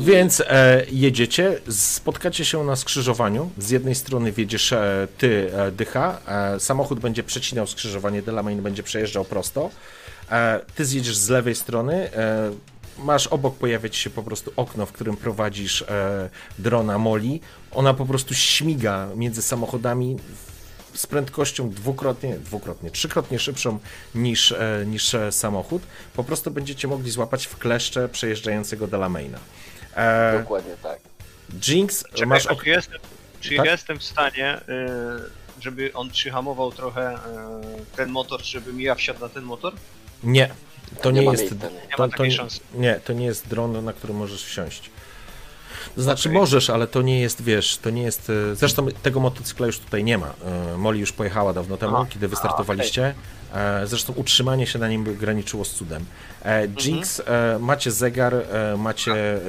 [0.00, 3.50] Więc e, jedziecie, spotkacie się na skrzyżowaniu.
[3.58, 8.82] Z jednej strony wiedziesz e, ty, e, Dycha, e, samochód będzie przecinał skrzyżowanie, Delamain będzie
[8.82, 9.70] przejeżdżał prosto.
[10.30, 12.50] E, ty zjedziesz z lewej strony, e,
[13.04, 17.40] masz obok pojawiać się po prostu okno, w którym prowadzisz e, drona Moli.
[17.72, 20.16] Ona po prostu śmiga między samochodami
[20.94, 23.78] z prędkością dwukrotnie, dwukrotnie, trzykrotnie szybszą
[24.14, 25.82] niż, e, niż e, samochód.
[26.14, 29.38] Po prostu będziecie mogli złapać w kleszcze przejeżdżającego Delamaina.
[29.96, 30.98] E, Dokładnie tak.
[31.68, 32.98] Jinx, Czekaj, masz ok- czy jestem,
[33.40, 33.66] czy Tak?
[33.66, 37.18] ja jestem w stanie, y, żeby on przyhamował trochę y,
[37.96, 39.72] ten motor, żebym ja wsiadł na ten motor?
[40.24, 40.50] Nie,
[41.02, 41.54] to nie, Nie jest.
[41.96, 42.24] to, to,
[42.74, 44.90] nie, to nie jest dron, na który możesz wsiąść.
[45.94, 46.38] To znaczy Okej.
[46.40, 48.30] możesz, ale to nie jest, wiesz, to nie jest.
[48.52, 50.32] e, Zresztą tego motocykla już tutaj nie ma.
[50.74, 52.06] E, Molly już pojechała dawno temu, Aha.
[52.10, 53.14] kiedy wystartowaliście.
[53.54, 56.04] E, Zresztą utrzymanie się na nim by graniczyło z cudem.
[56.84, 58.34] Jinx, e, macie zegar,
[58.78, 59.40] macie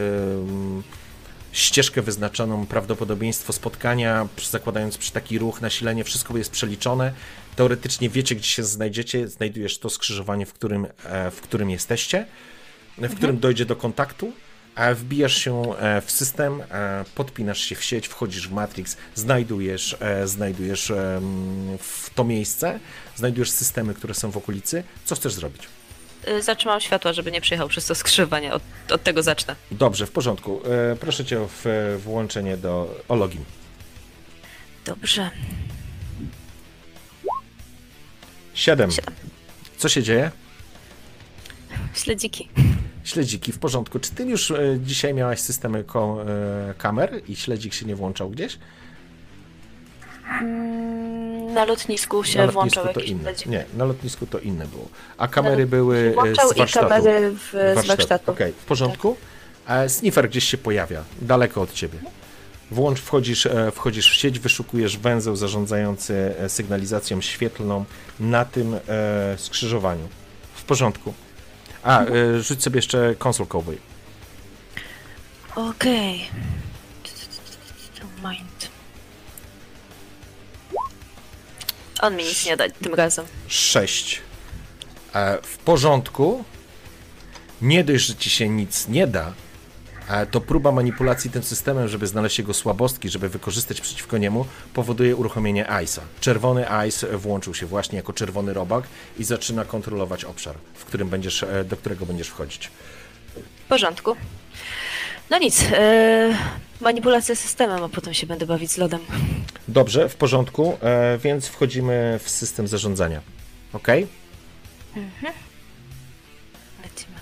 [1.52, 7.14] ścieżkę wyznaczoną, prawdopodobieństwo spotkania, zakładając przy taki ruch, nasilenie, wszystko jest przeliczone.
[7.56, 12.26] Teoretycznie wiecie, gdzie się znajdziecie, znajdujesz to skrzyżowanie, w którym, e, w którym jesteście,
[12.98, 14.34] w którym dojdzie do kontaktu,
[14.96, 20.92] wbijasz się e, w system, e, podpinasz się w sieć, wchodzisz w Matrix, znajdujesz, znajdujesz
[22.16, 22.80] to miejsce,
[23.16, 24.84] znajdujesz systemy, które są w okolicy.
[25.06, 25.81] Co chcesz zrobić?
[26.28, 28.54] Y, Zatrzymam światła, żeby nie przyjechał przez to skrzyżowanie.
[28.54, 29.56] Od, od tego zacznę.
[29.72, 30.62] Dobrze, w porządku.
[30.92, 33.44] E, Proszę cię o w- włączenie do o login.
[34.86, 35.30] Dobrze.
[38.54, 38.92] Siedem.
[38.92, 39.16] Siedem.
[39.78, 40.32] Co się dzieje?
[41.94, 42.50] Śledziki.
[43.04, 44.00] Śledziki w porządku.
[44.00, 45.40] Czy ty już e, dzisiaj miałaś
[46.70, 48.58] e, kamer i śledzik się nie włączał gdzieś?
[50.42, 53.34] Mm, Na lotnisku się na lotnisku włączał to jakiś inne.
[53.46, 54.88] Nie, na lotnisku to inne było.
[55.18, 56.90] A kamery były e, z i warsztatu.
[56.90, 57.54] kamery w,
[57.84, 58.32] z warsztatu.
[58.32, 59.18] Okej, w porządku.
[59.68, 62.00] E, Sniffer gdzieś się pojawia, daleko od ciebie.
[62.72, 67.86] Włącz, wchodzisz, e, wchodzisz w sieć, wyszukujesz węzeł zarządzający e, sygnalizacją świetlną
[68.20, 70.08] na tym e, skrzyżowaniu.
[70.56, 71.14] W porządku.
[71.84, 73.78] A, e, rzuć sobie jeszcze console cowboy.
[75.56, 76.28] Okej.
[78.00, 78.51] To Mind.
[82.02, 83.26] On mi nic nie da tym razem.
[83.48, 84.22] 6.
[85.16, 86.44] E, w porządku.
[87.62, 89.34] Nie dość, że ci się nic nie da,
[90.10, 95.16] e, to próba manipulacji tym systemem, żeby znaleźć jego słabostki, żeby wykorzystać przeciwko niemu, powoduje
[95.16, 96.22] uruchomienie ICE-a.
[96.22, 98.84] Czerwony ICE włączył się właśnie jako czerwony robak
[99.20, 102.72] i zaczyna kontrolować obszar, w którym będziesz, e, do którego będziesz wchodzić.
[103.66, 104.16] W porządku.
[105.30, 105.66] No nic.
[106.82, 109.00] Manipulacja systemem, a potem się będę bawić z lodem.
[109.68, 113.22] Dobrze, w porządku, e, więc wchodzimy w system zarządzania.
[113.74, 113.88] Ok?
[116.84, 117.16] Lecimy.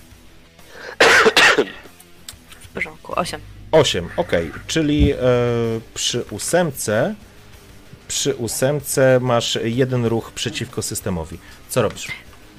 [2.61, 3.19] W porządku.
[3.19, 3.41] Osiem.
[3.71, 4.31] 8, ok,
[4.67, 5.17] czyli e,
[5.93, 7.15] przy ósemce
[8.09, 11.37] przy ósemce masz jeden ruch przeciwko systemowi.
[11.69, 12.07] Co robisz?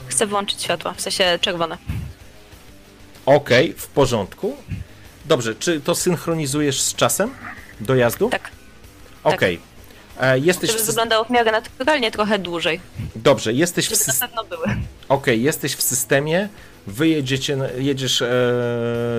[0.07, 1.79] Chcę włączyć światła, w sensie czerwone.
[3.27, 4.57] Ok, w porządku.
[5.31, 7.31] Dobrze, czy to synchronizujesz z czasem
[7.81, 8.31] dojazdu?
[8.31, 8.51] Tak.
[9.25, 9.41] Ok.
[10.21, 12.81] E, jesteś w Żeby sys- wyglądało w miarę naturalnie, trochę dłużej.
[13.17, 14.67] Dobrze, jesteś w, Żeby na sys- pewno były.
[15.09, 16.49] Okej, jesteś w systemie,
[16.87, 18.31] wyjedziecie, jedziesz e,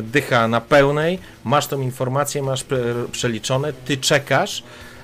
[0.04, 2.66] dycha na pełnej, masz tą informację, masz
[3.12, 4.64] przeliczone, ty czekasz,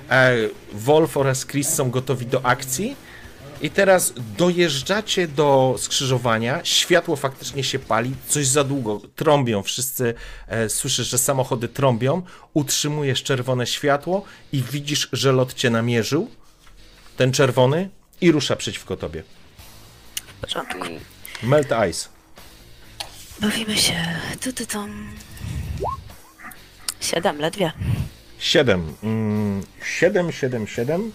[0.10, 0.34] e,
[0.74, 2.96] Wolf oraz Chris są gotowi do akcji
[3.62, 10.14] i teraz dojeżdżacie do skrzyżowania, światło faktycznie się pali, coś za długo, trąbią, wszyscy
[10.48, 12.22] e, słyszysz, że samochody trąbią,
[12.54, 16.30] utrzymujesz czerwone światło i widzisz, że lot cię namierzył,
[17.18, 17.90] ten czerwony,
[18.22, 19.24] i rusza przeciwko tobie.
[20.28, 20.88] W porządku.
[21.44, 22.10] Melt Ice.
[23.42, 24.20] Bawimy się.
[24.42, 25.10] Tu, tu, tam.
[27.02, 27.72] Siedem, ledwie.
[28.40, 28.94] 7.
[29.04, 29.64] Mm,
[30.00, 31.12] 7, 7, 7.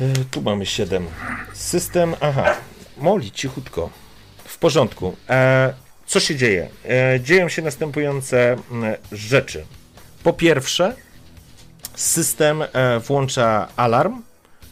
[0.00, 1.06] E, Tu mamy 7.
[1.54, 2.14] System.
[2.20, 2.56] Aha.
[2.96, 3.90] Moli, cichutko.
[4.44, 5.16] W porządku.
[5.28, 5.74] E,
[6.06, 6.68] co się dzieje?
[6.84, 9.64] E, dzieją się następujące mm, rzeczy.
[10.22, 10.96] Po pierwsze,
[11.94, 14.22] system e, włącza alarm.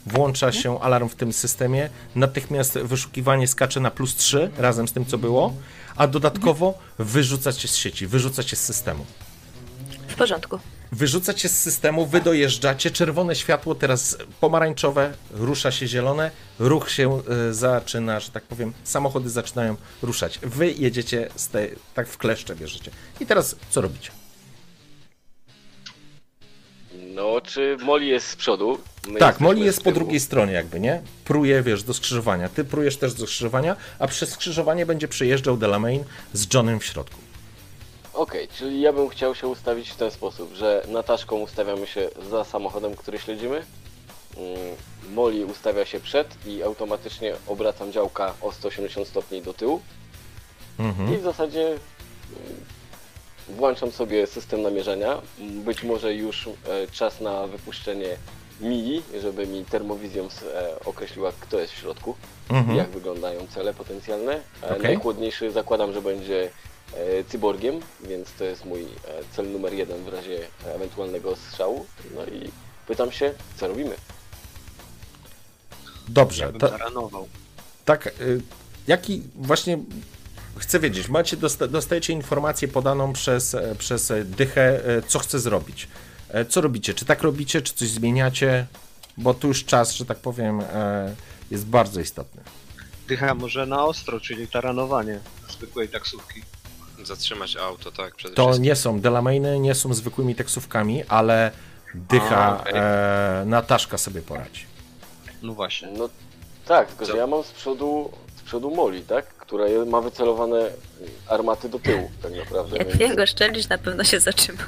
[0.06, 1.90] Włącza się alarm w tym systemie.
[2.14, 5.54] Natychmiast wyszukiwanie skacze na plus 3 razem z tym, co było.
[5.96, 9.06] A dodatkowo wyrzuca cię z sieci, wyrzuca cię z systemu.
[10.08, 10.58] W porządku.
[10.92, 17.54] Wyrzucacie z systemu, wy dojeżdżacie, czerwone światło, teraz pomarańczowe, rusza się zielone, ruch się y,
[17.54, 20.38] zaczyna, że tak powiem, samochody zaczynają ruszać.
[20.42, 22.90] Wy jedziecie tej, tak w kleszcze bierzecie.
[23.20, 24.10] I teraz co robicie?
[27.14, 28.78] No, czy Molly jest z przodu?
[29.08, 31.02] My tak, z jest po drugiej stronie jakby, nie?
[31.24, 32.48] Pruje, wiesz, do skrzyżowania.
[32.48, 37.27] Ty prujesz też do skrzyżowania, a przez skrzyżowanie będzie przejeżdżał Delamain z Johnem w środku.
[38.18, 42.44] Okej, czyli ja bym chciał się ustawić w ten sposób, że Nataszką ustawiamy się za
[42.44, 43.56] samochodem, który śledzimy.
[44.36, 44.58] Mm,
[45.14, 49.80] Molly ustawia się przed i automatycznie obracam działka o 180 stopni do tyłu.
[50.78, 51.14] Mhm.
[51.14, 51.78] I w zasadzie mm,
[53.48, 55.22] włączam sobie system namierzania.
[55.40, 56.50] Mm, Być może już e,
[56.92, 58.16] czas na wypuszczenie
[58.60, 62.14] Mii, żeby mi termowizją s- e, określiła, kto jest w środku
[62.50, 62.78] Mhm.
[62.78, 64.40] jak wyglądają cele potencjalne.
[64.62, 64.82] E, Okej.
[64.82, 66.50] Najchłodniejszy zakładam, że będzie
[67.28, 68.86] cyborgiem, więc to jest mój e,
[69.36, 71.86] cel numer jeden w razie e, ewentualnego strzału.
[72.14, 72.50] No i
[72.86, 73.94] pytam się, co robimy?
[76.08, 76.60] Dobrze, Ja bym
[77.84, 78.40] tak, y,
[78.86, 79.78] jaki właśnie
[80.56, 85.38] chcę wiedzieć, macie, dosta, dostajecie informację podaną przez, e, przez e, Dychę, e, co chce
[85.38, 85.88] zrobić.
[86.28, 86.94] E, Co robicie?
[86.94, 88.66] Czy tak robicie, czy coś zmieniacie?
[89.16, 91.14] Bo tu już czas, że tak powiem, e,
[91.50, 92.42] jest bardzo istotny.
[93.08, 95.20] Dycha może na ostro, czyli taranowanie
[95.50, 96.42] zwykłej taksówki.
[97.04, 98.64] Zatrzymać auto, tak, przede To wszystkim.
[98.64, 101.50] nie są Delamainy, nie są zwykłymi taksówkami, ale
[101.94, 102.72] Dycha, A, okej.
[102.76, 104.64] e, Nataszka sobie poradzi.
[105.42, 105.88] No właśnie.
[105.98, 106.08] No
[106.66, 107.12] tak, tylko Co?
[107.12, 109.26] że ja mam z przodu, z przodu Moli, tak?
[109.26, 110.70] Która ma wycelowane
[111.28, 112.76] armaty do tyłu, tak naprawdę.
[112.78, 114.62] Jak więc- jego szczelisz, na pewno się zatrzyma.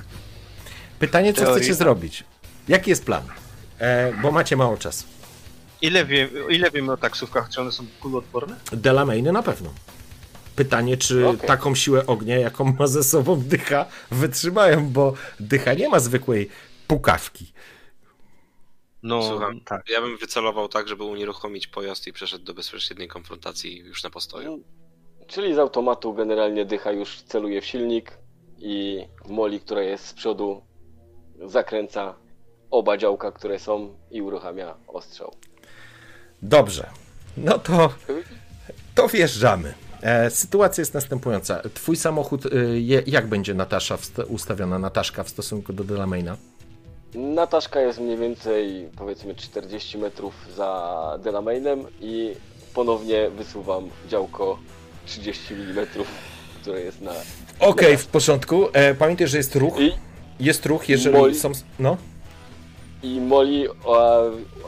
[0.99, 1.57] Pytanie, co Teorii.
[1.63, 2.25] chcecie zrobić?
[2.69, 3.23] Jaki jest plan?
[3.79, 5.05] E, bo macie mało czasu.
[5.83, 7.49] Ile, wie, ile wiemy o taksówkach?
[7.49, 8.57] Czy one są kuloodporne?
[8.73, 9.71] Delamainy na pewno.
[10.57, 11.49] Pytanie, czy Okej.
[11.49, 16.51] taką siłę ognia, jaką ma ze sobą dycha, wytrzymają, bo dycha nie ma zwykłej
[16.87, 17.53] pukawki.
[19.03, 19.89] No, Słucham, tak.
[19.89, 24.65] ja bym wycelował tak, żeby unieruchomić pojazd i przeszedł do bezpośredniej konfrontacji już na postoju.
[25.27, 28.19] Czyli z automatu generalnie dycha już celuje w silnik
[28.59, 30.63] i Moli, która jest z przodu,
[31.47, 32.15] zakręca
[32.71, 35.35] oba działka, które są i uruchamia ostrzał.
[36.43, 36.91] Dobrze.
[37.37, 37.93] No to,
[38.95, 39.75] to wjeżdżamy.
[40.03, 41.63] E, sytuacja jest następująca.
[41.75, 42.43] Twój samochód,
[42.75, 43.99] je, jak będzie Natasza
[44.29, 46.37] ustawiona, Nataszka w stosunku do Delamaina?
[47.15, 52.35] Nataszka jest mniej więcej powiedzmy 40 metrów za Delamainem i
[52.75, 54.59] ponownie wysuwam działko
[55.07, 55.87] 30 mm,
[56.63, 57.13] które jest na...
[57.61, 58.69] Okej, w porządku.
[58.73, 59.81] E, pamiętaj, że jest ruch.
[59.81, 59.93] I,
[60.41, 61.53] Jest ruch, jeżeli Moi- są...
[61.79, 61.97] No?
[63.03, 63.67] i Moli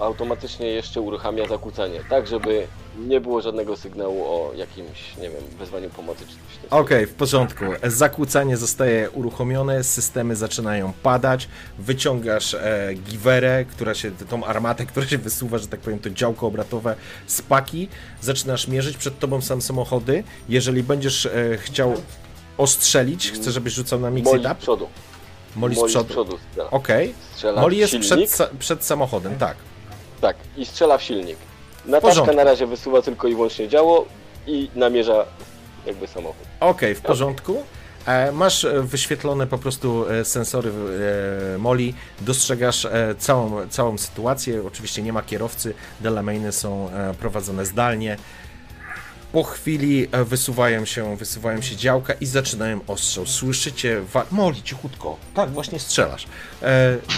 [0.00, 2.66] automatycznie jeszcze uruchamia zakłócanie, tak żeby
[2.98, 6.70] nie było żadnego sygnału o jakimś, nie wiem, wezwaniu pomocy czy coś.
[6.70, 7.64] Okej, w porządku.
[7.84, 11.48] Zakłócanie zostaje uruchomione, systemy zaczynają padać,
[11.78, 16.46] wyciągasz e, giwerę, która się, tą armatę, która się wysuwa, że tak powiem, to działko
[16.46, 16.96] obratowe
[17.26, 17.88] z paki,
[18.20, 21.94] zaczynasz mierzyć, przed tobą są samochody, jeżeli będziesz e, chciał
[22.58, 24.88] ostrzelić, chcę, żebyś rzucał na mix Moli it z up, przodu.
[25.56, 26.38] Moli z Moli przodu.
[26.50, 26.70] strzela.
[26.70, 29.56] Okej, Strzela Moli jest przed, przed samochodem, tak.
[30.20, 31.36] tak, i strzela w silnik.
[32.00, 32.36] Porządku.
[32.36, 34.06] na razie wysuwa tylko i wyłącznie działo
[34.46, 35.24] i namierza
[35.86, 36.46] jakby samochód.
[36.60, 37.62] Okej, w porządku.
[38.06, 40.70] E, Masz e, wyświetlone po prostu e, sensory
[41.58, 42.86] Moli, dostrzegasz
[43.18, 44.62] całą, całą sytuację.
[44.66, 48.16] Oczywiście nie ma kierowcy, Delamainy są prowadzone zdalnie.
[49.32, 53.26] Po chwili wysuwają się, wysuwają się działka i zaczynają ostrzał.
[53.26, 56.26] Słyszycie, wa- Moli, cichutko, tak, właśnie strzelasz.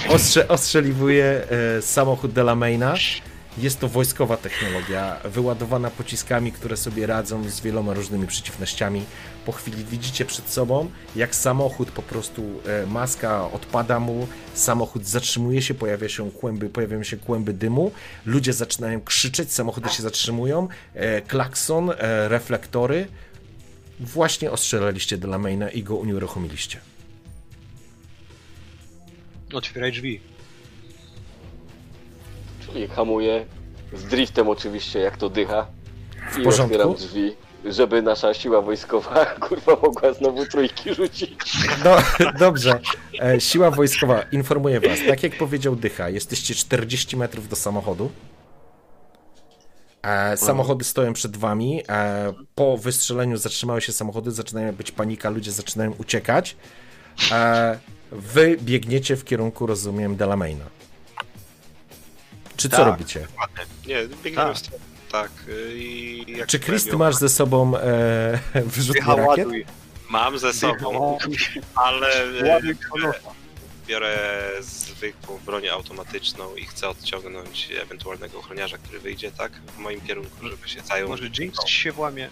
[0.09, 1.47] Ostrze, ostrzeliwuje
[1.81, 2.95] samochód Delamaina.
[3.59, 9.05] Jest to wojskowa technologia, wyładowana pociskami, które sobie radzą z wieloma różnymi przeciwnościami.
[9.47, 15.63] Po chwili widzicie przed sobą, jak samochód po prostu, e, maska odpada mu, samochód zatrzymuje
[15.63, 17.93] się, pojawia się kłęby, pojawiają się kłęby dymu,
[18.27, 23.07] ludzie zaczynają krzyczeć, samochody się zatrzymują, e, klakson, e, reflektory.
[24.01, 26.81] Właśnie ostrzelaliście Delamaina i go unieruchomiliście.
[29.53, 30.34] Otwieraj drzwi.
[32.75, 33.47] Czyli hamuje
[33.93, 35.67] z driftem oczywiście, jak to dycha.
[36.41, 36.75] I porządku.
[36.75, 41.39] otwieram drzwi, żeby nasza siła wojskowa kurwa mogła znowu trójki rzucić.
[41.85, 41.97] No,
[42.47, 42.81] dobrze.
[43.23, 44.99] E, siła wojskowa informuje was.
[45.09, 48.11] Tak jak powiedział Dycha, jesteście 40 metrów do samochodu.
[50.03, 51.83] E, samochody stoją przed wami.
[51.89, 56.57] E, po wystrzeleniu zatrzymały się samochody, zaczynają być panika, ludzie zaczynają uciekać.
[57.33, 57.79] E,
[58.13, 60.65] wy biegniecie w kierunku, rozumiem, Delamaina.
[62.57, 62.87] Czy co Tak.
[62.87, 63.27] robicie?
[63.87, 64.55] Nie, biegniemy Tak.
[64.55, 64.85] w stronę.
[65.13, 65.31] Tak.
[65.49, 68.39] y, I jak Czy Chris, ty masz ze sobą e,
[68.75, 69.49] wyrzutnie rakiet?
[70.09, 71.19] Mam ze sobą,
[71.75, 72.61] ale e,
[73.87, 74.19] biorę
[74.61, 79.53] zwykłą broń automatyczną i chcę odciągnąć ewentualnego ochroniarza, który wyjdzie, tak?
[79.77, 81.09] W moim kierunku, żeby się zajął.
[81.09, 82.29] Może Jinx się włamie.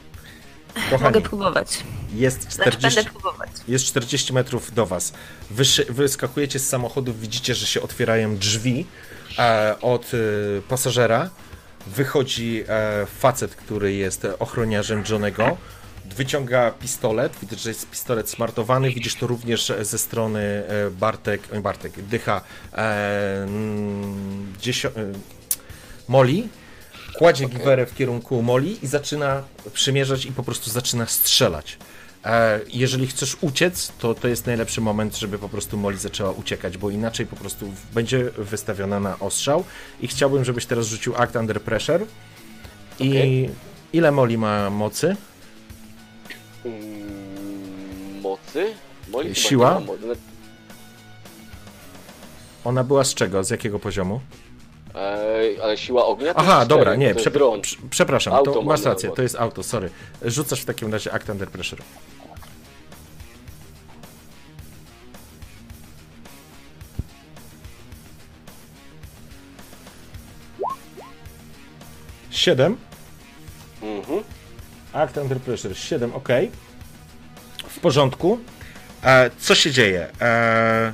[0.74, 1.85] Kochani, Mogę próbować.
[2.15, 3.51] jest Znaczy 40, będę próbować.
[3.69, 5.12] Jest 40 metrów do was.
[5.51, 8.86] Wyszy, wyskakujecie z samochodu, widzicie, że się otwierają drzwi
[9.39, 11.31] e, od e, pasażera.
[11.86, 15.57] Wychodzi e, facet, który jest ochroniarzem Johnego.
[16.16, 22.03] Wyciąga pistolet, widzisz, że jest pistolet smartowany, widzisz to również ze strony e, Bartek, Bartek,
[22.03, 22.40] Dycha,
[22.73, 23.47] e,
[24.61, 24.93] dziesio, e,
[27.14, 31.78] Kładzie giwerę w kierunku Moli i zaczyna przymierzać i po prostu zaczyna strzelać.
[32.24, 36.78] E, jeżeli chcesz uciec, to to jest najlepszy moment, żeby po prostu Moli zaczęła uciekać,
[36.78, 39.64] bo inaczej po prostu będzie wystawiona na ostrzał
[40.01, 42.06] i chciałbym, żebyś teraz rzucił Act Under Pressure.
[43.01, 43.51] I Okej.
[43.93, 45.16] ile Moli ma mocy?
[46.64, 48.66] Mm, mocy?
[49.32, 49.82] Siła?
[52.64, 53.44] Ona była z czego?
[53.44, 54.20] Z jakiego poziomu?
[54.94, 58.82] Ej, ale siła ognia Aha, jest dobra, cztery, nie, przepra- prze- przepraszam, Auto to masz
[58.82, 59.90] rację, to jest auto, sorry.
[60.23, 61.82] Rzucasz w takim razie Act Under Pressure.
[72.31, 72.77] Siedem.
[73.82, 74.23] Mhm.
[74.93, 76.28] Act Under Pressure 7, ok.
[77.69, 78.39] W porządku.
[79.05, 80.09] E, co się dzieje?
[80.20, 80.93] E,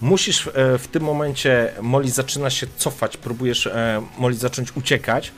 [0.00, 5.32] musisz e, w tym momencie, Molly zaczyna się cofać, próbujesz e, Molly zacząć uciekać.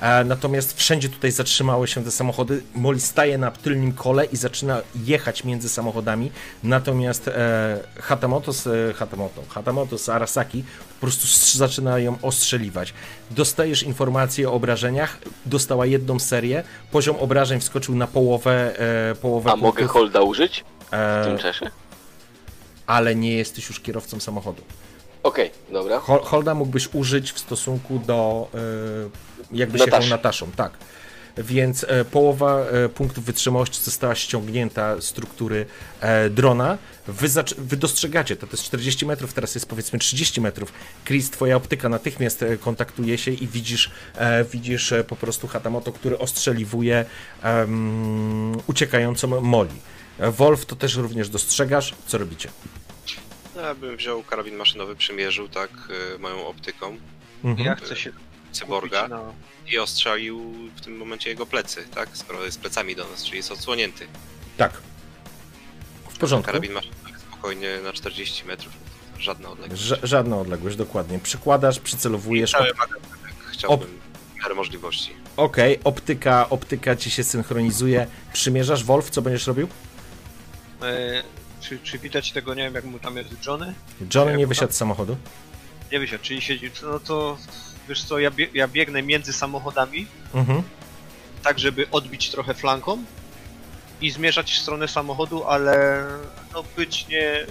[0.00, 2.62] E, natomiast wszędzie tutaj zatrzymały się te samochody.
[2.74, 6.30] Molly staje na tylnym kole i zaczyna jechać między samochodami.
[6.62, 10.64] Natomiast e, Hatamoto, z, Hatamoto, Hatamoto z Arasaki
[10.94, 12.94] po prostu zaczyna ją ostrzeliwać.
[13.30, 15.18] Dostajesz informacje o obrażeniach.
[15.46, 16.64] Dostała jedną serię.
[16.90, 18.80] Poziom obrażeń wskoczył na połowę.
[19.10, 21.70] E, połowę A mogę punktów, holda użyć w e, tym czasie?
[22.88, 24.62] Ale nie jesteś już kierowcą samochodu.
[25.22, 26.00] Okej, dobra.
[26.00, 28.48] Hol- Holda mógłbyś użyć w stosunku do
[29.52, 29.96] y, jakbyś Nataszy.
[30.02, 30.72] jechał Nataszą, tak.
[31.38, 35.66] Więc e, połowa e, punktów wytrzymałości została ściągnięta z struktury
[36.00, 36.78] e, drona.
[37.06, 37.28] Wy,
[37.58, 40.72] wy dostrzegacie, to, to jest 40 metrów, teraz jest powiedzmy 30 metrów.
[41.04, 45.92] Chris, twoja optyka natychmiast e, kontaktuje się i widzisz, e, widzisz e, po prostu Hatamoto,
[45.92, 47.04] który ostrzeliwuje
[47.42, 49.70] em, uciekającą Molly.
[50.18, 51.94] E, Wolf, to też również dostrzegasz.
[52.06, 52.48] Co robicie?
[53.58, 55.70] No, Ja bym wziął karabin maszynowy, przymierzył tak
[56.14, 56.96] y, moją optyką
[57.44, 57.66] Mhm.
[57.68, 58.12] Ja chcę się
[58.52, 59.20] cyborga na...
[59.66, 62.08] i ostrzelił w tym momencie jego plecy, tak?
[62.12, 64.06] Skoro jest plecami do nas, czyli jest odsłonięty.
[64.56, 64.72] Tak.
[66.10, 66.46] W porządku.
[66.46, 66.98] Karabin maszynowy
[67.28, 68.72] spokojnie na 40 metrów,
[69.18, 69.82] żadna odległość.
[69.82, 71.18] Ża- żadna odległość, dokładnie.
[71.18, 72.50] Przykładasz, przycelowujesz.
[72.52, 73.88] Cały Op- magazynek chciałbym
[74.34, 75.10] w miarę możliwości.
[75.36, 78.06] Okej, optyka, optyka ci się synchronizuje.
[78.32, 79.68] Przymierzasz, Wolf, co będziesz robił?
[81.68, 83.74] Czy, czy widać tego, nie wiem, jak mu tam jest Johnny?
[84.14, 85.16] Johnny nie wysiadł z samochodu.
[85.92, 87.38] Nie wysiadł, czyli siedzi, no to
[87.88, 90.62] wiesz co, ja, bie, ja biegnę między samochodami, Mhm.
[91.42, 93.04] tak żeby odbić trochę flanką
[94.00, 96.04] i zmierzać w stronę samochodu, ale
[96.54, 97.46] no być nie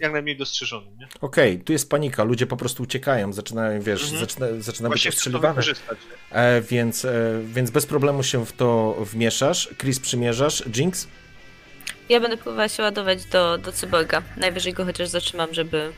[0.00, 1.08] jak najmniej dostrzeżonym, nie?
[1.20, 4.20] Okej, tu jest panika, ludzie po prostu uciekają, zaczynają, wiesz, Mhm.
[4.20, 5.62] zaczyna, zaczyna być ostrzeliwane.
[6.30, 7.12] E, więc, e,
[7.46, 9.68] więc bez problemu się w to wmieszasz.
[9.78, 10.62] Chris przymierzasz.
[10.76, 11.08] Jinx?
[12.12, 14.22] Ja będę próbowała się ładować do, do cyborga.
[14.36, 15.92] Najwyżej go chociaż zatrzymam, żeby...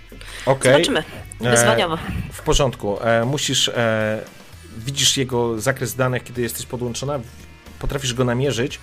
[0.47, 0.73] Okej.
[0.73, 1.05] Zobaczymy.
[1.41, 1.99] Wyzwaniowo.
[2.32, 3.03] W porządku.
[3.03, 3.69] E, musisz.
[3.69, 4.20] E,
[4.77, 7.20] widzisz jego zakres danych, kiedy jesteś podłączona.
[7.78, 8.81] Potrafisz go namierzyć.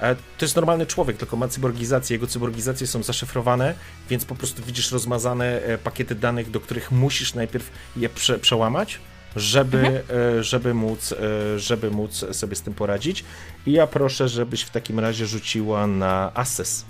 [0.00, 2.14] E, to jest normalny człowiek, tylko ma cyborgizację.
[2.14, 3.74] Jego cyborgizacje są zaszyfrowane,
[4.10, 9.00] więc po prostu widzisz rozmazane e, pakiety danych, do których musisz najpierw je prze, przełamać,
[9.36, 10.02] żeby,
[10.38, 13.24] e, żeby, móc, e, żeby móc sobie z tym poradzić.
[13.66, 16.84] I ja proszę, żebyś w takim razie rzuciła na Assess.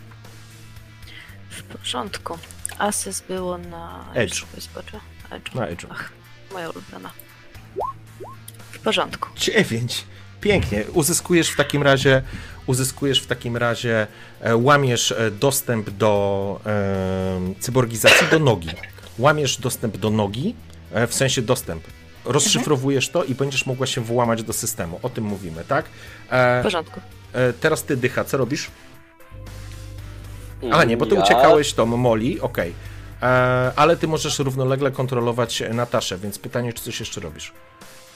[1.50, 2.38] W porządku.
[2.78, 4.04] Asys było na...
[4.14, 4.44] Edge.
[5.30, 5.54] Edge.
[5.54, 5.86] Na Edge'u.
[5.90, 6.12] Ach,
[6.52, 7.10] moja ulubiona.
[8.72, 9.28] W porządku.
[9.36, 10.04] 9.
[10.40, 10.84] Pięknie.
[10.92, 12.22] Uzyskujesz w takim razie,
[12.66, 14.06] uzyskujesz w takim razie,
[14.40, 18.68] e, łamiesz dostęp do e, cyborgizacji do nogi.
[19.18, 20.54] Łamiesz dostęp do nogi,
[20.92, 21.84] e, w sensie dostęp.
[22.24, 24.98] Rozszyfrowujesz to i będziesz mogła się włamać do systemu.
[25.02, 25.84] O tym mówimy, tak?
[25.84, 27.00] W E, porządku.
[27.32, 28.70] e, teraz ty, Dycha, co robisz?
[30.72, 32.74] A nie, bo ty Ja uciekałeś tą Moli, okej.
[33.22, 37.52] E, Ale ty możesz równolegle kontrolować Nataszę, więc pytanie, czy coś jeszcze robisz?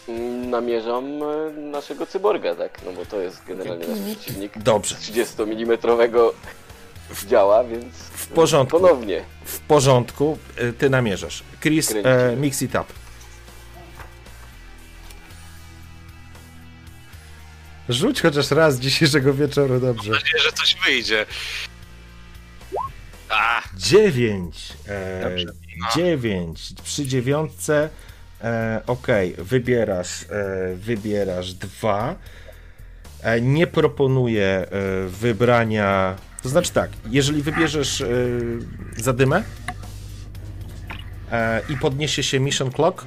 [0.08, 2.78] mm, Namierzam e, naszego cyborga, tak?
[2.84, 4.58] No bo to jest generalnie nasz przeciwnik.
[4.58, 4.94] Dobrze.
[4.94, 5.78] 30 mm
[7.26, 8.80] działa, więc W porządku.
[8.80, 9.24] ponownie.
[9.44, 11.42] W porządku, y, ty namierzasz.
[11.60, 12.84] Chris, e, mix it up.
[17.88, 20.10] Rzuć chociaż raz dzisiejszego wieczoru, dobrze.
[20.10, 21.26] Mam nadzieję, że coś wyjdzie.
[23.28, 24.72] A, Dziewięć.
[24.88, 25.44] E, Dobrze.
[25.96, 26.60] dziewięć.
[26.84, 27.88] Przy dziewiątce,
[28.42, 32.14] e, okej, wybierasz, e, wybierasz dwa.
[33.22, 34.66] E, nie proponuję e,
[35.08, 38.06] wybrania, to znaczy tak, jeżeli wybierzesz e,
[38.96, 39.42] zadymę
[41.32, 43.04] e, i podniesie się mission clock,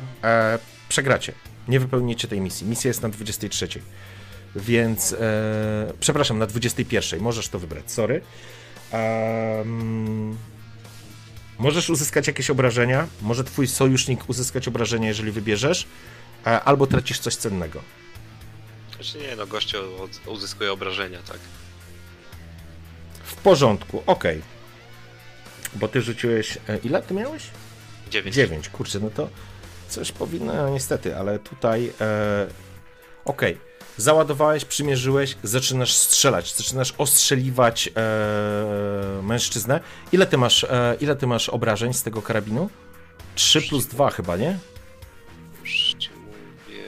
[0.90, 1.34] przegracie.
[1.68, 2.68] Nie wypełnicie tej misji.
[2.68, 3.68] Misja jest na 23.
[4.56, 5.18] Więc, e,
[6.00, 7.20] przepraszam, na 21.
[7.20, 8.22] Możesz to wybrać, sorry.
[8.92, 10.38] Em,
[11.60, 13.08] możesz uzyskać jakieś obrażenia.
[13.22, 15.88] Może twój sojusznik uzyskać obrażenia, jeżeli wybierzesz.
[16.46, 17.82] e, albo tracisz coś cennego.
[18.96, 21.40] Znaczy nie, no gościu od- uzyskuje obrażenia, tak.
[23.24, 24.42] W porządku, okej.
[25.76, 26.58] Bo ty rzuciłeś.
[26.70, 27.44] e, Ile ty miałeś?
[28.10, 28.36] 9.
[28.36, 29.30] 9, kurczę, no to
[29.90, 31.92] coś powinno, no niestety, ale tutaj.
[32.02, 32.48] E,
[33.26, 33.58] Okej.
[33.98, 39.80] Załadowałeś, przymierzyłeś, zaczynasz strzelać, zaczynasz ostrzeliwać e, mężczyznę.
[40.12, 42.70] Ile ty masz, e, ile ty masz obrażeń z tego karabinu?
[43.36, 44.60] 3 plus 2 chyba, nie?
[45.62, 46.84] Już ci mówię...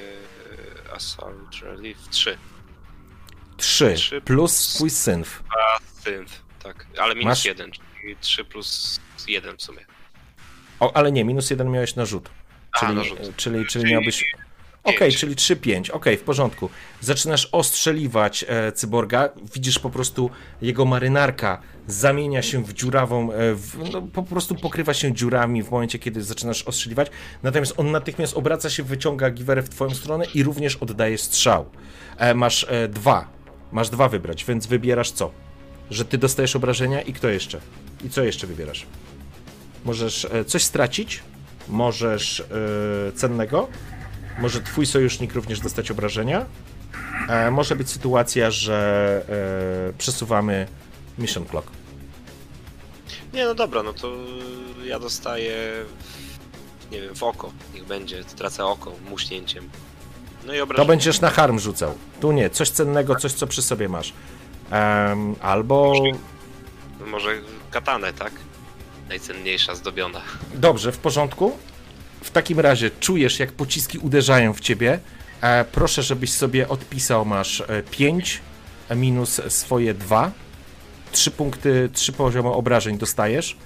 [0.95, 2.37] Assault Relief 3.
[3.57, 5.43] 3 Trzy plus twój synf.
[5.49, 6.85] A synth, tak.
[7.01, 9.85] Ale minus Masz- 1, czyli 3 plus 1 w sumie.
[10.79, 12.29] O, ale nie, minus 1 miałeś na rzut.
[12.71, 13.17] A, Czyli, na rzut.
[13.19, 14.25] czyli, czyli, Czyli miałbyś.
[14.83, 15.17] Okej, pięć.
[15.17, 16.69] czyli 3-5, okej, w porządku.
[17.01, 20.29] Zaczynasz ostrzeliwać e, cyborga, widzisz po prostu
[20.61, 25.71] jego marynarka zamienia się w dziurawą, e, w, no, po prostu pokrywa się dziurami w
[25.71, 27.07] momencie, kiedy zaczynasz ostrzeliwać,
[27.43, 31.65] natomiast on natychmiast obraca się, wyciąga giwerę w twoją stronę i również oddaje strzał.
[32.17, 33.27] E, masz e, dwa,
[33.71, 35.31] masz dwa wybrać, więc wybierasz co?
[35.89, 37.59] Że ty dostajesz obrażenia i kto jeszcze?
[38.05, 38.85] I co jeszcze wybierasz?
[39.85, 41.23] Możesz e, coś stracić,
[41.67, 43.67] możesz e, cennego,
[44.39, 46.45] może twój sojusznik również dostać obrażenia.
[47.29, 49.21] E, może być sytuacja, że
[49.89, 50.67] e, przesuwamy
[51.17, 51.67] mission clock.
[53.33, 54.11] Nie, no dobra, no to
[54.85, 55.55] ja dostaję,
[56.91, 57.51] nie wiem, w oko.
[57.73, 59.69] Niech będzie, tracę oko muśnięciem.
[60.45, 60.87] No i To obrażenia.
[60.87, 61.95] będziesz na harm rzucał.
[62.21, 64.13] Tu nie, coś cennego, coś co przy sobie masz.
[65.41, 65.93] Albo.
[67.07, 67.41] Może
[67.71, 68.31] katanę, tak?
[69.09, 70.21] Najcenniejsza, zdobiona.
[70.53, 71.57] Dobrze, w porządku.
[72.23, 74.99] W takim razie czujesz, jak pociski uderzają w ciebie.
[75.41, 78.41] E, proszę, żebyś sobie odpisał, masz 5
[78.95, 80.31] minus swoje 2.
[81.11, 83.57] 3 punkty, 3 poziomy obrażeń dostajesz.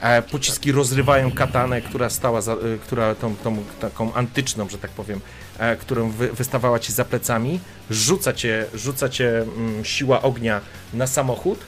[0.00, 4.90] E, pociski rozrywają katanę, która stała, za, e, która tą, tą taką antyczną, że tak
[4.90, 5.20] powiem,
[5.58, 7.60] e, którą wy, wystawała ci za plecami.
[7.90, 10.60] Rzuca cię, rzuca cię mm, siła ognia
[10.92, 11.58] na samochód.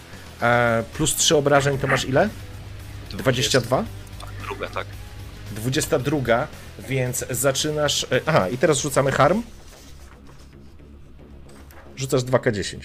[0.43, 2.29] E, plus 3 obrażeń to masz ile?
[3.11, 3.85] 22?
[4.47, 4.87] Druga, tak.
[5.57, 6.47] 22,
[6.79, 8.05] więc zaczynasz.
[8.13, 9.43] e, Aha, i teraz rzucamy harm.
[11.97, 12.79] Rzucasz 2K10.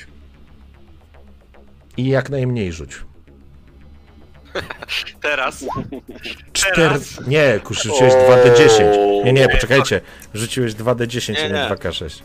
[1.97, 2.91] I jak najmniej rzuć.
[5.21, 5.65] Teraz.
[6.75, 7.27] Teraz?
[7.27, 8.83] Nie, kurczę, rzuciłeś 2D10.
[9.25, 10.01] Nie, nie, poczekajcie.
[10.33, 11.75] Rzuciłeś 2D10, Nie, a nie nie.
[11.75, 12.21] 2K6.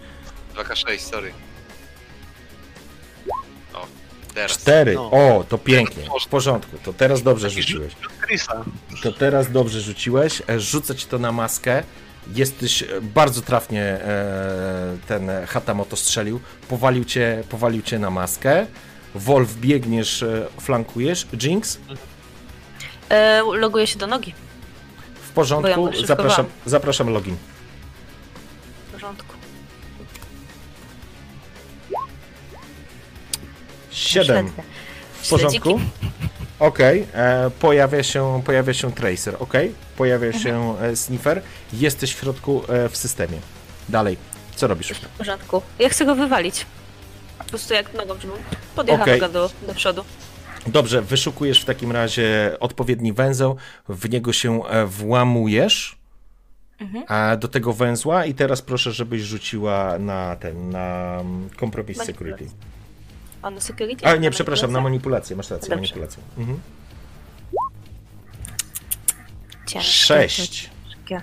[0.54, 1.32] 2K6, sorry.
[4.36, 4.52] Teraz.
[4.58, 4.94] 4.
[4.94, 5.10] No.
[5.10, 6.04] O, to pięknie.
[6.24, 6.76] W porządku.
[6.84, 7.92] To teraz dobrze rzuciłeś.
[9.02, 10.42] To teraz dobrze rzuciłeś.
[10.48, 11.82] E, Rzucę ci to na maskę.
[12.34, 16.40] Jesteś e, bardzo trafnie e, ten Hatamoto strzelił.
[16.68, 18.66] Powalił cię, powalił cię na maskę.
[19.14, 20.24] Wolf biegniesz,
[20.60, 21.26] flankujesz.
[21.42, 21.78] Jinx,
[23.08, 24.32] E, loguję się do nogi.
[25.22, 25.86] w ja porządku.
[25.92, 27.36] szybko Zapraszam, zapraszam login.
[33.96, 34.26] 7.
[34.26, 34.62] Śledzę.
[35.22, 35.80] W porządku.
[36.58, 39.52] Okej, e, pojawia się, pojawia się tracer, ok?
[39.96, 41.42] Pojawia się e, sniffer.
[41.72, 43.38] Jesteś w środku e, w systemie.
[43.88, 44.16] Dalej,
[44.56, 44.88] co robisz?
[44.88, 45.62] W porządku.
[45.78, 46.66] Ja chcę go wywalić.
[47.38, 48.32] Po prostu jak nogą, żeby
[48.76, 49.20] podjechała Okej.
[49.20, 50.04] noga do, do przodu.
[50.66, 53.56] Dobrze, wyszukujesz w takim razie odpowiedni węzeł,
[53.88, 55.96] w niego się włamujesz
[57.08, 62.04] a do tego węzła i teraz proszę, żebyś rzuciła na ten, na mm, Manipulację.
[62.04, 62.46] security.
[63.46, 64.06] A na security?
[64.06, 65.36] A nie, przepraszam, na manipulację?
[65.36, 65.76] masz rację, Dobrze.
[65.82, 66.22] manipulację.
[66.38, 66.60] Mhm.
[69.66, 70.70] Ciężkie, Sześć.
[70.88, 71.20] ciężkie.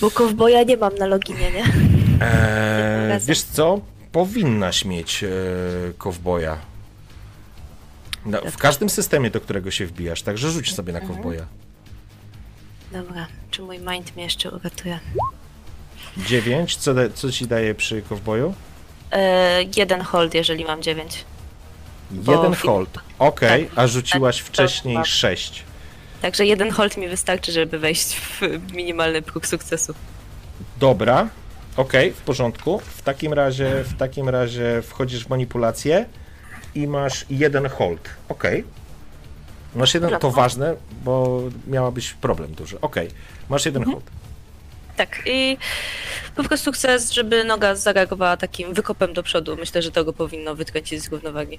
[0.00, 1.64] Bo kowboja nie mam na loginie, nie?
[2.20, 3.80] Eee, wiesz co?
[4.12, 5.28] Powinnaś mieć e,
[5.98, 6.58] kowboja.
[8.26, 11.14] No, w każdym systemie, do którego się wbijasz, także rzuć sobie na Mhm.
[11.16, 11.46] kowboja.
[12.92, 14.98] Dobra, czy mój mind mnie jeszcze uratuje?
[16.16, 18.54] 9, co, da, co ci daje przy kowboju?
[19.12, 21.24] E, jeden hold, jeżeli mam dziewięć.
[22.28, 22.98] Jeden hold.
[23.18, 23.78] Okej, Tak.
[23.78, 25.06] a rzuciłaś Tak, wcześniej tak.
[25.06, 25.62] 6.
[26.22, 28.40] Także jeden hold mi wystarczy, żeby wejść w
[28.72, 29.94] minimalny próg sukcesu.
[30.78, 31.28] Dobra,
[31.76, 32.78] okej, w porządku.
[32.78, 36.04] W takim razie, w takim razie wchodzisz w manipulację
[36.74, 38.08] i masz jeden hold.
[38.28, 38.64] Okej.
[39.74, 40.74] Masz jeden, to ważne,
[41.04, 42.80] bo miałabyś problem duży.
[42.80, 43.08] Okej,
[43.48, 44.04] masz jeden hold.
[44.96, 45.58] Tak, i
[46.36, 49.56] po prostu chcę, żeby noga zareagowała takim wykopem do przodu.
[49.56, 51.58] Myślę, że to go powinno wykręcić z równowagi.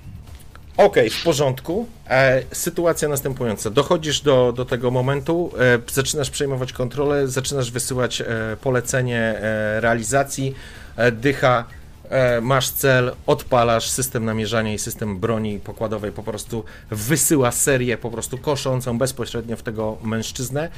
[0.78, 1.88] Okej, w porządku.
[2.10, 3.70] E, sytuacja następująca.
[3.70, 8.26] Dochodzisz do, do tego momentu, e, zaczynasz przejmować kontrolę, zaczynasz wysyłać e,
[8.62, 10.56] polecenie e, realizacji,
[10.96, 11.66] e, dycha,
[12.10, 18.12] e, masz cel, odpalasz system namierzania i system broni pokładowej po prostu wysyła serię po
[18.12, 20.70] prostu koszącą bezpośrednio w tego mężczyznę.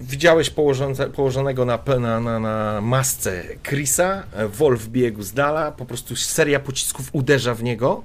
[0.00, 6.16] Widziałeś położone, położonego na, na, na, na masce Chrisa, Wolf biegł z dala, po prostu
[6.16, 8.02] seria pocisków uderza w niego,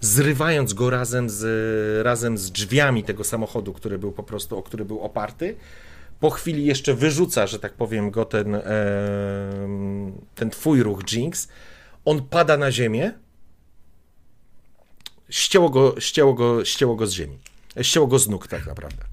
[0.00, 4.84] zrywając go razem z, razem z drzwiami tego samochodu, który był po prostu, o który
[4.84, 5.56] był oparty.
[6.20, 8.62] Po chwili jeszcze wyrzuca, że tak powiem, go ten, e,
[10.34, 11.48] ten twój ruch Jinx.
[12.04, 13.12] On pada na ziemię.
[15.28, 17.38] Ścięło go, ścięło, go, ścięło go z ziemi.
[17.82, 19.11] Ścięło go z nóg tak naprawdę.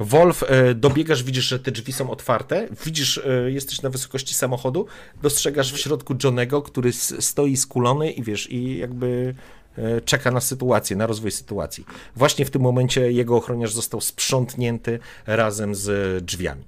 [0.00, 4.86] Wolf, e, dobiegasz, widzisz, że te drzwi są otwarte, widzisz, e, jesteś na wysokości samochodu,
[5.22, 9.34] dostrzegasz w środku Johnego, który stoi skulony i wiesz, i jakby
[9.78, 11.84] e, czeka na sytuację, na rozwój sytuacji.
[12.16, 16.64] Właśnie w tym momencie jego ochroniarz został sprzątnięty razem z drzwiami.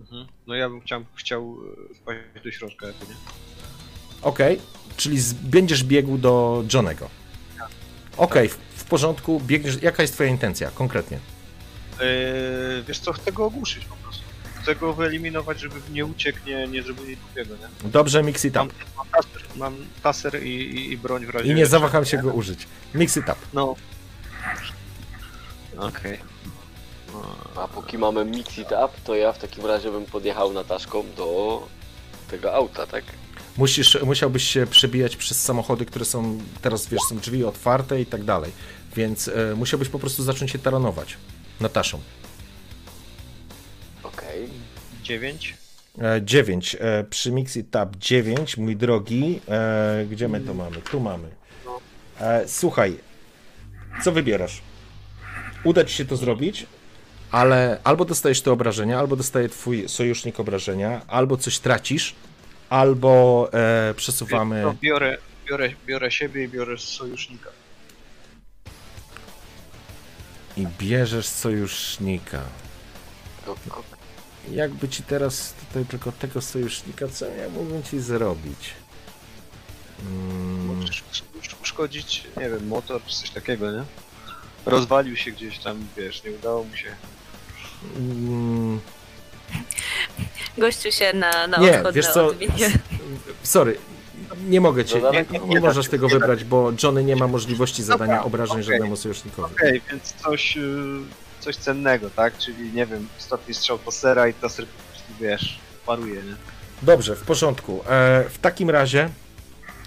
[0.00, 0.26] Mhm.
[0.46, 1.56] No ja bym chciał, chciał
[1.94, 3.14] wpaść do środka jako nie.
[4.22, 4.58] Okej,
[4.96, 7.08] czyli z, będziesz biegł do Johnego.
[8.16, 11.18] Okej, w, w porządku, biegniesz, jaka jest twoja intencja konkretnie?
[12.00, 14.22] Yy, wiesz co, chcę go ogłuszyć po prostu.
[14.62, 17.90] Chcę go wyeliminować, żeby nie uciekł, nie, nie żeby nic głupiego, nie?
[17.90, 18.58] Dobrze, mix it up.
[18.58, 21.52] Mam, mam taser, mam taser i, i, i broń w razie...
[21.52, 22.66] I nie zawaham się go użyć.
[22.94, 23.36] Mix it up.
[23.52, 23.74] No.
[25.78, 26.18] Okej.
[27.56, 31.62] A póki mamy mix it up, to ja w takim razie bym podjechał Nataszką do
[32.30, 33.04] tego auta, tak?
[33.56, 38.24] Musisz, musiałbyś się przebijać przez samochody, które są teraz, wiesz, są drzwi otwarte i tak
[38.24, 38.52] dalej.
[38.96, 41.16] Więc e, musiałbyś po prostu zacząć się taranować.
[41.62, 42.00] Nataszą.
[44.02, 44.48] Okej.
[45.02, 45.54] 9.
[45.98, 46.76] E, 9.
[46.80, 49.40] E, przy Mixi Tab 9, mój drogi.
[49.48, 50.76] E, gdzie my to mamy?
[50.76, 51.28] Tu mamy.
[52.20, 52.98] E, słuchaj,
[54.04, 54.62] co wybierasz?
[55.64, 56.66] Uda ci się to zrobić,
[57.30, 62.14] ale albo dostajesz te obrażenia, albo dostaje twój sojusznik obrażenia, albo coś tracisz,
[62.70, 64.62] albo e, przesuwamy.
[64.62, 65.18] No, biorę,
[65.48, 67.50] biorę, biorę siebie i biorę sojusznika.
[70.56, 72.42] I bierzesz sojusznika.
[74.50, 78.70] Jakby ci teraz tutaj tylko tego sojusznika, co ja mógłbym ci zrobić?
[80.00, 80.80] Mm,
[81.62, 83.84] uszkodzić, nie wiem, motor czy coś takiego, nie?
[84.66, 86.94] Rozwalił się gdzieś tam, wiesz, nie udało mu się.
[87.96, 88.80] mm,
[90.58, 92.30] Gościu się na, na Nie, wiesz co,
[93.42, 93.78] sorry,
[94.48, 95.30] nie mogę cię, nie, Dodatek?
[95.30, 98.26] nie, Nie nie da możesz tego nie wybrać, bo Johnny nie ma możliwości zadania Dobra,
[98.26, 98.64] obrażeń okej.
[98.64, 99.54] żadnemu sojusznikowi.
[99.54, 100.60] Okej, więc coś, y,
[101.40, 102.38] coś cennego, tak?
[102.38, 106.36] Czyli, nie wiem, ostatni strzał Tossera i prostu, wiesz, paruje, nie?
[106.82, 107.80] Dobrze, w porządku.
[107.88, 109.08] E, w takim razie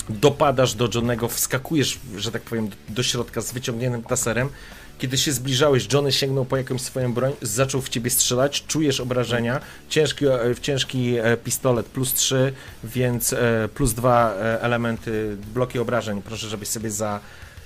[0.09, 4.49] dopadasz do Johnego, wskakujesz, że tak powiem, do środka z wyciągniętym taserem.
[4.97, 9.59] Kiedy się zbliżałeś, Johnny sięgnął po jakąś swoją broń, zaczął w ciebie strzelać, czujesz obrażenia,
[9.89, 12.53] ciężki, e, ciężki e, pistolet plus 3,
[12.83, 17.19] więc e, plus 2 elementy, bloki obrażeń, proszę, żebyś sobie za,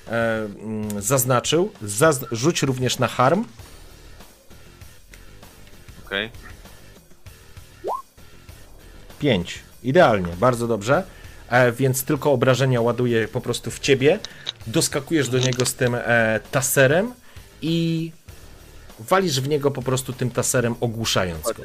[0.07, 1.72] mm, zaznaczył.
[1.84, 3.45] Zazn- rzuć również na harm.
[6.06, 6.30] Okej.
[9.19, 9.60] 5.
[9.84, 11.03] Idealnie, bardzo dobrze.
[11.49, 14.19] E, więc tylko obrażenia ładuje po prostu w ciebie.
[14.67, 17.13] Doskakujesz do niego z tym e, taserem
[17.61, 18.11] i
[18.99, 21.63] walisz w niego po prostu tym taserem, ogłuszając go.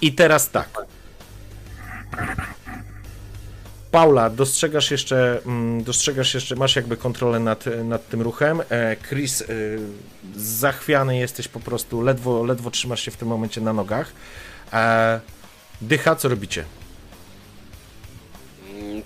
[0.00, 0.68] I teraz tak.
[3.90, 8.60] Paula, dostrzegasz jeszcze, mm, dostrzegasz jeszcze, masz jakby kontrolę nad, nad tym ruchem.
[8.70, 9.44] E, Chris,
[10.36, 14.12] zachwiany jesteś po prostu, ledwo, ledwo trzymasz się w tym momencie na nogach.
[15.80, 16.64] Dycha, co robicie?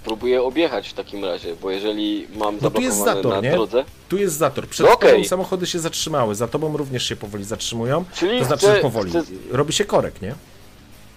[0.04, 3.50] Próbuję objechać w takim razie, bo jeżeli mam No tu jest zator, na nie?
[3.50, 4.68] drodze, Tu jest zator.
[4.68, 5.10] Przed No okej.
[5.12, 8.04] tobą samochody się zatrzymały, za tobą również się powoli zatrzymują.
[8.14, 9.10] czyli To znaczy chcę, powoli.
[9.10, 10.34] chcę, Robi się korek, nie?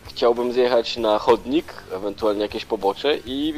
[0.05, 3.53] chciałbym zjechać na chodnik, ewentualnie jakieś pobocze i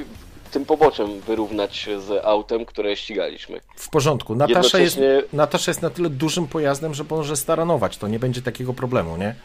[0.52, 3.60] tym poboczem wyrównać się z autem, które ścigaliśmy.
[3.76, 4.36] W porządku.
[4.36, 7.98] Natasza jest, Jednocześnie Natasza jest na tyle dużym pojazdem, że może staranować.
[7.98, 9.36] To nie będzie takiego problemu, nie?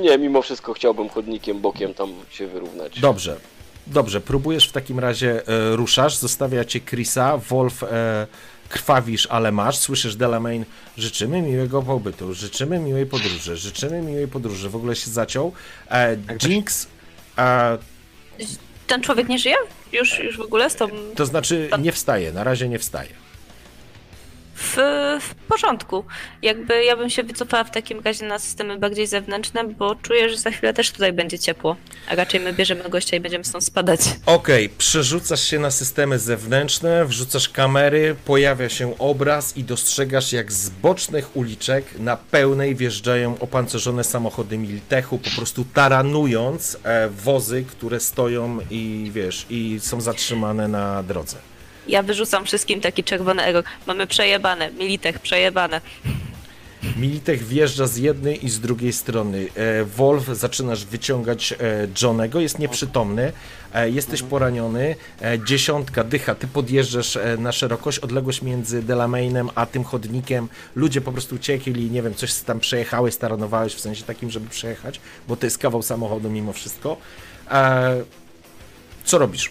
[0.00, 3.00] nie, mimo wszystko chciałbym chodnikiem bokiem tam się wyrównać.
[3.00, 3.36] Dobrze.
[3.86, 8.26] Dobrze, próbujesz w takim razie, e, ruszasz, zostawia cię Chrisa, Wolf, e,
[8.68, 10.64] krwawisz, ale masz, słyszysz Delamain,
[10.96, 15.52] życzymy miłego pobytu, życzymy miłej podróży, życzymy miłej podróży, w ogóle się zaciął.
[15.90, 16.86] E, Jinx,
[17.38, 17.78] e,
[18.86, 19.56] Ten człowiek nie żyje?
[19.92, 20.88] Już, już w ogóle z tą...
[21.14, 23.25] to znaczy nie wstaje, na razie nie wstaje.
[24.56, 24.76] W,
[25.20, 26.04] w porządku.
[26.42, 30.36] Jakby ja bym się wycofała w takim razie na systemy bardziej zewnętrzne, bo czuję, że
[30.36, 31.76] za chwilę też tutaj będzie ciepło.
[32.08, 34.00] A raczej my bierzemy gościa i będziemy stąd spadać.
[34.26, 40.68] Okej, przerzucasz się na systemy zewnętrzne, wrzucasz kamery, pojawia się obraz i dostrzegasz jak z
[40.68, 48.58] bocznych uliczek na pełnej wjeżdżają opancerzone samochody Miltechu, po prostu taranując e, wozy, które stoją
[48.70, 51.36] i wiesz, i są zatrzymane na drodze.
[51.88, 53.64] Ja wyrzucam wszystkim taki czerwony error.
[53.86, 55.80] Mamy przejebane, Militech przejebane.
[56.96, 59.46] Militech wjeżdża z jednej i z drugiej strony.
[59.54, 61.56] E, Wolf zaczynasz wyciągać e,
[62.02, 63.32] Johnego, jest nieprzytomny,
[63.74, 69.84] e, jesteś poraniony, e, dziesiątka dycha, ty podjeżdżasz na szerokość, odległość między Delamainem a tym
[69.84, 74.48] chodnikiem, ludzie po prostu uciekli, nie wiem, coś tam przejechałeś, staranowałeś w sensie takim, żeby
[74.48, 76.96] przejechać, bo to jest kawał samochodu mimo wszystko.
[79.04, 79.50] Co robisz?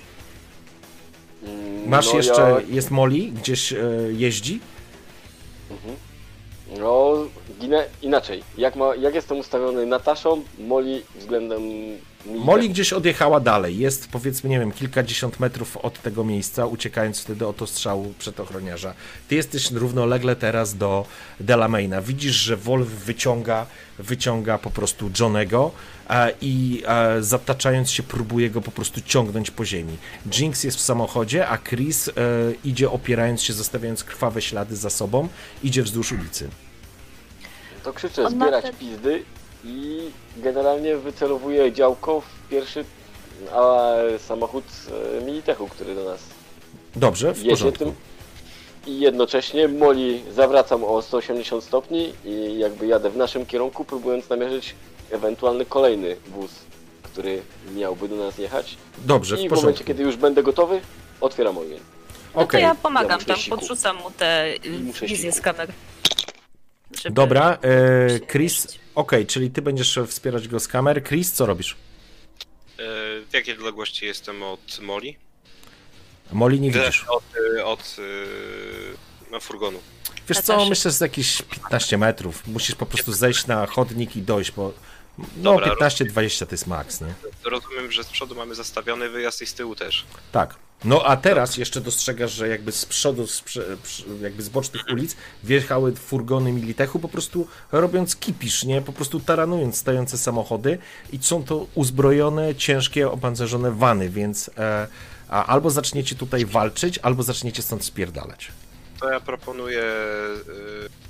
[1.87, 3.77] Masz no jeszcze, Ja, jest Molly, gdzieś e,
[4.11, 4.59] jeździ?
[6.79, 7.13] no,
[7.59, 8.43] ginę inaczej.
[8.57, 11.61] Jak, ma, jak jestem ustawiony Nataszą, Molly względem
[12.25, 17.47] Molly gdzieś odjechała dalej, jest powiedzmy, nie wiem, kilkadziesiąt metrów od tego miejsca, uciekając wtedy
[17.47, 18.93] od ostrzału przed ochroniarza.
[19.27, 21.05] Ty jesteś równolegle teraz do
[21.39, 22.01] Delamaina.
[22.01, 23.65] Widzisz, że Wolf wyciąga,
[23.99, 25.71] wyciąga po prostu Johnego
[26.09, 29.97] e, i e, zataczając się próbuje go po prostu ciągnąć po ziemi.
[30.33, 32.11] Jinx jest w samochodzie, a Chris e,
[32.63, 35.27] idzie opierając się, zostawiając krwawe ślady za sobą,
[35.63, 36.49] idzie wzdłuż ulicy.
[37.83, 39.23] To krzyczę, On ma zbierać te- pizdy
[39.65, 39.99] i
[40.37, 42.85] generalnie wycelowuję działko w pierwszy
[43.53, 43.83] a,
[44.17, 44.63] samochód
[45.21, 46.19] e, Militechu, który do nas
[46.95, 47.83] Dobrze, w jedzie porządku.
[47.85, 47.93] tym.
[48.87, 54.75] I jednocześnie Moli zawracam o 180 stopni i jakby jadę w naszym kierunku, próbując namierzyć
[55.11, 56.51] ewentualny kolejny wóz,
[57.03, 57.41] który
[57.75, 58.77] miałby do nas jechać.
[58.97, 59.83] Dobrze, I w w momencie, porządku.
[59.83, 60.81] kiedy już będę gotowy,
[61.21, 61.79] otwieram ogień.
[62.35, 62.61] No to Okej.
[62.61, 63.57] ja pomagam Ja muszę tam, siku.
[63.57, 65.37] podrzucam mu te y, muszę wizje siku.
[65.37, 65.71] z kamer.
[67.01, 68.67] Żeby Dobra, e, Chris.
[68.95, 71.03] Okej, czyli ty będziesz wspierać go z kamer.
[71.03, 71.71] Chris, co robisz?
[71.71, 71.75] E,
[73.29, 75.17] w jakiej odległości jestem od Moli?
[76.31, 77.05] Molly nie widzisz.
[77.07, 77.23] Od,
[77.57, 79.79] e, od e, no, furgonu.
[80.29, 82.47] Wiesz co, myślę, że z jakieś 15 metrów.
[82.47, 84.73] Musisz po prostu zejść na chodnik i dojść, bo
[85.17, 85.25] no
[85.59, 87.13] Dobra, 15-20 to jest maks, nie?
[87.43, 90.05] Rozumiem, że z przodu mamy zastawiony wyjazd i z tyłu też.
[90.31, 90.55] Tak.
[90.83, 93.43] No a teraz jeszcze dostrzegasz, że jakby z przodu, z,
[94.21, 98.81] jakby z bocznych ulic wjechały furgony Militechu, po prostu robiąc kipisz, nie?
[98.81, 100.77] Po prostu taranując stojące samochody
[101.13, 104.87] i są to uzbrojone, ciężkie, opancerzone wany, więc e,
[105.29, 108.51] albo zaczniecie tutaj walczyć, albo zaczniecie stąd spierdalać.
[108.99, 109.83] To ja proponuję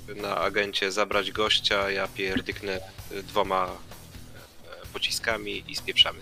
[0.08, 6.18] e, na agencie zabrać gościa, ja pierdyknę e, dwoma e, pociskami i spieprzamy.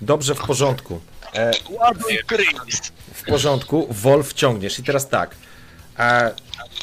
[0.00, 1.00] Dobrze, w porządku.
[1.34, 2.18] E, Ładuj
[3.14, 4.78] W porządku, Wolf ciągniesz.
[4.78, 5.34] I teraz tak.
[5.98, 6.34] E,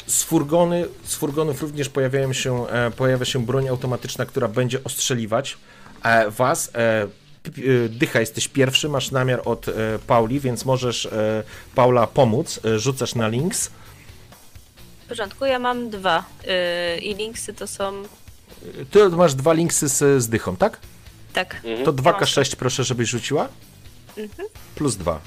[0.06, 5.58] z, furgony, z furgonów również pojawiają się, e, pojawia się broń automatyczna, która będzie ostrzeliwać
[6.02, 6.70] e, was.
[7.88, 9.66] Dycha, jesteś pierwszy, masz namiar od
[10.06, 11.08] Pauli, więc możesz
[11.74, 12.60] Paula pomóc.
[12.76, 13.70] Rzucasz na links.
[15.04, 16.24] W porządku, ja mam dwa.
[17.02, 18.02] I linksy to są.
[18.90, 20.78] Ty masz dwa linksy z, z Dychą, tak?
[21.32, 21.54] Tak.
[21.54, 21.84] Mhm.
[21.84, 23.48] To 2K6 proszę, żebyś rzuciła.
[24.74, 25.20] Plus 2.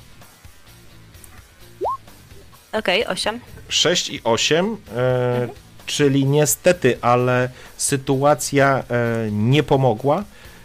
[2.71, 3.39] Okej, osiem.
[3.69, 5.49] 6 i 8, e,
[5.85, 10.23] czyli niestety, ale sytuacja e, nie pomogła.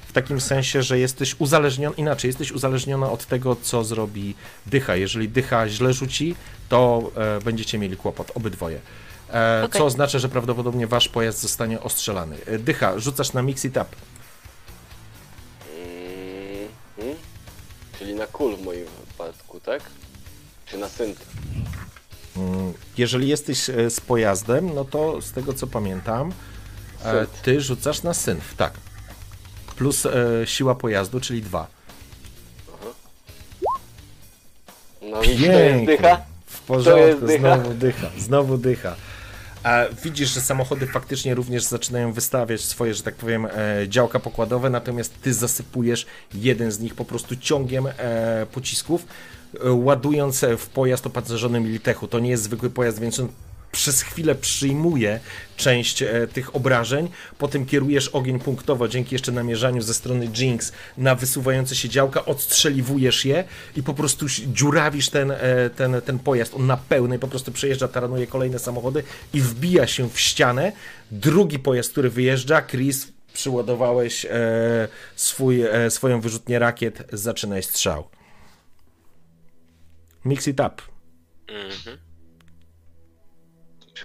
[0.09, 4.35] W takim sensie, że jesteś uzależniona, inaczej, jesteś uzależniona od tego, co zrobi
[4.67, 4.97] Dycha.
[4.97, 6.35] Jeżeli Dycha źle rzuci,
[6.69, 8.81] to e, będziecie mieli kłopot, obydwoje.
[9.33, 9.79] E, Okej.
[9.79, 12.37] Co oznacza, że prawdopodobnie wasz pojazd zostanie ostrzelany.
[12.47, 13.87] E, Dycha, rzucasz na mix it up.
[18.17, 19.83] Na kul w moim wypadku, tak?
[20.67, 21.19] Czy na synt?
[22.37, 26.33] Mm, Jeżeli jesteś e, z pojazdem, no to z tego co pamiętam,
[27.05, 27.43] e, Synt.
[27.43, 28.73] ty rzucasz na synf, tak.
[29.77, 30.13] Plus e,
[30.45, 31.67] siła pojazdu, czyli 2.
[35.03, 36.21] No i to jest dycha?
[36.47, 37.39] W porządku, dycha?
[37.57, 38.97] znowu dycha, znowu dycha.
[40.05, 45.23] Widzisz, że samochody faktycznie również zaczynają wystawiać swoje, że tak powiem, e, działka pokładowe, natomiast
[45.23, 49.07] ty zasypujesz jeden z nich po prostu ciągiem e, pocisków,
[49.65, 52.09] e, ładując w pojazd opancerzony Militechu.
[52.09, 53.29] To nie jest zwykły pojazd, więc on
[53.77, 55.21] przez chwilę przyjmuje
[55.57, 57.09] część e, tych obrażeń,
[57.39, 63.25] potem kierujesz ogień punktowo dzięki jeszcze namierzaniu ze strony Jinx na wysuwające się działka, odstrzeliwujesz
[63.25, 63.45] je
[63.77, 65.37] i po prostu dziurawisz ten, e,
[65.77, 66.55] ten, ten pojazd.
[66.55, 69.03] On na pełnej po prostu przejeżdża, taranuje kolejne samochody
[69.35, 70.73] i wbija się w ścianę.
[71.11, 74.29] Drugi pojazd, który wyjeżdża, Chris, przyładowałeś e,
[75.17, 78.09] swój, e, swoją wyrzutnię rakiet, zaczynaj strzał.
[80.25, 80.83] Mix it up.
[81.49, 82.06] Mhm.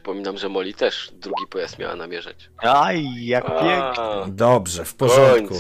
[0.02, 2.49] Przypominam, że Moli też drugi pojazd miała namierzać.
[2.57, 4.03] Aj, jak pięknie.
[4.28, 5.56] Dobrze, w porządku.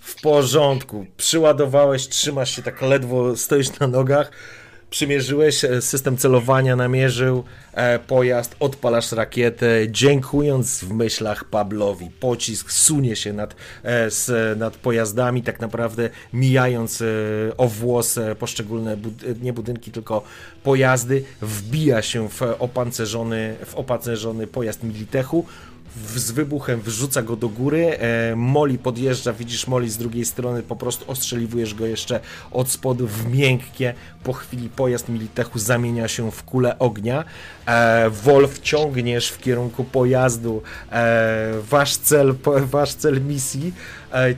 [0.00, 1.06] W porządku.
[1.16, 4.30] Przyładowałeś, trzymasz się tak ledwo, stoisz na nogach.
[4.90, 12.10] Przymierzyłeś, e, system celowania namierzył e, pojazd, odpalasz rakietę, dziękując w myślach Pablowi.
[12.20, 14.08] Pocisk sunie się nad, e,
[14.56, 17.02] nad pojazdami, tak naprawdę mijając
[17.56, 20.22] o włos poszczególne, bud- nie budynki, tylko
[20.62, 25.46] pojazdy, wbija się w opancerzony, w opancerzony pojazd Militechu,
[26.16, 27.98] z wybuchem wrzuca go do góry.
[27.98, 32.20] E, Molly podjeżdża, widzisz Molly z drugiej strony, po prostu ostrzeliwujesz go jeszcze
[32.50, 33.94] od spodu w miękkie.
[34.24, 37.24] Po chwili pojazd Militechu zamienia się w kulę ognia.
[37.66, 40.62] E, Wolf ciągniesz w kierunku pojazdu.
[40.92, 43.72] E, wasz, cel, wasz cel misji.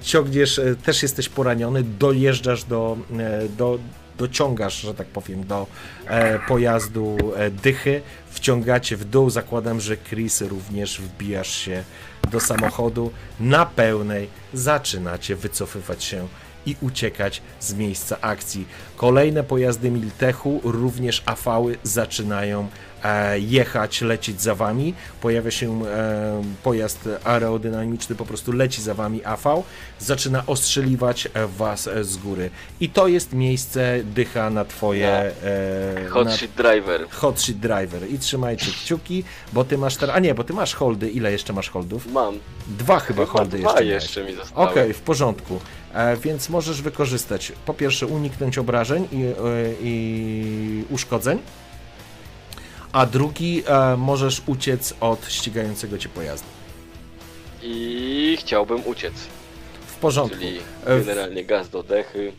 [0.00, 2.96] Ciągniesz, też jesteś poraniony, dojeżdżasz do,
[3.58, 3.78] do,
[4.18, 5.66] dociągasz, że tak powiem, do
[6.48, 7.16] pojazdu
[7.62, 8.02] dychy,
[8.40, 9.30] wciągacie w dół.
[9.30, 11.84] Zakładam, że Chris również wbijasz się
[12.30, 13.10] do samochodu.
[13.40, 16.28] Na pełnej zaczynacie wycofywać się
[16.66, 18.66] i uciekać z miejsca akcji.
[18.96, 22.68] Kolejne pojazdy Miltechu, również afały zaczynają
[23.38, 24.94] jechać, lecieć za wami.
[25.20, 29.64] Pojawia się e, pojazd aerodynamiczny, po prostu leci za wami afał,
[29.98, 32.50] zaczyna ostrzeliwać e, was e, z góry.
[32.80, 35.08] I to jest miejsce dycha na twoje...
[35.08, 37.08] E, Hot na, shit driver.
[37.10, 38.10] Hot Shit Driver.
[38.10, 40.16] I trzymajcie kciuki, bo ty masz teraz...
[40.16, 41.10] A nie, bo ty masz holdy.
[41.10, 42.12] Ile jeszcze masz holdów?
[42.12, 42.38] Mam.
[42.66, 44.36] Dwa chyba holdy dwa jeszcze jeszcze, miałeś.
[44.36, 44.68] mi zostały.
[44.68, 45.60] Okej, w porządku.
[45.94, 49.32] E, więc możesz wykorzystać po pierwsze uniknąć obrażeń i, e,
[49.82, 51.38] i uszkodzeń,
[52.92, 56.46] a drugi e, możesz uciec od ścigającego cię pojazdu.
[57.62, 59.14] I chciałbym uciec.
[59.86, 60.38] W porządku.
[60.38, 62.32] Czyli E, w- generalnie gaz do dechy.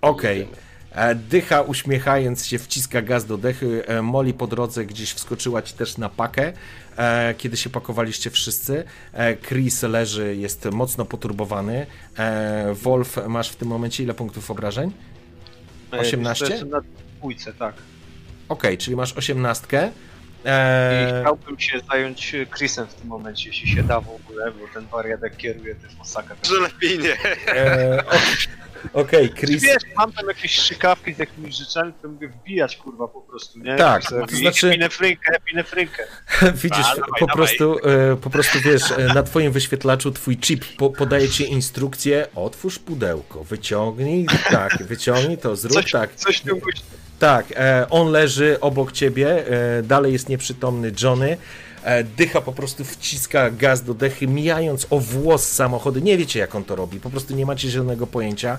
[0.00, 0.38] Okej.
[0.38, 0.56] Jedziemy.
[0.92, 3.86] E, Dycha uśmiechając się wciska gaz do dechy.
[3.86, 6.52] E, Molly po drodze gdzieś wskoczyła ci też na pakę,
[7.38, 8.84] kiedy się pakowaliście wszyscy.
[9.48, 11.86] Chris leży, jest mocno poturbowany.
[12.72, 14.92] Wolf, masz w tym momencie ile punktów obrażeń?
[15.92, 16.44] E, 18?
[16.44, 16.80] wiesz co, Jestem na
[17.18, 17.74] dwójce, tak.
[18.48, 19.90] Okej, czyli masz osiemnastkę.
[20.44, 24.68] I E, chciałbym się zająć Chrisem w tym momencie, jeśli się da w ogóle, bo
[24.74, 26.36] ten wariatek kieruje też masakra.
[26.42, 27.16] Że lepiej nie.
[27.54, 28.18] e, o-
[28.92, 29.62] Okej, Chris.
[29.62, 33.76] Wiesz, mam tam jakieś szykawki z jakimiś rzeczami, które mogę wbijać, kurwa, po prostu, nie?
[33.76, 36.02] Tak, to znaczy- Pinę frynkę, pinę frynkę.
[36.62, 37.36] Widzisz, A, dawaj, po, dawaj.
[37.36, 42.26] prostu, e, po prostu wiesz, e, na twoim wyświetlaczu twój chip po, podaje ci instrukcję,
[42.34, 46.14] otwórz pudełko, wyciągnij, tak, wyciągnij to, zrób Coś, tak.
[46.14, 46.60] coś tu.
[47.18, 49.46] Tak, e, on leży obok ciebie,
[49.78, 51.36] e, dalej jest nieprzytomny Johnny.
[51.82, 56.02] E, dycha po prostu wciska gaz do dechy, mijając o włos samochody.
[56.02, 58.58] Nie wiecie, jak on to robi, po prostu nie macie zielonego pojęcia.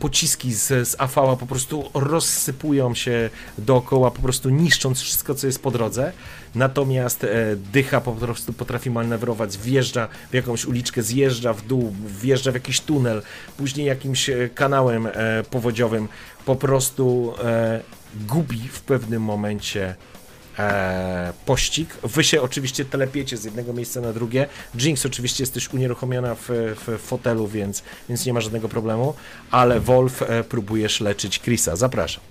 [0.00, 5.62] Pociski z, z AV po prostu rozsypują się dookoła, po prostu niszcząc wszystko, co jest
[5.62, 6.12] po drodze.
[6.54, 7.28] Natomiast e,
[7.72, 11.92] dycha po prostu potrafi manewrować, wjeżdża w jakąś uliczkę, zjeżdża w dół,
[12.22, 13.22] wjeżdża w jakiś tunel,
[13.56, 15.12] później jakimś e, kanałem e,
[15.50, 16.08] powodziowym.
[16.44, 17.80] Po prostu e,
[18.14, 19.94] gubi w pewnym momencie
[20.58, 21.88] e, pościg.
[22.02, 24.46] Wy się oczywiście telepiecie z jednego miejsca na drugie.
[24.74, 26.48] Jinx oczywiście jesteś unieruchomiona w,
[26.86, 29.14] w fotelu, więc, więc nie ma żadnego problemu,
[29.50, 31.76] ale Wolf e, próbujesz leczyć Chrisa.
[31.76, 32.24] Zapraszam.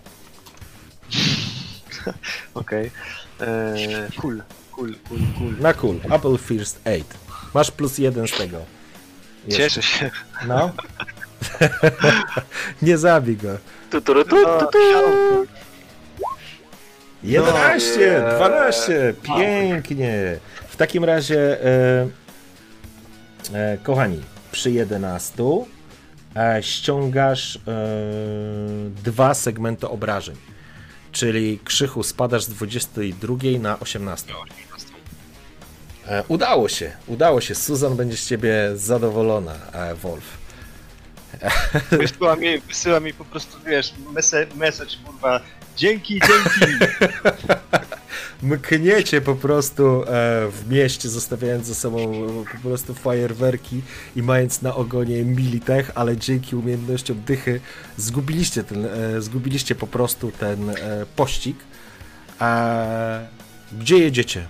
[2.54, 2.92] Okej.
[3.42, 4.42] Eee, Cool,
[4.72, 5.56] cool, cool, cool.
[5.60, 6.00] Na cool.
[6.12, 7.14] Apple First Aid.
[7.54, 8.58] Masz plus jeden z tego.
[9.48, 9.64] Jeszcze.
[9.64, 10.12] Cieszę się.
[10.48, 10.72] No.
[12.82, 13.58] nie zabij go.
[13.90, 15.46] Tu, tu, tu, tu, tu, tu.
[17.26, 20.38] 11, No, 12, pięknie.
[20.68, 22.08] W takim razie, e,
[23.54, 24.22] e, kochani,
[24.52, 25.44] przy 11
[26.36, 27.60] e, ściągasz e,
[29.04, 30.36] dwa segmenty obrażeń.
[31.12, 34.34] Czyli krzychu spadasz z 22 na 18.
[36.08, 37.56] E, udało się, udało się.
[37.56, 40.46] Susan będzie z ciebie zadowolona, e, Wolf.
[41.92, 45.42] Wysyła mi, wysyła mi po prostu, wiesz, message, message kurwa,
[45.78, 46.86] dzięki, dzięki.
[48.46, 50.06] mkniecie po prostu e,
[50.52, 53.82] w mieście, zostawiając za sobą po prostu fajerwerki
[54.16, 57.60] i mając na ogonie Militech, ale dzięki umiejętnościom dychy
[57.98, 60.76] zgubiliście, ten, e, zgubiliście po prostu ten e,
[61.16, 61.58] pościg.
[62.42, 63.28] E,
[63.80, 64.48] gdzie jedziecie?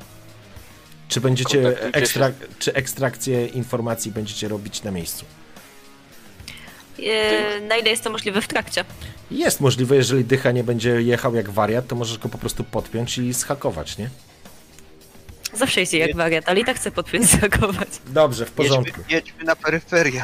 [1.07, 5.25] Czy będziecie ekstra, czy ekstrakcję informacji będziecie robić na miejscu?
[7.03, 8.85] E, na ile jest to możliwe w trakcie?
[9.31, 13.17] Jest możliwe, jeżeli dycha nie będzie jechał jak wariat, to możesz go po prostu podpiąć
[13.17, 14.09] i schakować, nie?
[15.53, 17.87] Zawsze jeździ jak wariat, ale i tak chcę podpiąć zagować.
[18.07, 18.99] Dobrze, w porządku.
[19.09, 20.23] Jedźmy, jedźmy na peryferię.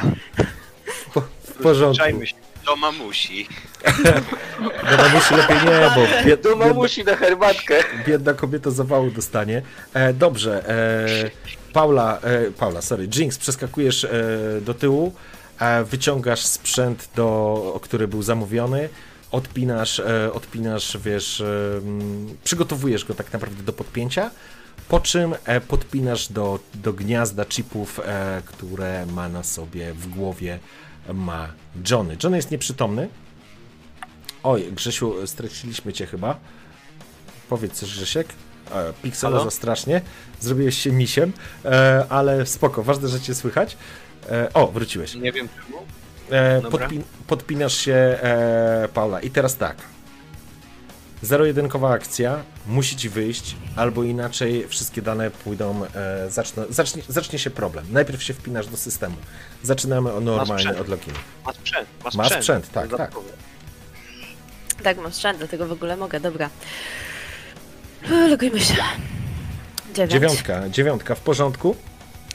[1.44, 2.04] W porządku.
[2.26, 2.34] Się.
[2.66, 3.48] Do mamusi.
[4.90, 7.74] Do mamusi lepiej nie, bo bied, Do biedna, mamusi na herbatkę.
[8.06, 9.62] biedna kobieta zawału dostanie.
[9.94, 11.30] E, dobrze, e,
[11.72, 14.10] Paula, e, Paula, sorry, Jinx, przeskakujesz e,
[14.60, 15.31] do tyłu, e,
[15.84, 18.88] wyciągasz sprzęt, do, który był zamówiony,
[19.30, 21.44] odpinasz, e, odpinasz, wiesz, e,
[22.44, 24.30] przygotowujesz go tak naprawdę do podpięcia,
[24.88, 30.58] po czym e, podpinasz do, do gniazda chipów, e, które ma na sobie w głowie
[31.14, 31.48] ma
[31.90, 32.16] Johnny.
[32.22, 33.08] Johnny jest nieprzytomny.
[34.42, 36.38] Oj, Grzesiu, straciliśmy cię chyba.
[37.48, 38.28] Powiedz coś, Grzesiek.
[38.74, 38.92] E,
[39.44, 40.00] za strasznie.
[40.40, 41.32] Zrobiłeś się misiem,
[41.64, 43.76] e, ale spoko, ważne, że cię słychać.
[44.30, 45.14] E, o, wróciłeś.
[45.14, 45.78] Nie wiem czemu.
[46.30, 49.20] E, podpin podpinasz się, e, Paula.
[49.20, 49.76] I teraz tak.
[51.22, 57.50] Zero-jedynkowa akcja, musi ci wyjść, albo inaczej wszystkie dane pójdą, e, zaczną, zacznie, zacznie się
[57.50, 57.84] problem.
[57.90, 59.16] Najpierw się wpinasz do systemu.
[59.62, 60.80] Zaczynamy o normalnie sprzęt.
[60.80, 61.16] od loginu.
[61.46, 62.42] Ma sprzęt, ma Ma sprzęt.
[62.44, 63.28] sprzęt, tak, Dodatkowy.
[64.82, 66.50] Tak, mam sprzęt, dlatego w ogóle mogę, dobra.
[68.30, 68.74] Logujmy się.
[70.08, 71.76] Dziewiątka, dziewiątka w porządku.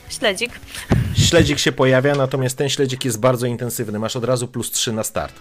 [0.09, 0.51] Śledzik.
[1.17, 3.99] Śledzik się pojawia, natomiast ten śledzik jest bardzo intensywny.
[3.99, 5.33] Masz od razu plus 3 na start.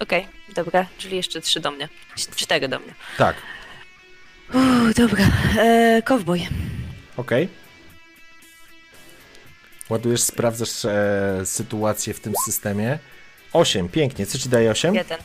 [0.00, 1.88] Okej, dobra, czyli jeszcze trzy do mnie.
[2.36, 2.94] Cztery do mnie.
[3.18, 3.36] Tak,
[4.54, 5.24] Uuu, dobra.
[5.58, 6.40] E, cowboy.
[7.16, 7.48] okej.
[9.90, 12.98] Ładujesz, sprawdzasz e, sytuację w tym systemie.
[13.52, 14.26] 8, pięknie.
[14.26, 14.94] Co ci daje 8?
[14.94, 15.18] Jeden.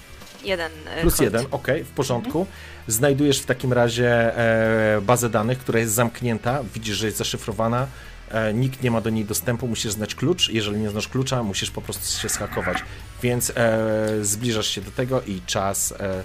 [0.43, 0.71] Jeden.
[0.95, 1.21] e, Plus kod.
[1.23, 2.47] jeden, ok, w porządku.
[2.87, 6.63] Znajdujesz w takim razie e, bazę danych, która jest zamknięta.
[6.73, 7.87] Widzisz, że jest zaszyfrowana.
[8.29, 10.49] E, nikt nie ma do niej dostępu, musisz znać klucz.
[10.49, 12.77] Jeżeli nie znasz klucza, musisz po prostu się schakować.
[13.21, 15.93] Więc e, zbliżasz się do tego i czas.
[15.99, 16.23] E,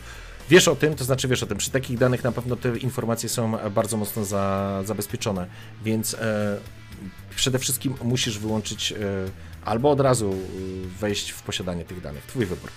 [0.51, 1.59] wiesz o tym, to znaczy wiesz o tym.
[1.59, 5.47] Przy takich danych na pewno te informacje są bardzo mocno za, zabezpieczone.
[5.85, 6.17] Więc
[7.37, 8.95] przede wszystkim musisz wyłączyć
[9.65, 10.35] albo od razu
[11.01, 12.25] wejść w posiadanie tych danych.
[12.27, 12.71] Twój wybór.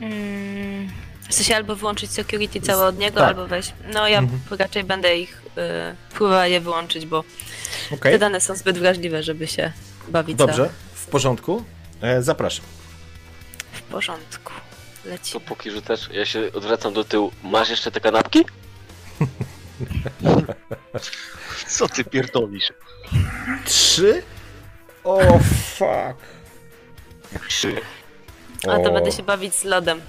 [0.00, 0.88] Mm,
[1.28, 3.28] w sensie albo wyłączyć security całe od niego, tak.
[3.28, 3.72] albo wejść.
[3.92, 4.40] No ja Mhm.
[4.58, 7.24] raczej będę ich y, próbowała je wyłączyć, bo
[7.92, 8.12] Okej.
[8.12, 9.72] te dane są zbyt wrażliwe, żeby się
[10.08, 11.64] bawić Dobrze, w porządku.
[12.00, 12.64] E, zapraszam.
[12.64, 13.78] za...
[13.78, 14.52] w porządku.
[15.04, 15.32] Leci.
[15.32, 17.32] To póki rzucasz, ja się odwracam do tyłu.
[17.42, 18.44] Masz jeszcze te kanapki?
[21.68, 22.72] Co ty pierdolisz?
[23.64, 24.22] Trzy?
[25.04, 25.38] O,
[25.74, 26.18] fuck.
[28.68, 28.92] A to O.
[28.92, 30.00] będę się bawić z lodem.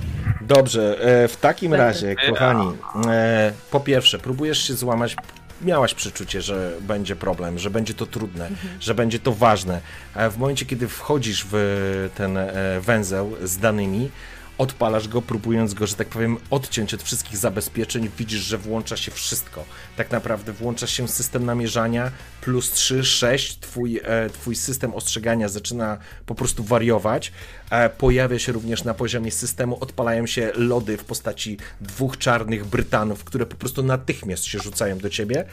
[0.42, 2.72] Dobrze, e, w takim razie, kochani,
[3.08, 5.16] e, po pierwsze, próbujesz się złamać.
[5.62, 8.50] Miałaś przeczucie, że będzie problem, że będzie to trudne,
[8.80, 9.82] że będzie to ważne.
[10.32, 12.52] W momencie, kiedy wchodzisz w ten e,
[12.82, 14.10] węzeł z danymi,
[14.58, 19.12] odpalasz go, próbując go, że tak powiem, odciąć od wszystkich zabezpieczeń, widzisz, że włącza się
[19.12, 19.66] wszystko.
[19.98, 22.12] Tak naprawdę włącza się system namierzania,
[22.42, 27.32] plus 3, 6, twój, e, twój system ostrzegania zaczyna po prostu wariować.
[27.70, 33.24] E, pojawia się również na poziomie systemu, odpalają się lody w postaci dwóch czarnych Brytanów,
[33.24, 35.46] które po prostu natychmiast się rzucają do ciebie.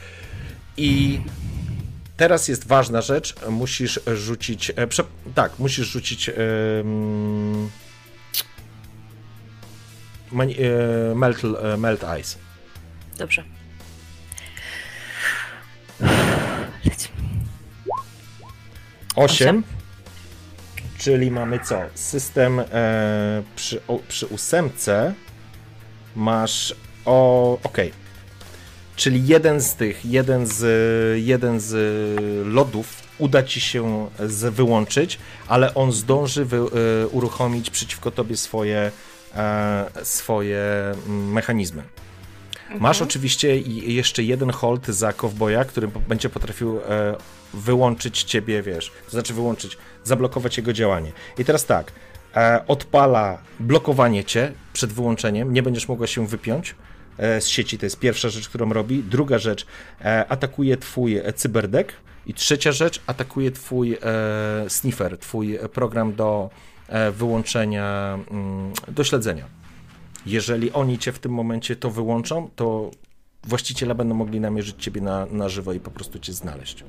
[0.77, 1.21] I
[2.17, 5.05] teraz jest ważna rzecz, musisz rzucić, e, prze,
[5.35, 6.35] tak, musisz rzucić e,
[10.35, 12.39] melt, e, melt Ice.
[13.19, 13.45] Dobrze.
[16.85, 17.09] Leci.
[19.17, 19.63] 8.
[20.99, 21.81] Czyli mamy co?
[21.95, 22.65] System e,
[23.57, 25.15] przy, o, przy ósemce
[26.17, 26.75] masz
[27.05, 27.59] o.
[27.63, 27.93] Okej.
[28.97, 30.63] Czyli jeden z tych, jeden z,
[31.25, 31.75] jeden z
[32.47, 38.79] lodów uda ci się z, wyłączyć, ale on zdąży wy, e, uruchomić przeciwko tobie swoje,
[38.79, 38.91] e,
[40.03, 40.61] swoje
[41.07, 41.83] mm, mechanizmy.
[42.81, 47.17] Masz oczywiście jeszcze jeden hold za kowboja, który będzie potrafił e,
[47.55, 51.13] wyłączyć ciebie, wiesz, to znaczy wyłączyć, zablokować jego działanie.
[51.39, 51.93] I teraz tak,
[52.37, 56.75] e, odpala blokowanie cię przed wyłączeniem, nie będziesz mogła się wypiąć
[57.19, 59.03] e, z sieci, to jest pierwsza rzecz, którą robi.
[59.03, 59.67] Druga rzecz,
[60.01, 61.93] e, atakuje twój e, cyberdek.
[62.27, 63.99] I trzecia rzecz, atakuje twój e,
[64.69, 66.74] sniffer, twój program do e,
[67.13, 69.45] wyłączenia, mm, do śledzenia.
[70.27, 72.91] Jeżeli oni cię w tym momencie to wyłączą, to
[73.45, 76.85] właściciele będą mogli namierzyć ciebie na, na żywo i po prostu cię znaleźć.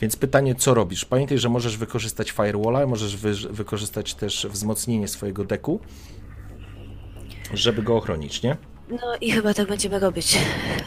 [0.00, 1.04] Więc pytanie, co robisz?
[1.04, 5.80] Pamiętaj, że możesz wykorzystać firewalla, możesz wy, wykorzystać też wzmocnienie swojego deku,
[7.54, 8.56] żeby go ochronić, nie?
[8.90, 10.38] No i chyba tak będziemy robić.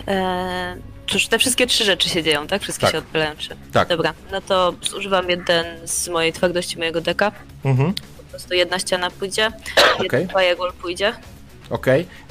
[0.08, 2.61] Eee, cóż, te wszystkie trzy rzeczy się dzieją, tak?
[2.61, 2.91] Wszystkie Tak.
[2.91, 3.56] się odpalają trzy.
[3.72, 3.88] Tak.
[3.88, 7.31] Dobra, no to zużywam jeden z mojej twardości mojego deka.
[7.65, 7.94] Mhm.
[8.18, 9.52] Po prostu jedna ściana pójdzie,
[9.95, 10.03] Okej.
[10.03, 11.14] jeden firewall pójdzie.
[11.69, 11.86] Ok,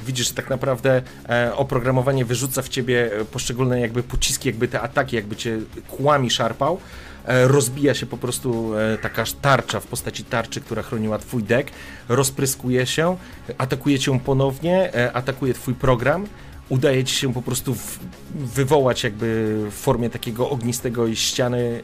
[0.05, 4.81] widzisz, że tak naprawdę e, oprogramowanie wyrzuca w ciebie e, poszczególne jakby pociski, jakby te
[4.81, 5.57] ataki, jakby cię
[5.87, 6.79] kłami szarpał.
[7.25, 11.69] E, rozbija się po prostu e, taka tarcza w postaci tarczy, która chroniła twój deck,
[12.09, 13.17] rozpryskuje się,
[13.57, 16.27] atakuje cię ponownie, e, atakuje twój program.
[16.69, 17.75] Udaje ci się po prostu
[18.35, 21.81] wywołać jakby w formie takiego ognistego ściany,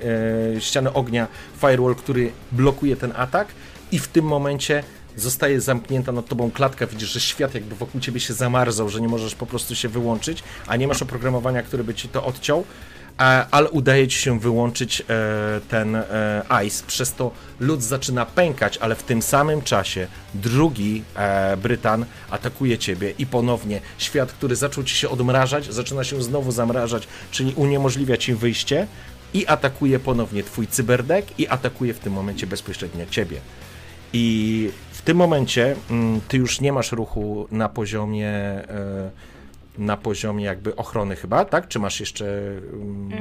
[0.56, 1.28] e, ściany ognia
[1.62, 3.48] firewall, który blokuje ten atak
[3.92, 4.84] i w tym momencie
[5.16, 9.08] zostaje zamknięta nad tobą klatka, widzisz, że świat jakby wokół ciebie się zamarzał, że nie
[9.08, 12.66] możesz po prostu się wyłączyć, a nie masz oprogramowania, które by ci to odciął.
[13.52, 15.06] Ale udaje ci się wyłączyć e,
[15.70, 21.58] ten e, ice, przez to lód zaczyna pękać, ale w tym samym czasie drugi e,
[21.58, 27.08] Brytan atakuje ciebie i ponownie świat, który zaczął ci się odmrażać, zaczyna się znowu zamrażać,
[27.32, 28.88] czyli uniemożliwia ci wyjście
[29.34, 33.42] i atakuje ponownie twój cyberdek i atakuje w tym momencie bezpośrednio ciebie.
[34.14, 38.32] I w tym momencie mm, ty już nie masz ruchu na poziomie
[39.78, 41.68] na poziomie jakby ochrony chyba, tak?
[41.68, 43.12] Czy masz jeszcze mm,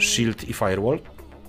[0.00, 0.98] shield i firewall?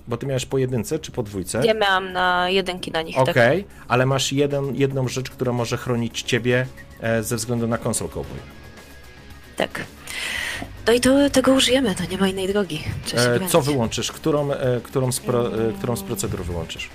[0.08, 1.60] Bo ty miałeś po jedynce czy po dwójce?
[1.66, 3.72] Ja miałam na jedynki na nich, Okej, tak.
[3.88, 6.66] ale masz jeden, jedną rzecz, która może chronić ciebie
[7.00, 8.38] e, ze względu na konsol cowboy.
[9.56, 9.80] tak.
[10.86, 12.82] No i to, tego użyjemy, to nie ma innej drogi.
[13.14, 14.12] E, co wyłączysz?
[14.12, 16.88] Którą, e, którą, z pro, e, którą z procedur wyłączysz?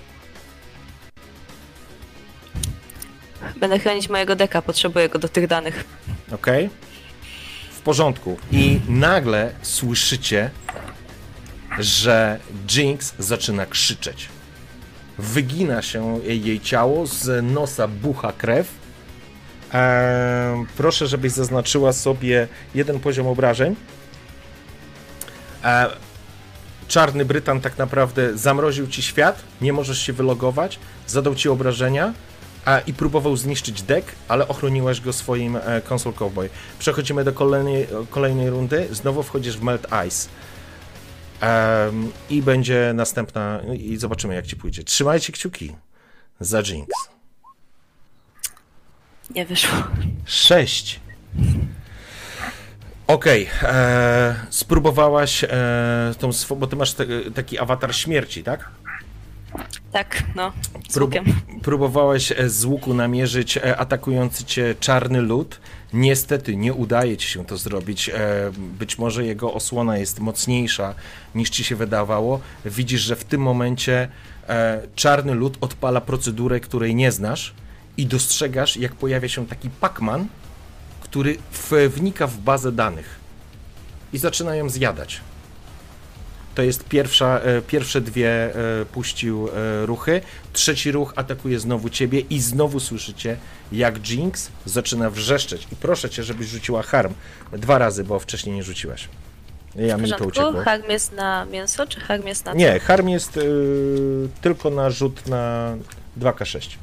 [3.59, 5.83] Będę chronić mojego deka, potrzebuję go do tych danych.
[6.31, 6.47] Ok?
[6.88, 6.88] W
[7.89, 8.37] porządku.
[8.51, 10.49] I nagle słyszycie,
[11.79, 12.39] że
[12.75, 14.29] Jinx zaczyna krzyczeć.
[15.17, 18.67] Wygina się jej ciało, z nosa bucha krew.
[19.73, 23.75] Eee, proszę, żebyś zaznaczyła sobie jeden poziom obrażeń.
[25.63, 25.89] Eee,
[26.87, 32.13] czarny Brytan tak naprawdę zamroził ci świat, nie możesz się wylogować, zadał ci obrażenia
[32.69, 36.49] a, i próbował zniszczyć deck, ale ochroniłaś go swoim e, Console Cowboy.
[36.79, 40.29] Przechodzimy do kolejnej, kolejnej rundy, znowu wchodzisz w Melt Ice.
[41.41, 44.83] Em, I będzie następna, i zobaczymy jak ci pójdzie.
[44.83, 45.75] Trzymajcie kciuki
[46.39, 46.89] za Jinx.
[49.35, 49.77] Nie wyszło.
[50.25, 50.99] 6.
[53.07, 55.49] Okej, e, spróbowałaś e,
[56.19, 57.05] tą, bo ty masz te,
[57.35, 58.71] taki awatar śmierci, tak?
[59.91, 60.51] Tak, no,
[60.89, 61.25] z Prób- łukiem.
[61.61, 65.59] próbowałeś e, z łuku namierzyć e, atakujący cię czarny lód.
[65.93, 68.09] Niestety nie udaje ci się to zrobić.
[68.09, 70.95] E, Być może jego osłona jest mocniejsza
[71.35, 72.39] niż ci się wydawało.
[72.65, 74.07] Widzisz, że w tym momencie
[74.95, 77.53] czarny lód odpala procedurę, której nie znasz
[77.97, 80.25] i dostrzegasz, jak pojawia się taki Pac-Man,
[81.01, 81.37] który
[81.89, 83.19] wnika w bazę danych
[84.13, 85.21] i zaczyna ją zjadać.
[86.55, 90.21] To jest pierwsza, e, pierwsze dwie e, puścił e, ruchy.
[90.53, 93.37] Trzeci ruch atakuje znowu ciebie i znowu słyszycie,
[93.71, 95.67] jak Jinx zaczyna wrzeszczeć.
[95.71, 97.13] I proszę cię, żebyś rzuciła harm
[97.51, 99.09] dwa razy, bo wcześniej nie rzuciłaś.
[99.75, 100.63] Ja mi to uciekło.
[100.63, 102.53] Harm jest na mięso, czy harm jest na...
[102.53, 105.75] Nie, harm jest y, tylko na rzut na
[106.19, 106.77] 2K6.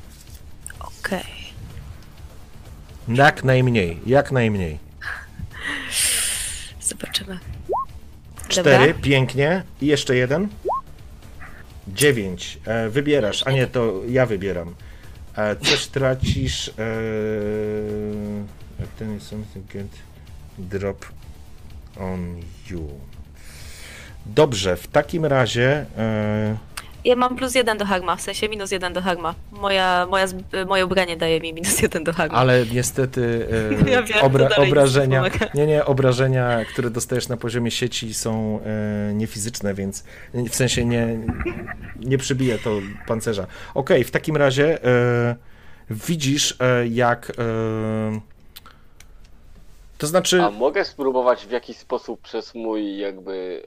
[0.80, 1.24] Okej.
[3.08, 4.78] Jak najmniej, jak najmniej.
[6.80, 7.38] Zobaczymy.
[8.48, 9.62] Cztery, pięknie.
[9.80, 10.48] I jeszcze jeden.
[11.88, 12.58] Dziewięć.
[12.64, 14.74] E, wybierasz, a nie, to ja wybieram.
[15.36, 16.68] E, coś tracisz.
[16.68, 16.72] E,
[18.98, 19.86] ten is something get
[20.58, 21.06] drop
[22.00, 22.40] on
[22.70, 22.90] you.
[24.26, 25.86] Dobrze, w takim razie.
[25.98, 26.56] E,
[27.06, 29.34] Ja mam plus jeden do harma, w sensie minus jeden do harma.
[29.52, 30.26] Moja, moja,
[30.66, 32.38] moje ubranie daje mi minus jeden do harma.
[32.38, 33.46] ale niestety
[33.86, 35.22] e, Ja wiem, obra- obrażenia.
[35.54, 35.66] nie.
[35.66, 40.04] Nie, obrażenia, które dostajesz na poziomie sieci są e, niefizyczne, więc
[40.34, 41.18] w sensie nie,
[42.00, 43.46] nie przybije to pancerza.
[43.74, 45.36] Okej, w takim razie e,
[45.90, 47.32] widzisz, e, jak.
[49.98, 50.42] To znaczy.
[50.42, 53.62] A mogę spróbować w jakiś sposób przez mój jakby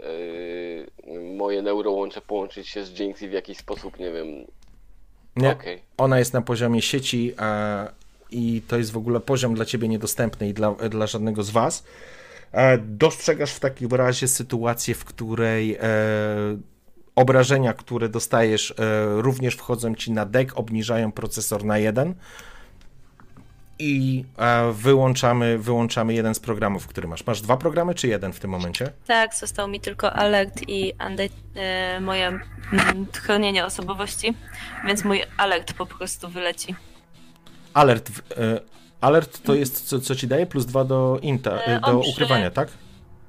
[1.08, 4.28] yy, moje neurołącze połączyć się z Jinx i w jakiś sposób, nie wiem.
[5.36, 5.82] Nie, Okej.
[5.98, 7.92] ona jest na poziomie sieci e,
[8.32, 11.84] i to jest w ogóle poziom dla ciebie niedostępny i dla, dla żadnego z was.
[12.52, 15.80] E, dostrzegasz w takim razie sytuację, w której e,
[17.16, 18.76] obrażenia, które dostajesz, e,
[19.22, 22.16] również wchodzą ci na deck, obniżają procesor na jeden
[23.80, 27.26] i e, wyłączamy, wyłączamy jeden z programów, który masz.
[27.26, 28.92] Masz dwa programy, czy jeden w tym momencie?
[29.08, 32.42] Tak, został mi tylko alert i unde- e, moje mm,
[33.16, 34.34] chronienie osobowości,
[34.88, 36.76] więc mój alert po prostu wyleci.
[37.74, 38.60] Alert, e,
[39.02, 40.46] alert to jest, co, co ci daje?
[40.46, 41.52] Plus dwa do inta,
[41.92, 42.68] do przy- ukrywania, tak?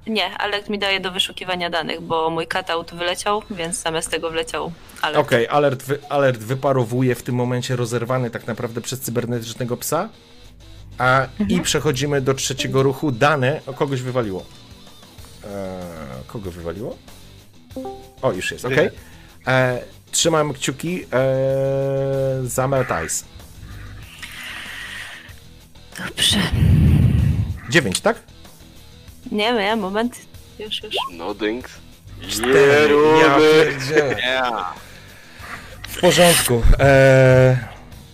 [0.07, 4.71] Nie, alert mi daje do wyszukiwania danych, bo mój cutout wyleciał, więc zamiast tego wleciał
[5.01, 5.19] alert.
[5.27, 10.09] Okej, alert, wy, alert wyparowuje w tym momencie rozerwany tak naprawdę przez cybernetycznego psa.
[10.97, 13.11] A, I przechodzimy do trzeciego ruchu.
[13.11, 13.61] Dane.
[13.67, 14.45] O, kogoś wywaliło.
[15.43, 15.49] Eee,
[16.27, 16.97] kogo wywaliło?
[18.21, 18.89] O, już jest, okej.
[19.45, 19.79] Eee,
[20.11, 23.25] Trzymam kciuki eee, za Melt Ice.
[26.07, 26.37] Dobrze.
[27.69, 28.19] 9, tak?
[29.31, 30.15] Nie, nie, moment.
[30.59, 30.95] Już, już.
[31.13, 31.71] No Jinx.
[32.29, 32.95] Cztery.
[33.21, 34.15] Ja pierdzielę.
[35.89, 36.61] W porządku.
[36.79, 37.57] Eee,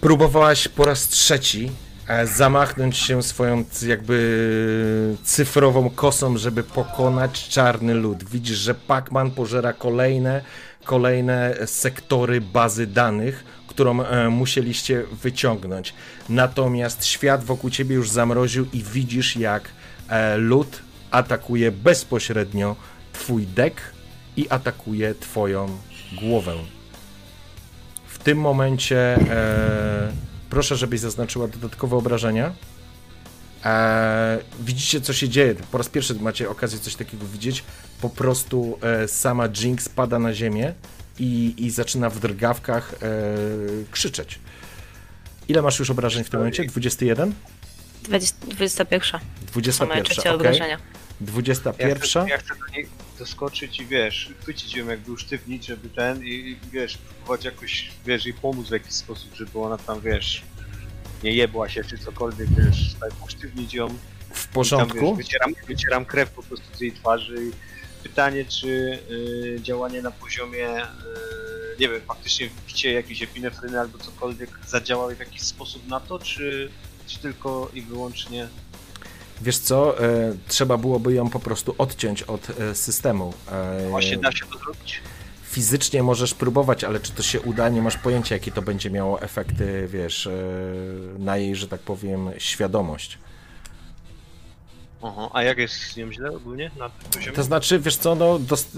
[0.01, 1.86] próbowałaś po raz trzeci e,
[2.25, 8.23] zamachnąć się swoją jakby cyfrową kosą, żeby pokonać czarny lód.
[8.23, 10.41] Widzisz, że Pac-Man pożera kolejne,
[10.83, 15.93] kolejne sektory bazy danych, którą e, musieliście wyciągnąć.
[16.29, 19.69] Natomiast świat wokół ciebie już zamroził i widzisz, jak
[20.09, 20.81] e, lód
[21.11, 22.75] atakuje bezpośrednio
[23.13, 23.81] twój dek
[24.37, 25.77] i atakuje twoją
[26.19, 26.53] głowę.
[28.07, 30.11] W tym momencie e,
[30.49, 32.53] proszę, żebyś zaznaczyła dodatkowe obrażenia.
[33.65, 35.55] E, widzicie, co się dzieje.
[35.71, 37.63] Po raz pierwszy macie okazję coś takiego widzieć.
[38.01, 40.73] Po prostu e, sama Jinx pada na ziemię
[41.19, 42.97] i, i zaczyna w drgawkach e,
[43.91, 44.39] krzyczeć.
[45.47, 46.65] Ile masz już obrażeń w tym momencie?
[46.65, 47.33] 21?
[48.03, 49.21] 20, 21.
[49.21, 50.35] Moje 21, trzecie okej.
[50.35, 50.77] obrażenia.
[51.21, 51.99] Ja 21.
[51.99, 52.87] chcę, ja chcę do niej
[53.19, 58.25] doskoczyć i wiesz, chwycić ją jakby usztywnić, żeby ten i, i wiesz, próbować jakoś, wiesz,
[58.25, 60.41] jej pomóc w jakiś sposób, żeby ona tam, wiesz,
[61.23, 63.87] nie jebła się czy cokolwiek, wiesz, tak usztywnić ją.
[64.29, 65.15] W Tam, porządku.
[65.15, 67.51] wiesz, wycieram, wycieram krew po prostu z jej twarzy i
[68.03, 68.67] pytanie, czy
[69.11, 75.19] y, działanie na poziomie, y, nie wiem, faktycznie wbicie jakiejś epinefryny albo cokolwiek zadziałało w
[75.19, 76.69] jakiś sposób na to, czy,
[77.07, 78.47] czy tylko i wyłącznie
[79.41, 83.33] Wiesz co, e, trzeba byłoby ją po prostu odciąć od e, systemu.
[83.51, 85.01] E, właśnie da się to zrobić?
[85.43, 89.21] Fizycznie możesz próbować, ale czy to się uda, nie masz pojęcia, jakie to będzie miało
[89.21, 90.31] efekty, wiesz, e,
[91.19, 93.17] na jej, że tak powiem, świadomość.
[95.03, 97.35] Aha, a jak jest z nią źle ogólnie na poziomie?
[97.35, 98.77] To znaczy, wiesz co, no, dost...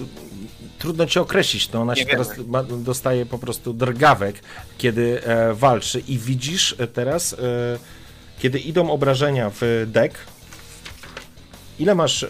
[0.79, 2.25] trudno ci określić, no, ona Nie się wiemy.
[2.25, 4.35] teraz ma, dostaje po prostu drgawek,
[4.77, 7.37] kiedy e, walczy i widzisz e, teraz, e,
[8.39, 10.17] kiedy idą obrażenia w deck,
[11.79, 12.23] ile masz...
[12.23, 12.29] E...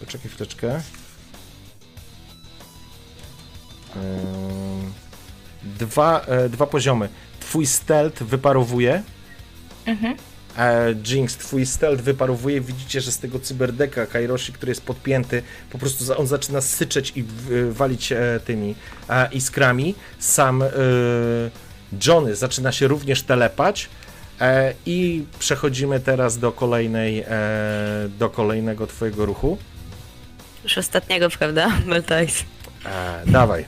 [0.00, 0.80] Poczekaj chwileczkę.
[3.96, 4.92] Em,
[5.78, 7.08] Dwa, e, dwa poziomy.
[7.40, 9.02] Twój stealth wyparowuje.
[9.86, 10.16] Mhm.
[11.06, 12.60] Jinx, twój stealth wyparowuje.
[12.60, 17.24] Widzicie, że z tego cyberdeka Kairoshi, który jest podpięty, po prostu on zaczyna syczeć i
[17.70, 18.12] walić
[18.44, 18.74] tymi
[19.32, 19.94] iskrami.
[20.18, 20.64] Sam
[22.06, 23.88] Johnny zaczyna się również telepać.
[24.40, 27.26] E, I przechodzimy teraz do kolejnej, e,
[28.08, 29.58] do kolejnego twojego ruchu.
[30.64, 31.68] Już ostatniego, prawda?
[31.86, 32.44] Meltais.
[32.86, 33.64] E, dawaj.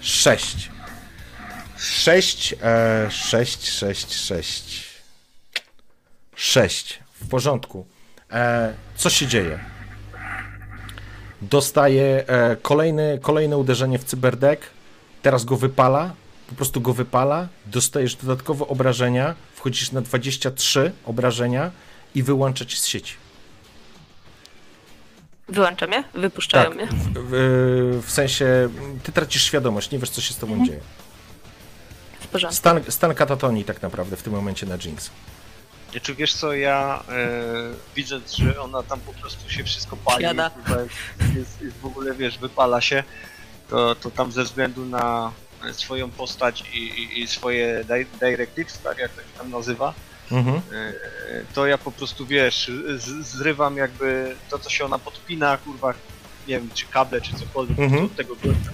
[0.00, 0.70] Sześć.
[1.76, 4.84] Sześć, e, sześć, sześć, sześć.
[6.36, 7.00] Sześć.
[7.20, 7.86] W porządku.
[8.32, 9.77] E, co się dzieje?
[11.42, 14.70] Dostaje e, kolejny, kolejne uderzenie w cyberdek.
[15.22, 16.12] Teraz go wypala.
[16.48, 17.48] Po prostu go wypala.
[17.66, 19.34] Dostajesz dodatkowe obrażenia.
[19.54, 21.70] Wchodzisz na 23 obrażenia
[22.14, 23.14] i wyłącza cię z sieci.
[25.48, 26.04] Wyłączam je?
[26.14, 26.86] Wypuszczają Tak, mnie?
[26.86, 28.68] w, w, w sensie
[29.02, 30.80] ty tracisz świadomość, nie wiesz co się z tobą dzieje.
[32.20, 32.56] W porządku.
[32.56, 35.10] Stan, stan katatonii tak naprawdę w tym momencie na Jinx.
[36.02, 37.28] Czy wiesz co, ja e,
[37.96, 40.50] widząc, że ona tam po prostu się wszystko pali, Siada.
[40.50, 40.96] kurwa, jest,
[41.36, 43.02] jest, jest w ogóle, wiesz, wypala się,
[43.70, 45.32] to, to tam ze względu na
[45.72, 49.94] swoją postać i, i, i swoje di- directives, tak jak to się tam nazywa,
[50.32, 50.56] Mhm.
[50.56, 50.92] e,
[51.54, 55.94] to ja po prostu, wiesz, z, zrywam jakby to, co się ona podpina, kurwa,
[56.48, 58.04] nie wiem, czy kable, czy cokolwiek, Mhm.
[58.04, 58.70] od tego gościa,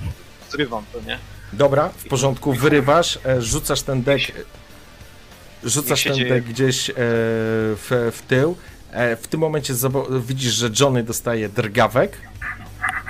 [0.50, 1.18] zrywam to, nie?
[1.52, 4.20] Dobra, w porządku, wyrywasz, e, rzucasz ten dek,
[5.64, 6.28] rzucasz dzieje.
[6.28, 8.56] dek gdzieś e, w, w tył.
[8.90, 12.18] E, w tym momencie zobo- widzisz, że Johnny dostaje drgawek.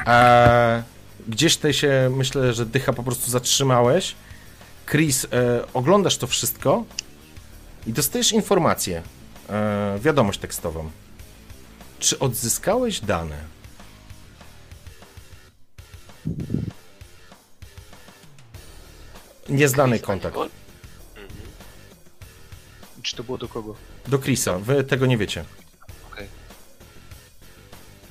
[0.06, 0.82] E,
[1.28, 4.14] gdzieś tutaj się, myślę, że dycha po prostu zatrzymałeś.
[4.86, 5.28] Chris, e,
[5.74, 6.85] oglądasz to wszystko
[7.86, 9.02] i dostajesz informację,
[9.51, 10.90] e, wiadomość tekstową.
[11.98, 13.36] Czy odzyskałeś dane?
[19.48, 20.36] Nieznany kontakt.
[23.05, 23.74] Czy to było do kogo?
[24.06, 25.44] Do Chrisa, wy tego nie wiecie.
[26.12, 26.26] Okej.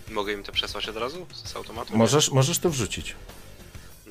[0.09, 1.97] Mogę im to przesłać od razu z automatu?
[1.97, 3.15] Możesz, możesz to wrzucić.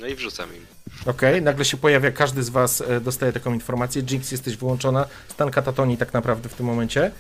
[0.00, 0.66] No i wrzucam im.
[1.06, 4.02] Okej, nagle się pojawia, każdy z was e, dostaje taką informację.
[4.10, 5.06] Jinx, jesteś wyłączona.
[5.28, 7.10] Stan katatonii tak naprawdę w tym momencie.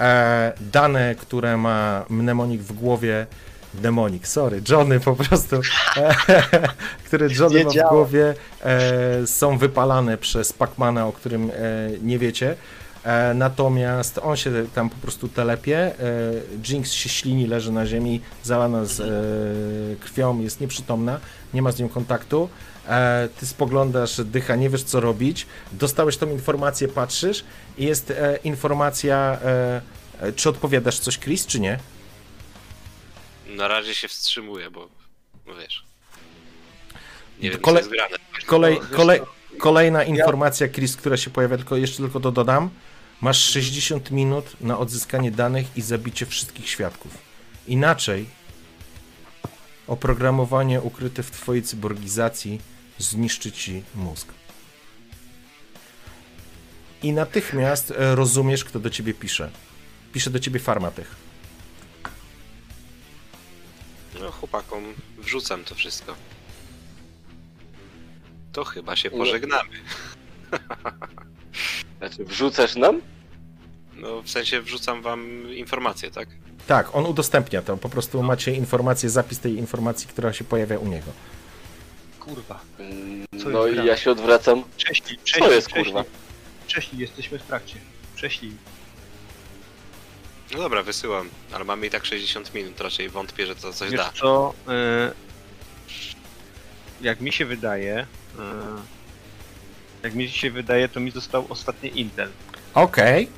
[0.00, 3.26] E, dane, które ma mnemonik w głowie.
[3.74, 5.60] Mnemonik, sorry, Johnny po prostu.
[5.96, 6.14] E,
[7.06, 7.94] które Johnny ma w Wiedziałem.
[7.94, 8.34] głowie,
[8.64, 11.54] e, są wypalane przez Pacmana, o którym e,
[12.02, 12.56] nie wiecie.
[13.04, 15.78] E, natomiast on się tam po prostu telepie.
[15.78, 15.92] E,
[16.68, 21.20] Jinx się ślini, leży na ziemi, zalana z e, krwią, jest nieprzytomna,
[21.54, 22.48] nie ma z nią kontaktu.
[23.40, 25.46] Ty spoglądasz, dycha, nie wiesz co robić.
[25.72, 27.44] Dostałeś tą informację, patrzysz
[27.78, 28.12] i jest
[28.44, 29.38] informacja,
[30.36, 31.78] czy odpowiadasz coś, Chris, czy nie?
[33.46, 34.88] Na razie się wstrzymuję, bo
[35.46, 35.84] no wiesz.
[37.40, 38.16] Nie wiem, Kole- co jest grane.
[38.46, 39.26] Kolej, co?
[39.58, 42.70] kolejna informacja, Chris, która się pojawia, tylko jeszcze tylko to dodam.
[43.22, 47.18] Masz 60 minut na odzyskanie danych i zabicie wszystkich świadków.
[47.66, 48.26] Inaczej
[49.86, 52.60] oprogramowanie ukryte w twojej cyborgizacji
[52.98, 54.28] zniszczy ci mózg.
[57.02, 59.50] I natychmiast e, rozumiesz, kto do ciebie pisze.
[60.12, 61.16] Pisze do ciebie Farmatech.
[64.20, 66.14] No chłopakom wrzucam to wszystko.
[68.52, 69.16] To chyba się No.
[69.18, 69.70] pożegnamy.
[72.02, 73.00] Znaczy, wrzucasz nam?
[73.96, 76.28] No w sensie wrzucam wam informacje, tak?
[76.66, 77.76] Tak, on udostępnia to.
[77.76, 81.06] Po prostu macie informację, zapis tej informacji, która się pojawia u niego.
[82.20, 82.60] Kurwa.
[82.78, 84.64] Mm, Co No i ja się odwracam.
[84.76, 85.84] Prześlij, Co prześlij, jest, prześlij.
[85.94, 86.04] kurwa?
[86.66, 87.76] Prześlij, jesteśmy w trakcie.
[88.16, 88.52] Prześlij.
[90.52, 94.00] No dobra, wysyłam, ale mamy i tak 60 minut, raczej wątpię, że to coś Wiesz
[94.00, 94.12] da.
[94.20, 95.12] co, e,
[97.00, 98.06] jak mi się wydaje, e,
[100.02, 102.28] jak mi się wydaje, to mi został ostatni Intel
[102.74, 103.28] Okej.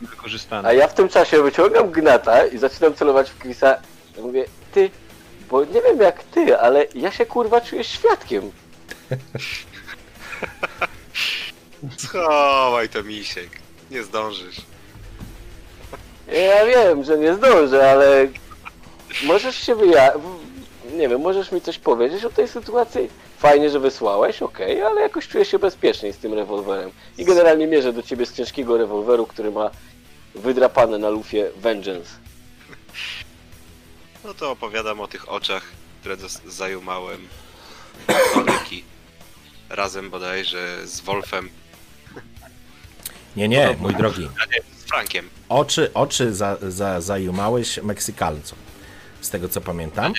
[0.00, 0.68] wykorzystany.
[0.68, 3.76] A ja w tym czasie wyciągam gnata i zaczynam celować w Chrisa.
[4.16, 4.90] Ja mówię, ty,
[5.50, 8.50] bo nie wiem jak ty, ale ja się kurwa czuję świadkiem.
[11.98, 13.50] Schowaj to misiek,
[13.90, 14.56] nie zdążysz.
[16.28, 18.28] Ja wiem, że nie zdążę, ale
[19.24, 20.12] możesz się wyja...
[20.94, 23.08] Nie wiem, możesz mi coś powiedzieć o tej sytuacji?
[23.38, 26.90] Fajnie, że wysłałeś, okej, ale jakoś czuję się bezpiecznie z tym rewolwerem.
[27.18, 29.70] I generalnie mierzę do ciebie z ciężkiego rewolweru, który ma
[30.34, 32.10] wydrapane na lufie Vengeance.
[34.24, 35.62] No to opowiadam o tych oczach,
[36.00, 36.16] które
[36.46, 37.28] zajumałem
[38.36, 38.84] Onyki.
[39.70, 41.48] Razem bodajże z Wolfem,
[43.36, 44.22] Nie, nie, mój drogi.
[44.22, 45.28] nie, z Frankiem.
[45.48, 48.58] Oczy, oczy za, za, zajumałeś Meksykalcom,
[49.20, 50.12] z tego co pamiętam.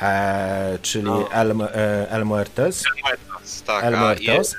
[0.00, 1.28] E, czyli No.
[1.32, 2.82] El, e, El Muertes,
[3.66, 4.56] Tak, El a Muertos, jest-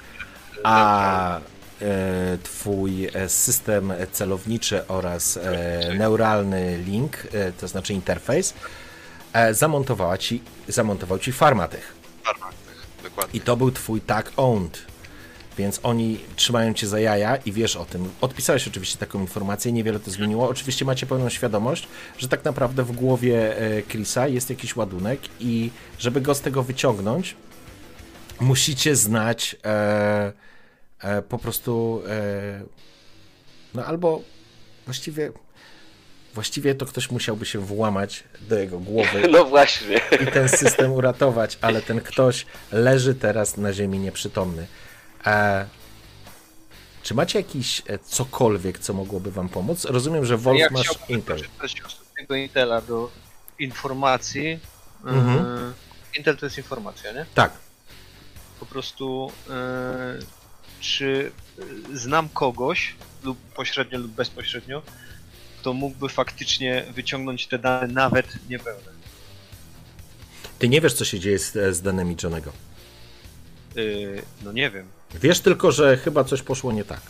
[0.64, 1.40] a
[1.82, 8.54] e, twój e, system celowniczy oraz e, neuralny link, e, to znaczy interfejs,
[9.52, 11.94] zamontowała ci, zamontował ci Farmatech.
[12.24, 12.54] Farmak,
[13.04, 13.38] dokładnie.
[13.40, 14.86] I to był twój tag owned.
[15.58, 18.10] Więc oni trzymają cię za jaja i wiesz o tym.
[18.22, 20.50] Odpisałeś oczywiście taką informację, niewiele to zmieniło.
[20.50, 25.72] Oczywiście macie pełną świadomość, że tak naprawdę w głowie e, Chrisa jest jakiś ładunek i
[26.00, 27.36] żeby go z tego wyciągnąć,
[28.40, 30.34] musicie znać e,
[31.00, 32.62] e, po prostu e,
[33.74, 34.22] no albo
[34.86, 35.32] właściwie
[36.34, 40.02] właściwie to ktoś musiałby się włamać do jego głowy No właśnie.
[40.22, 44.68] i ten system uratować, ale ten ktoś leży teraz na ziemi nieprzytomny.
[45.28, 45.68] E,
[47.04, 49.86] czy macie jakiś e, cokolwiek, co mogłoby wam pomóc?
[49.86, 51.41] Rozumiem, że Wolf Ja masz Intel.
[51.86, 53.12] ostatniego Intela do
[53.60, 54.60] informacji.
[55.06, 55.38] Mhm.
[55.38, 57.26] E, Intel to jest informacja, nie?
[57.34, 57.52] Tak.
[58.60, 60.20] Po prostu e,
[60.80, 61.32] czy
[61.94, 64.82] e, znam kogoś, lub pośrednio lub bezpośrednio,
[65.60, 68.98] kto mógłby faktycznie wyciągnąć te dane nawet niepełne.
[70.60, 72.52] Ty nie wiesz, co się dzieje z, z danymi Johnego.
[73.76, 73.82] E,
[74.44, 74.97] no nie wiem.
[75.16, 77.02] Wiesz tylko, że chyba coś poszło nie tak.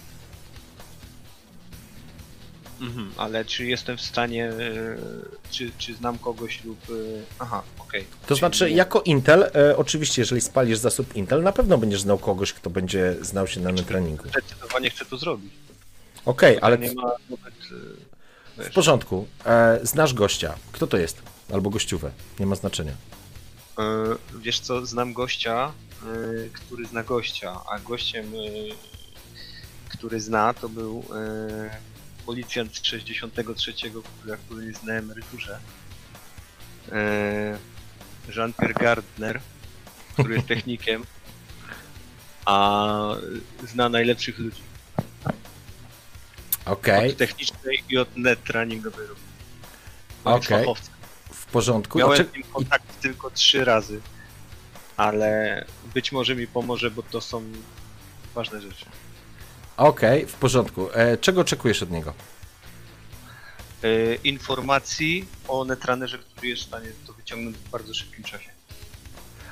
[2.81, 4.51] Mhm, ale czy jestem w stanie, e,
[5.51, 6.79] czy, czy znam kogoś lub...
[6.89, 6.93] e,
[7.39, 8.03] Aha, okej.
[8.21, 12.01] To Czyli znaczy, nie- jako Intel, e, oczywiście, jeżeli spalisz zasób Intel, na pewno będziesz
[12.01, 14.23] znał kogoś, kto będzie znał się na netruningu.
[14.29, 15.53] Zdecydowanie chcę to zrobić.
[16.25, 17.53] Okej, ale nie ma nawet...
[18.57, 19.27] w porządku.
[19.45, 20.55] E, znasz gościa.
[20.71, 21.21] Kto to jest?
[21.53, 22.11] Albo gościówę.
[22.39, 22.93] Nie ma znaczenia.
[23.79, 23.83] E,
[24.39, 25.71] Wiesz co, znam gościa,
[26.53, 28.75] który zna gościa, a gościem, e,
[29.89, 31.79] który zna, to był e,
[32.25, 35.59] policjant z 63, który, który jest na emeryturze.
[36.91, 37.57] E,
[38.35, 39.41] Jean-Pierre Gardner,
[40.13, 41.05] który jest technikiem,
[42.45, 43.15] a
[43.63, 44.61] zna najlepszych ludzi
[46.65, 49.07] Okej, od technicznej i od net treningowej.
[50.23, 50.59] On jest Okej.
[50.59, 50.93] fachowcem.
[51.33, 51.99] w porządku.
[51.99, 54.01] Miałem z nim kontakt tylko trzy razy,
[54.97, 57.43] ale być może mi pomoże, bo to są
[58.35, 58.85] ważne rzeczy.
[59.77, 60.89] Okej, w porządku.
[60.93, 62.13] E, czego oczekujesz od niego?
[63.83, 68.49] E, informacji o netranerze, który jest w stanie to wyciągnąć w bardzo szybkim czasie.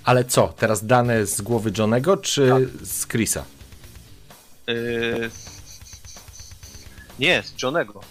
[0.04, 0.48] Ale co?
[0.48, 3.46] Teraz dane z głowy Johnego, czy z Chrisa?
[4.68, 4.74] E,
[7.20, 8.02] nie, z Johnego.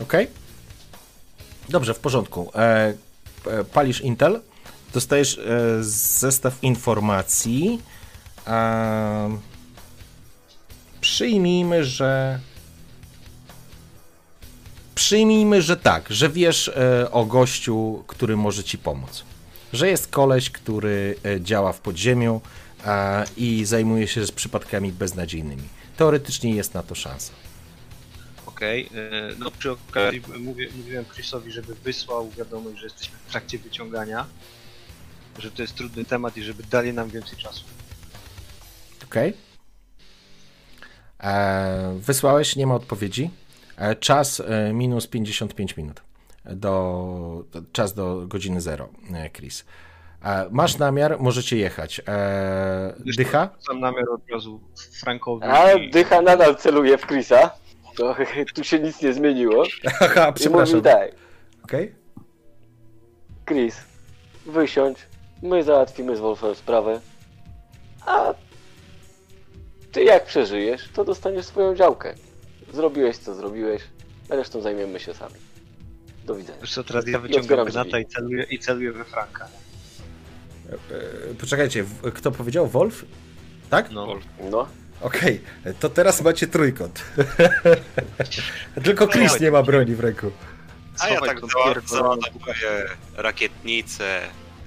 [0.00, 0.26] Okej?
[1.68, 2.52] Dobrze, w porządku.
[3.72, 4.40] Palisz Intel,
[4.94, 7.82] dostajesz e, zestaw informacji.
[11.00, 12.38] Przyjmijmy, że.
[14.94, 19.24] Przyjmijmy, że tak, że wiesz e, o gościu, który może ci pomóc.
[19.72, 22.40] że jest koleś, który e, działa w podziemiu
[23.36, 25.62] i zajmuje się z przypadkami beznadziejnymi.
[25.96, 27.32] Teoretycznie jest na to szansa.
[28.46, 30.22] Okej, e, no przy okazji
[30.74, 34.26] mówiłem Chrisowi, żeby wysłał wiadomość, że jesteśmy w trakcie wyciągania,
[35.38, 37.64] że to jest trudny temat i żeby dali nam więcej czasu.
[39.04, 39.32] Okej.
[41.22, 43.30] E, Wysłałeś, nie ma odpowiedzi.
[43.76, 46.00] E, Czas e, minus 55 minut.
[46.44, 48.88] Do, do, czas do godziny 0,
[49.32, 49.64] Chris.
[50.24, 52.00] E, Masz namiar, możecie jechać.
[52.08, 53.48] E, Dycha?
[53.66, 54.60] Sam namiar od razu
[55.00, 55.90] Frankowi A i...
[55.90, 57.50] dycha nadal celuje w Chrisa.
[57.96, 58.16] To
[58.54, 59.64] tu się nic nie zmieniło.
[59.98, 60.76] Haha, I przepraszam.
[60.76, 61.10] mówi tak.
[61.64, 61.94] Okej.
[63.48, 63.76] Chris,
[64.46, 64.98] wysiądź,
[65.42, 67.00] my załatwimy z Wolfem sprawę,
[68.06, 68.34] a
[69.92, 72.14] ty jak przeżyjesz, to dostaniesz swoją działkę.
[72.72, 73.82] Zrobiłeś co zrobiłeś,
[74.30, 75.34] a resztą zajmiemy się sami.
[76.24, 76.58] Do widzenia.
[76.60, 79.48] Wiesz co, teraz ja wyciągam granata i celuję, i celuję we Franka.
[80.72, 82.66] E, Poczekajcie, w- kto powiedział?
[82.66, 83.04] Wolf?
[83.70, 83.90] Tak?
[83.90, 84.06] No.
[84.50, 84.66] No,
[85.00, 85.40] Okej,
[85.80, 87.02] to teraz macie trójkąt.
[88.84, 90.30] Tylko Chris nie ma broni w ręku.
[90.98, 92.86] A ja tak tą zała- pierdoloną załadowuję
[93.16, 94.20] rakietnicę.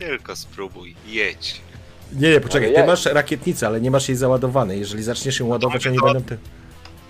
[0.05, 1.61] Tylko spróbuj, jedź.
[2.13, 4.79] Nie, nie, poczekaj, ty masz rakietnicę, ale nie masz jej załadowanej.
[4.79, 6.23] Jeżeli zaczniesz ją ładować, oni będą...
[6.23, 6.37] Ty...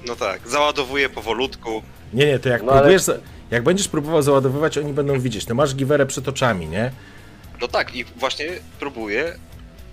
[0.08, 1.84] No tak, załadowuję powolutku.
[2.14, 3.02] Nie, nie, to jak No ale- próbujesz...
[3.02, 3.18] za-
[3.52, 5.48] Jak będziesz próbował załadowywać, oni będą widzieć.
[5.48, 6.92] No masz giwerę przed oczami, nie?
[7.62, 8.46] No tak, i właśnie
[8.80, 9.36] próbuję,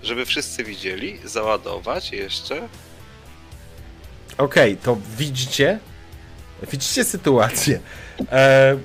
[0.03, 2.67] żeby wszyscy widzieli, załadować jeszcze.
[4.37, 5.79] Okej, to widzicie?
[6.71, 7.79] Widzicie sytuację.
[8.31, 8.77] E...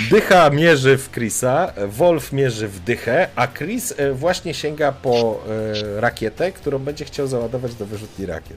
[0.00, 5.40] Dycha mierzy w Chrisa, Wolf mierzy w dychę, a Chris e, właśnie sięga po
[5.96, 8.56] e, rakietę, którą będzie chciał załadować do wyrzutni rakiet.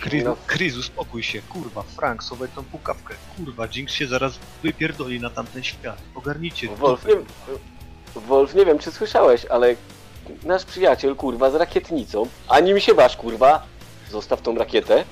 [0.00, 0.36] Chris, No.
[0.46, 3.14] Chris, uspokój się, kurwa, Frank, schowaj tą pukawkę.
[3.36, 5.98] Kurwa, Jinx się zaraz wypierdoli na tamten świat.
[6.14, 7.14] Ogarnijcie Wolf, dupę.
[8.16, 9.74] nie, Wolf, nie wiem czy słyszałeś, ale
[10.44, 13.66] nasz przyjaciel, kurwa, z rakietnicą, ani mi się waż, kurwa,
[14.10, 15.04] zostaw tą rakietę,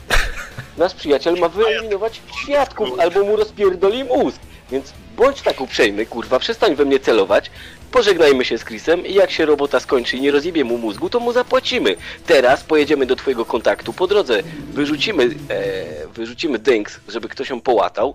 [0.78, 4.40] nasz przyjaciel ma wyeliminować świadków albo mu rozpierdoli mózg,
[4.70, 7.50] więc bądź tak uprzejmy, kurwa, przestań we mnie celować,
[7.92, 11.20] pożegnajmy się z Chrisem i jak się robota skończy i nie rozjebie mu mózgu, to
[11.20, 11.96] mu zapłacimy.
[12.26, 18.14] Teraz pojedziemy do twojego kontaktu, po drodze wyrzucimy, e, wyrzucimy dynks, żeby ktoś ją połatał,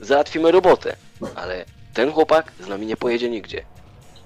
[0.00, 0.96] załatwimy robotę,
[1.34, 3.64] ale ten chłopak z nami nie pojedzie nigdzie.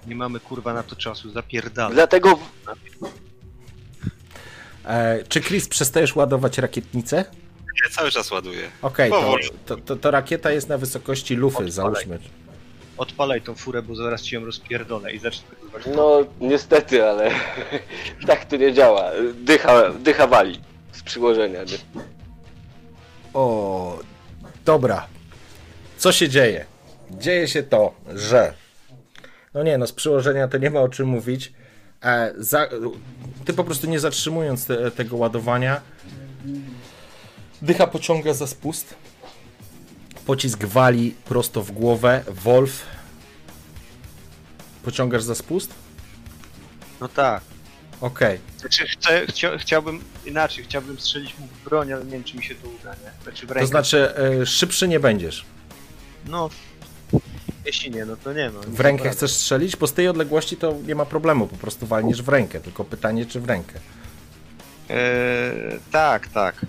[0.07, 1.95] Nie mamy kurwa na to czasu, zapierdalaj.
[1.95, 2.41] Dlatego w-
[4.85, 7.25] E, czy Chris przestajesz ładować rakietnicę?
[7.85, 8.71] Ja cały czas ładuję.
[8.83, 9.49] Okej, to, Powoli.
[9.67, 11.73] to, to, to rakieta jest na wysokości lufy, Odpalaj.
[11.73, 12.19] załóżmy.
[12.97, 15.49] Odpalaj tą furę, bo zaraz ci ją rozpierdolę i zacznę
[15.87, 17.31] no niestety, ale
[18.27, 19.11] tak to nie działa.
[19.35, 20.61] Dycha, dycha wali
[20.93, 21.61] z przyłożenia.
[23.35, 23.99] O,
[24.65, 25.07] dobra.
[25.97, 26.67] Co się dzieje?
[27.11, 28.55] Dzieje się to, że.
[29.55, 31.53] No nie, no z przyłożenia to nie ma o czym mówić.
[32.05, 32.69] E, za,
[33.45, 35.81] ty po prostu nie zatrzymując te, tego ładowania,
[37.63, 38.95] dycha pociąga za spust.
[40.27, 42.25] Pocisk wali prosto w głowę.
[42.29, 42.83] Wolf.
[44.83, 45.75] Pociągasz za spust?
[47.01, 47.43] No tak.
[48.01, 48.39] Okej.
[48.59, 52.45] Znaczy, chcę, chcia, chciałbym inaczej, chciałbym strzelić mu w broń, ale nie wiem czy mi
[52.45, 53.23] się to uda, nie?
[53.23, 53.61] Znaczy w rękę.
[53.61, 55.45] To znaczy, e, szybszy nie będziesz.
[56.27, 56.51] No,
[57.67, 58.61] jeśli nie, no to nie no.
[58.67, 59.77] W rękę chcesz strzelić?
[59.77, 62.61] Bo z tej odległości to nie ma problemu, po prostu walniesz w rękę.
[62.61, 63.81] Tylko pytanie, czy w rękę.
[64.89, 66.67] Eee, tak, tak.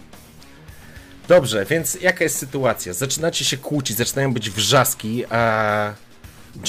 [1.28, 2.94] Dobrze, więc jaka jest sytuacja?
[2.94, 5.94] Zaczynacie się kłócić, zaczynają być wrzaski, a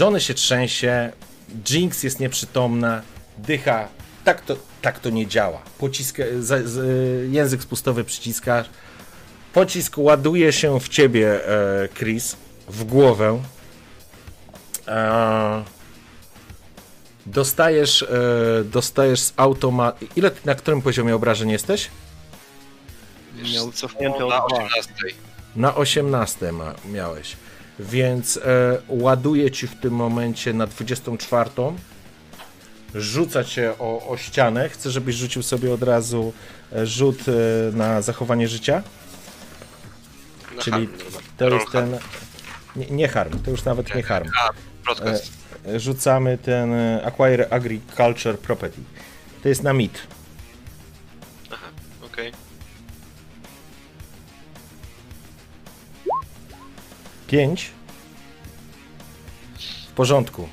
[0.01, 1.13] Johnny się trzęsie,
[1.71, 3.03] Jinx jest nieprzytomna,
[3.39, 3.89] dycha.
[4.25, 5.63] Tak to, tak to nie działa.
[5.79, 8.67] Pocisk, za, z, język spustowy przyciskasz.
[9.53, 12.37] Pocisk ładuje się w ciebie, e, Chris,
[12.69, 13.43] w głowę.
[14.89, 15.65] E,
[17.27, 20.07] dostajesz, e, dostajesz z automatu.
[20.17, 21.91] Ile na którym poziomie obrażeń jesteś?
[23.53, 24.57] Miał cofnięte na o dwa.
[24.65, 24.93] 18.
[25.57, 27.37] Na 18 ma, miałeś.
[27.79, 28.41] Więc e,
[28.89, 31.51] ładuje ci w tym momencie na 24.
[32.95, 34.69] Rzuca cię o, o ścianę.
[34.69, 36.33] Chcę, żebyś rzucił sobie od razu
[36.73, 37.33] e, rzut e,
[37.77, 38.83] na zachowanie życia.
[40.57, 40.99] Na Czyli harm,
[41.37, 41.99] to jest ten.
[42.77, 44.29] Nie, nie harm, to już nawet nie harm.
[45.05, 45.33] jest.
[45.67, 48.81] E, Rzucamy ten e, Acquire Agriculture Property.
[49.43, 50.07] To jest na mit.
[52.05, 52.33] Okej.
[57.35, 57.71] 5.
[59.89, 60.49] W porządku.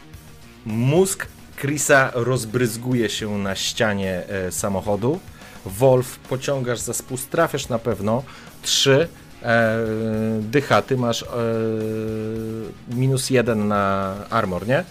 [0.66, 1.28] Mózg
[1.58, 5.20] Chrisa rozbryzguje się na ścianie e, samochodu.
[5.66, 8.24] Wolf pociągasz za spust, trafiasz na pewno.
[8.62, 9.08] 3.
[9.44, 9.78] E,
[10.40, 11.28] dycha, ty masz e,
[12.90, 14.84] minus 1 na armor, nie?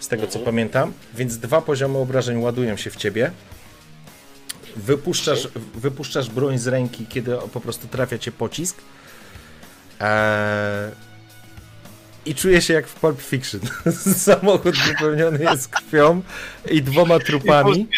[0.00, 3.30] z tego co pamiętam, więc dwa poziomy obrażeń ładują się w ciebie.
[4.76, 8.76] Wypuszczasz, wypuszczasz broń z ręki, kiedy po prostu trafia cię pocisk.
[10.00, 11.09] Eee,
[12.26, 13.60] I czuję się jak w Pulp Fiction.
[14.16, 16.22] Samochód wypełniony jest krwią
[16.70, 17.88] i dwoma trupami.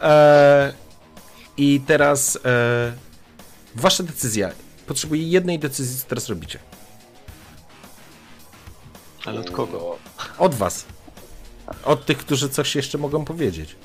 [0.00, 0.72] Eee,
[1.56, 2.92] I teraz e,
[3.74, 4.50] wasza decyzja.
[4.86, 6.58] Potrzebuję jednej decyzji, co teraz robicie.
[9.24, 9.98] Ale od kogo?
[10.38, 10.84] Od was.
[11.84, 13.76] Od tych, którzy coś jeszcze mogą powiedzieć.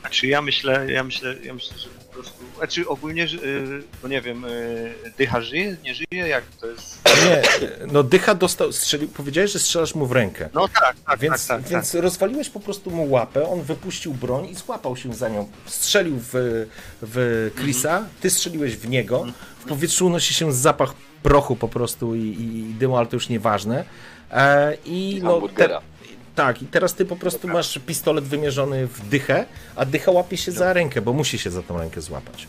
[0.00, 1.97] Znaczy ja myślę, ja myślę, ja myślę, że.
[2.58, 7.00] Znaczy ogólnie, że, y, no nie wiem, y, dycha żyje, nie żyje, jak to jest.
[7.24, 7.42] Nie,
[7.92, 10.48] no dycha dostał, strzelił, powiedziałeś, że strzelasz mu w rękę.
[10.54, 14.46] No tak, tak, Więc, tak, tak, więc rozwaliłeś po prostu mu łapę, on wypuścił broń
[14.46, 15.48] i złapał się za nią.
[15.66, 16.66] Strzelił w,
[17.02, 19.26] w Chrisa, ty strzeliłeś w niego.
[19.58, 23.28] W powietrzu unosi się zapach prochu po prostu i, i, i dymu, ale to już
[23.28, 23.84] nieważne.
[24.30, 25.80] E, I no, hamburgera.
[26.38, 30.52] Tak, i teraz ty po prostu masz pistolet wymierzony w dychę, a dycha łapie się
[30.52, 32.46] za rękę, bo musi się za tą rękę złapać.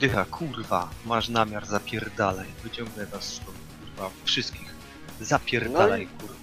[0.00, 2.46] Dycha, kurwa, masz namiar, zapierdalaj.
[2.62, 4.74] Wyciągnę was stąd, kurwa, wszystkich.
[5.20, 6.34] Zapierdalaj, kurwa.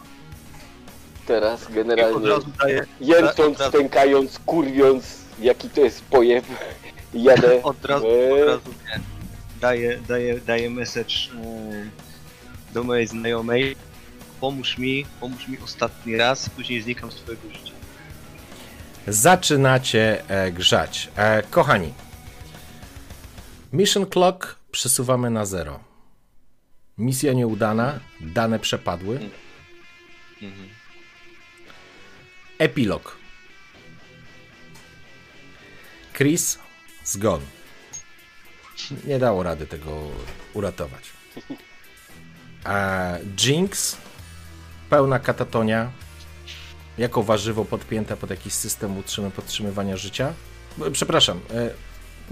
[1.25, 6.45] Teraz I od generalnie razu daję, jęcząc, od razu- stękając, kurwiąc, jaki to jest pojew,
[7.13, 7.63] jadę.
[7.71, 8.99] od razu, od razu nie.
[9.61, 13.75] Daję, daję, daję message e, do mojej znajomej.
[14.43, 17.73] Pomóż mi, pomóż mi ostatni raz, później znikam z twojego życia.
[19.07, 21.09] Zaczynacie e, grzać.
[21.15, 21.93] E, kochani,
[23.73, 25.79] mission clock przesuwamy na zero.
[26.97, 29.19] Misja nieudana, dane przepadły.
[32.57, 33.17] Epilog.
[36.13, 36.59] Chris
[37.03, 37.41] zgon.
[39.05, 40.09] Nie dało rady tego
[40.53, 41.03] uratować.
[42.63, 43.09] A
[43.45, 43.97] Jinx,
[44.93, 45.91] pełna katatonia,
[46.97, 50.33] jako warzywo podpięte pod jakiś system utrzymy, podtrzymywania życia.
[50.91, 51.69] Przepraszam, e,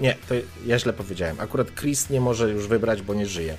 [0.00, 0.34] nie, to
[0.66, 1.40] ja źle powiedziałem.
[1.40, 3.56] Akurat Chris nie może już wybrać, bo nie żyje.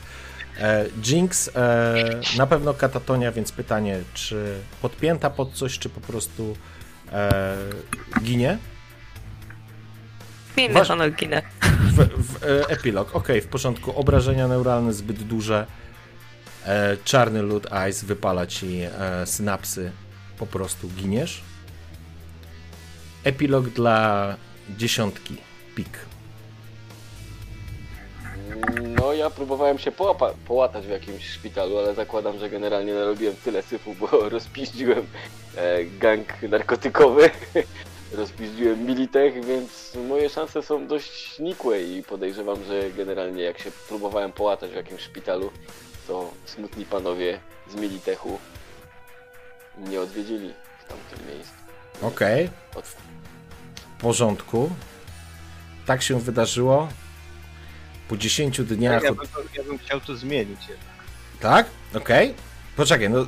[0.59, 6.57] E, Jinx e, na pewno katatonia, więc pytanie, czy podpięta pod coś, czy po prostu
[8.22, 8.57] ginie?
[10.57, 11.41] Miejmy Wasz- honor ginę.
[11.82, 13.99] W, w, epilog, okej, w porządku.
[13.99, 15.67] Obrażenia neuralne zbyt duże.
[16.66, 19.92] E, czarny lód ice wypala ci e, synapsy,
[20.38, 21.42] po prostu giniesz.
[23.24, 24.35] Epilog dla
[24.77, 25.38] dziesiątki,
[25.75, 26.00] pik.
[28.98, 33.61] No ja próbowałem się połapa- połatać w jakimś szpitalu, ale zakładam, że generalnie narobiłem tyle
[33.61, 35.06] syfu, bo rozpiździłem
[35.56, 37.30] e, gang narkotykowy,
[38.11, 44.32] rozpiździłem Militech, więc moje szanse są dość nikłe i podejrzewam, że generalnie jak się próbowałem
[44.32, 45.51] połatać w jakimś szpitalu,
[46.07, 47.40] to smutni panowie
[47.72, 48.40] z Militechu
[49.77, 50.53] mnie odwiedzili
[50.85, 51.53] w tamtym miejscu.
[52.01, 52.95] Okej, Od- w
[54.01, 54.69] porządku.
[55.85, 56.90] Tak się wydarzyło.
[58.07, 59.03] Po 10 dniach.
[59.03, 60.85] Ja od- bym, ja bym chciał to zmienić jednak.
[61.40, 61.65] Tak?
[61.95, 62.33] Okej.
[62.75, 63.25] Poczekaj, no y,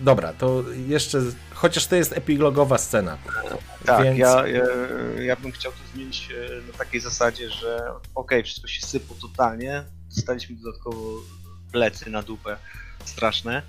[0.00, 1.18] dobra, to jeszcze.
[1.54, 3.18] Chociaż to jest epilogowa scena.
[3.86, 4.64] Tak, Więc- ja, ja,
[5.22, 9.84] ja bym chciał to zmienić e, na takiej zasadzie, że okej, wszystko się sypło totalnie,
[10.16, 10.98] dostaliśmy dodatkowo
[11.74, 12.56] plecy na dupę
[13.04, 13.62] straszne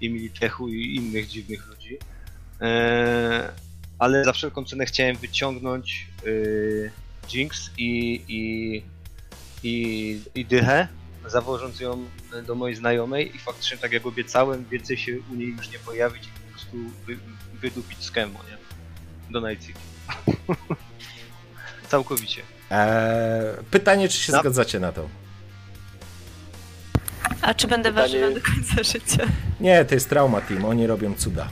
[0.00, 1.98] i Militechu i innych dziwnych ludzi,
[2.60, 3.52] e,
[3.98, 6.30] ale za wszelką cenę chciałem wyciągnąć e,
[7.32, 8.82] Jinx i, i,
[9.62, 10.88] i, i Dychę,
[11.26, 12.04] zawożąc ją
[12.46, 16.24] do mojej znajomej i faktycznie tak jak obiecałem, więcej się u niej już nie pojawić
[16.24, 16.76] i po prostu
[17.06, 17.16] wy,
[17.60, 18.56] wydupić z Kemo, nie?
[19.32, 19.80] do Night City.
[21.88, 22.42] Całkowicie.
[22.70, 24.40] Eee, pytanie, czy się No.
[24.40, 25.08] zgadzacie na to?
[27.42, 29.24] A czy będę Pytanie- warzywem do końca życia?
[29.60, 31.48] Nie, to jest Trauma Team, oni robią cuda.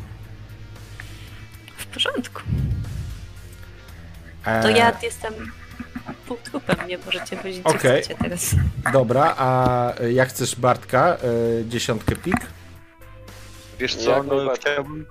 [1.77, 2.43] W porządku.
[4.63, 5.35] To ja jestem
[6.27, 8.03] półtrupem, nie możecie powiedzieć, co Okej.
[8.03, 8.55] chcecie teraz.
[8.93, 11.19] Dobra, a jak chcesz Bartka, e,
[11.69, 12.37] dziesiątkę pik?
[13.79, 15.07] Wiesz co, no, chciałbym,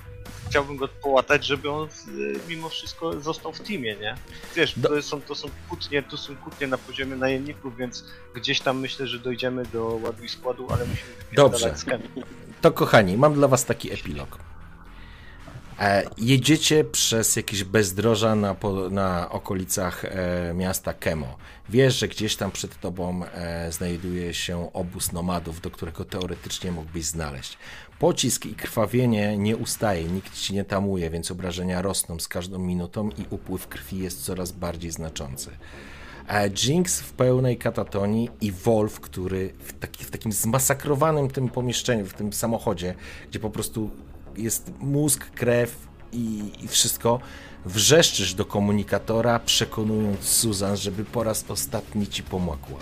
[0.50, 4.16] chciałbym go połatać, żeby on y, mimo wszystko został w teamie, nie?
[4.56, 8.04] Wiesz, Do- to są, to są kłótnie, to są kłótnie na poziomie najemników, więc
[8.36, 11.78] gdzieś tam myślę, że dojdziemy do ładu i składu, ale musimy Dobrze.
[11.78, 11.86] z.
[12.62, 14.38] To kochani, mam dla was taki epilog.
[15.80, 21.38] E, jedziecie przez jakieś bezdroża na, po, na okolicach e, miasta Kemo.
[21.70, 27.06] Wiesz, że gdzieś tam przed tobą e, znajduje się obóz nomadów, do którego teoretycznie mógłbyś
[27.06, 27.58] znaleźć.
[28.00, 33.10] Pocisk i krwawienie nie ustaje, nikt ci nie tamuje, więc obrażenia rosną z każdą minutą
[33.10, 35.50] i upływ krwi jest coraz bardziej znaczący.
[36.30, 42.06] E, Jinx w pełnej katatonii i Wolf, który w, taki, w takim zmasakrowanym tym pomieszczeniu,
[42.06, 42.96] w tym samochodzie,
[43.30, 43.90] gdzie po prostu
[44.38, 47.20] jest mózg, krew, i, i wszystko,
[47.66, 52.80] wrzeszczysz do komunikatora, przekonując Susan, żeby po raz ostatni ci pomogła.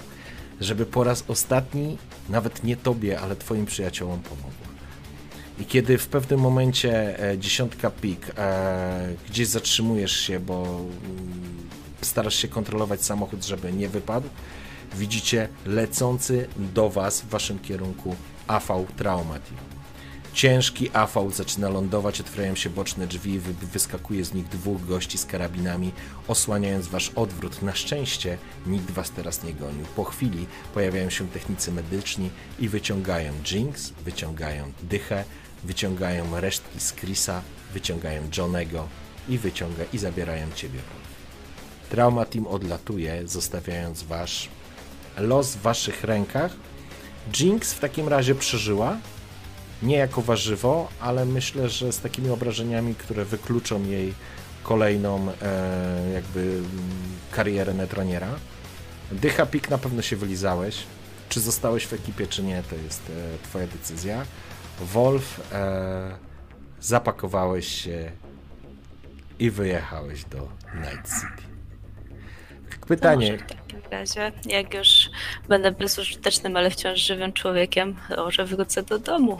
[0.61, 1.97] Żeby po raz ostatni,
[2.29, 4.66] nawet nie tobie, ale twoim przyjaciołom pomogła.
[5.59, 11.69] I kiedy w pewnym momencie e, dziesiątka pik, e, gdzieś zatrzymujesz się, bo mm,
[12.01, 14.29] starasz się kontrolować samochód, żeby nie wypadł,
[14.95, 18.15] widzicie lecący do was w waszym kierunku
[18.47, 19.57] AV Traumatim.
[20.37, 25.25] Ciężki AV zaczyna lądować, otwierają się boczne drzwi, wy, wyskakuje z nich dwóch gości z
[25.25, 25.91] karabinami,
[26.27, 27.61] osłaniając wasz odwrót.
[27.61, 28.37] Na szczęście
[28.67, 29.85] nikt was teraz nie gonił.
[29.95, 32.29] Po chwili pojawiają się technicy medyczni
[32.59, 35.23] i wyciągają Jinx, wyciągają Dychę,
[35.63, 37.41] wyciągają resztki z Chrisa,
[37.73, 38.87] wyciągają Johnego
[39.29, 40.79] i wyciąga i zabierają ciebie.
[41.89, 44.49] Trauma Team odlatuje, zostawiając wasz
[45.17, 46.51] los w waszych rękach.
[47.39, 48.97] Jinx w takim razie przeżyła,
[49.83, 54.13] nie jako warzywo, ale myślę, że z takimi obrażeniami, które wykluczą jej
[54.63, 56.65] kolejną e, jakby mm,
[57.31, 58.35] karierę netroniera.
[59.11, 60.75] Dycha Pik na pewno się wylizałeś.
[61.29, 64.25] Czy zostałeś w ekipie, czy nie, to jest e, twoja decyzja.
[64.81, 66.17] Wolf, e,
[66.79, 68.11] zapakowałeś się
[69.39, 70.37] i wyjechałeś do
[70.75, 71.47] Night City.
[72.87, 75.09] Pytanie, Może w takim razie, jak już
[75.47, 79.39] będę bezużytecznym, ale wciąż żywym człowiekiem, może wrócę do domu.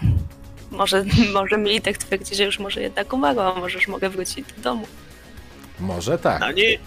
[0.72, 4.88] Może, może Militek twierdzi, że już może jednak umarła, może już mogę wrócić do domu.
[5.80, 6.42] może tak.
[6.42, 6.78] A nie,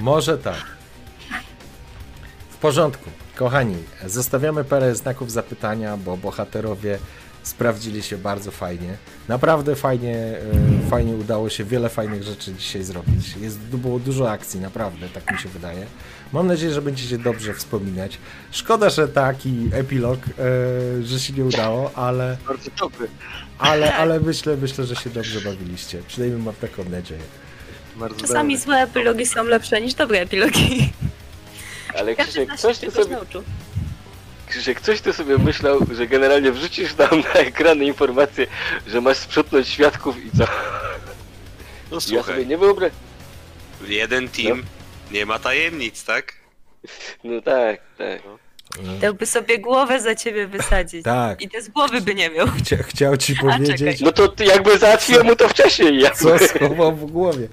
[0.00, 0.66] Może tak.
[2.50, 3.10] W porządku.
[3.40, 6.98] Kochani, zostawiamy parę znaków zapytania, bo bohaterowie
[7.42, 8.96] sprawdzili się bardzo fajnie.
[9.28, 10.16] Naprawdę fajnie,
[10.86, 13.36] e, fajnie udało się wiele fajnych rzeczy dzisiaj zrobić.
[13.36, 15.86] Jest, było dużo akcji, naprawdę, tak mi się wydaje.
[16.32, 18.18] Mam nadzieję, że będziecie dobrze wspominać.
[18.50, 23.08] Szkoda, że taki epilog, e, że się nie udało, ale, Bardzo dobry.
[23.58, 26.02] ale, ale myślę, myślę, że się dobrze bawiliście.
[26.08, 27.20] Przynajmniej mam taką nadzieję.
[27.96, 28.64] Bardzo Czasami dobry.
[28.64, 30.92] złe epilogi są lepsze niż dobre epilogi.
[31.98, 33.16] Ale Krzysiek, coś ty sobie.
[34.48, 38.46] Krzysiek, coś ty sobie myślał, że generalnie wrzucisz tam na ekrany informację,
[38.86, 40.44] że masz sprzątnąć świadków i co?
[41.90, 42.96] no Ja sobie słuchaj, nie wyobrażam.
[43.88, 44.62] jeden team,
[45.10, 46.32] nie ma tajemnic, tak?
[47.24, 48.22] No tak, tak.
[49.00, 51.04] Dałby sobie głowę za ciebie wysadzić.
[51.04, 52.46] Tak, I te z głowy by nie miał.
[52.46, 54.00] chcia, chciał ci powiedzieć...
[54.00, 56.00] No to jakby załatwiłem mu to wcześniej.
[56.00, 56.18] Jakby.
[56.18, 57.48] Co schował w głowie?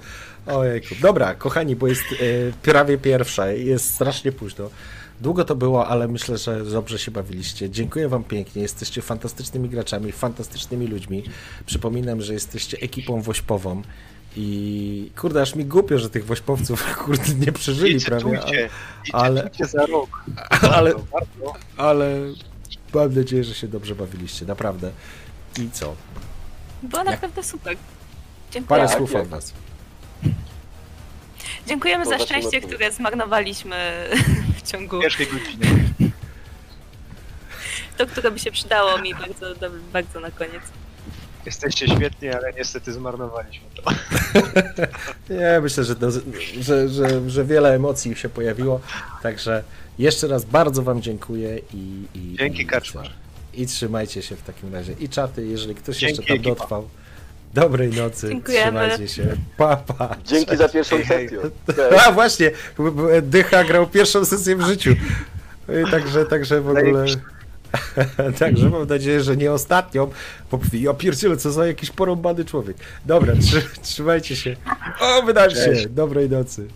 [0.47, 0.95] Ojejku.
[1.01, 2.15] Dobra, kochani, bo jest e,
[2.61, 4.69] prawie pierwsza i jest strasznie późno.
[5.21, 7.69] Długo to było, ale myślę, że dobrze się bawiliście.
[7.69, 8.61] Dziękuję Wam pięknie.
[8.61, 11.23] Jesteście fantastycznymi graczami, fantastycznymi ludźmi.
[11.65, 13.81] Przypominam, że jesteście ekipą wośpową.
[14.35, 18.31] I kurde, aż mi głupio, że tych wośpowców kurde nie przeżyli prawie.
[18.31, 18.69] Licytujcie,
[19.13, 20.09] ale- za rok.
[20.75, 22.19] Ale, Bardzo, ale
[22.93, 24.91] mam nadzieję, że się dobrze bawiliście, naprawdę.
[25.59, 25.95] I co?
[26.83, 27.77] Było Jak- naprawdę super.
[28.51, 28.67] Dziękuję.
[28.79, 29.53] Parę Tak, słów jak- od Was.
[31.67, 33.75] Dziękujemy za szczęście, które zmarnowaliśmy
[34.57, 35.89] w ciągu Ciężkiej godziny.
[37.97, 39.45] to, które by się przydało mi bardzo,
[39.93, 40.61] bardzo na koniec.
[41.45, 43.91] Jesteście świetni, ale niestety zmarnowaliśmy to.
[45.33, 46.11] Nie, myślę, że, do,
[46.61, 48.81] że, że, że wiele emocji się pojawiło.
[49.23, 49.63] Także
[49.99, 52.03] jeszcze raz bardzo Wam dziękuję i.
[52.15, 53.09] i Dzięki, i, Kaczmar.
[53.53, 54.93] I trzymajcie się w takim razie.
[54.99, 56.81] I czaty, jeżeli ktoś Dzięki, jeszcze tam ekipa.
[57.53, 58.29] Dobrej nocy.
[58.29, 58.89] Dziękujemy.
[58.89, 59.37] Trzymajcie się.
[59.57, 60.15] Pa, pa.
[60.25, 61.39] Dzięki za pierwszą sesję.
[62.05, 62.51] A właśnie,
[63.21, 64.91] Dycha grał pierwszą sesję w życiu.
[65.87, 67.05] I Także, także w ogóle.
[68.39, 70.11] Także mam nadzieję, że nie ostatnią.
[70.51, 72.77] Bo ja pierdzielę, co za jakiś porąbany człowiek.
[73.05, 74.55] Dobra, trzy, trzymajcie się.
[74.99, 75.65] O, wydać się.
[75.65, 75.87] Cześć.
[75.87, 76.67] Dobrej nocy.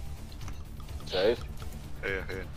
[1.12, 1.42] Cześć.
[2.02, 2.51] Hej, hej.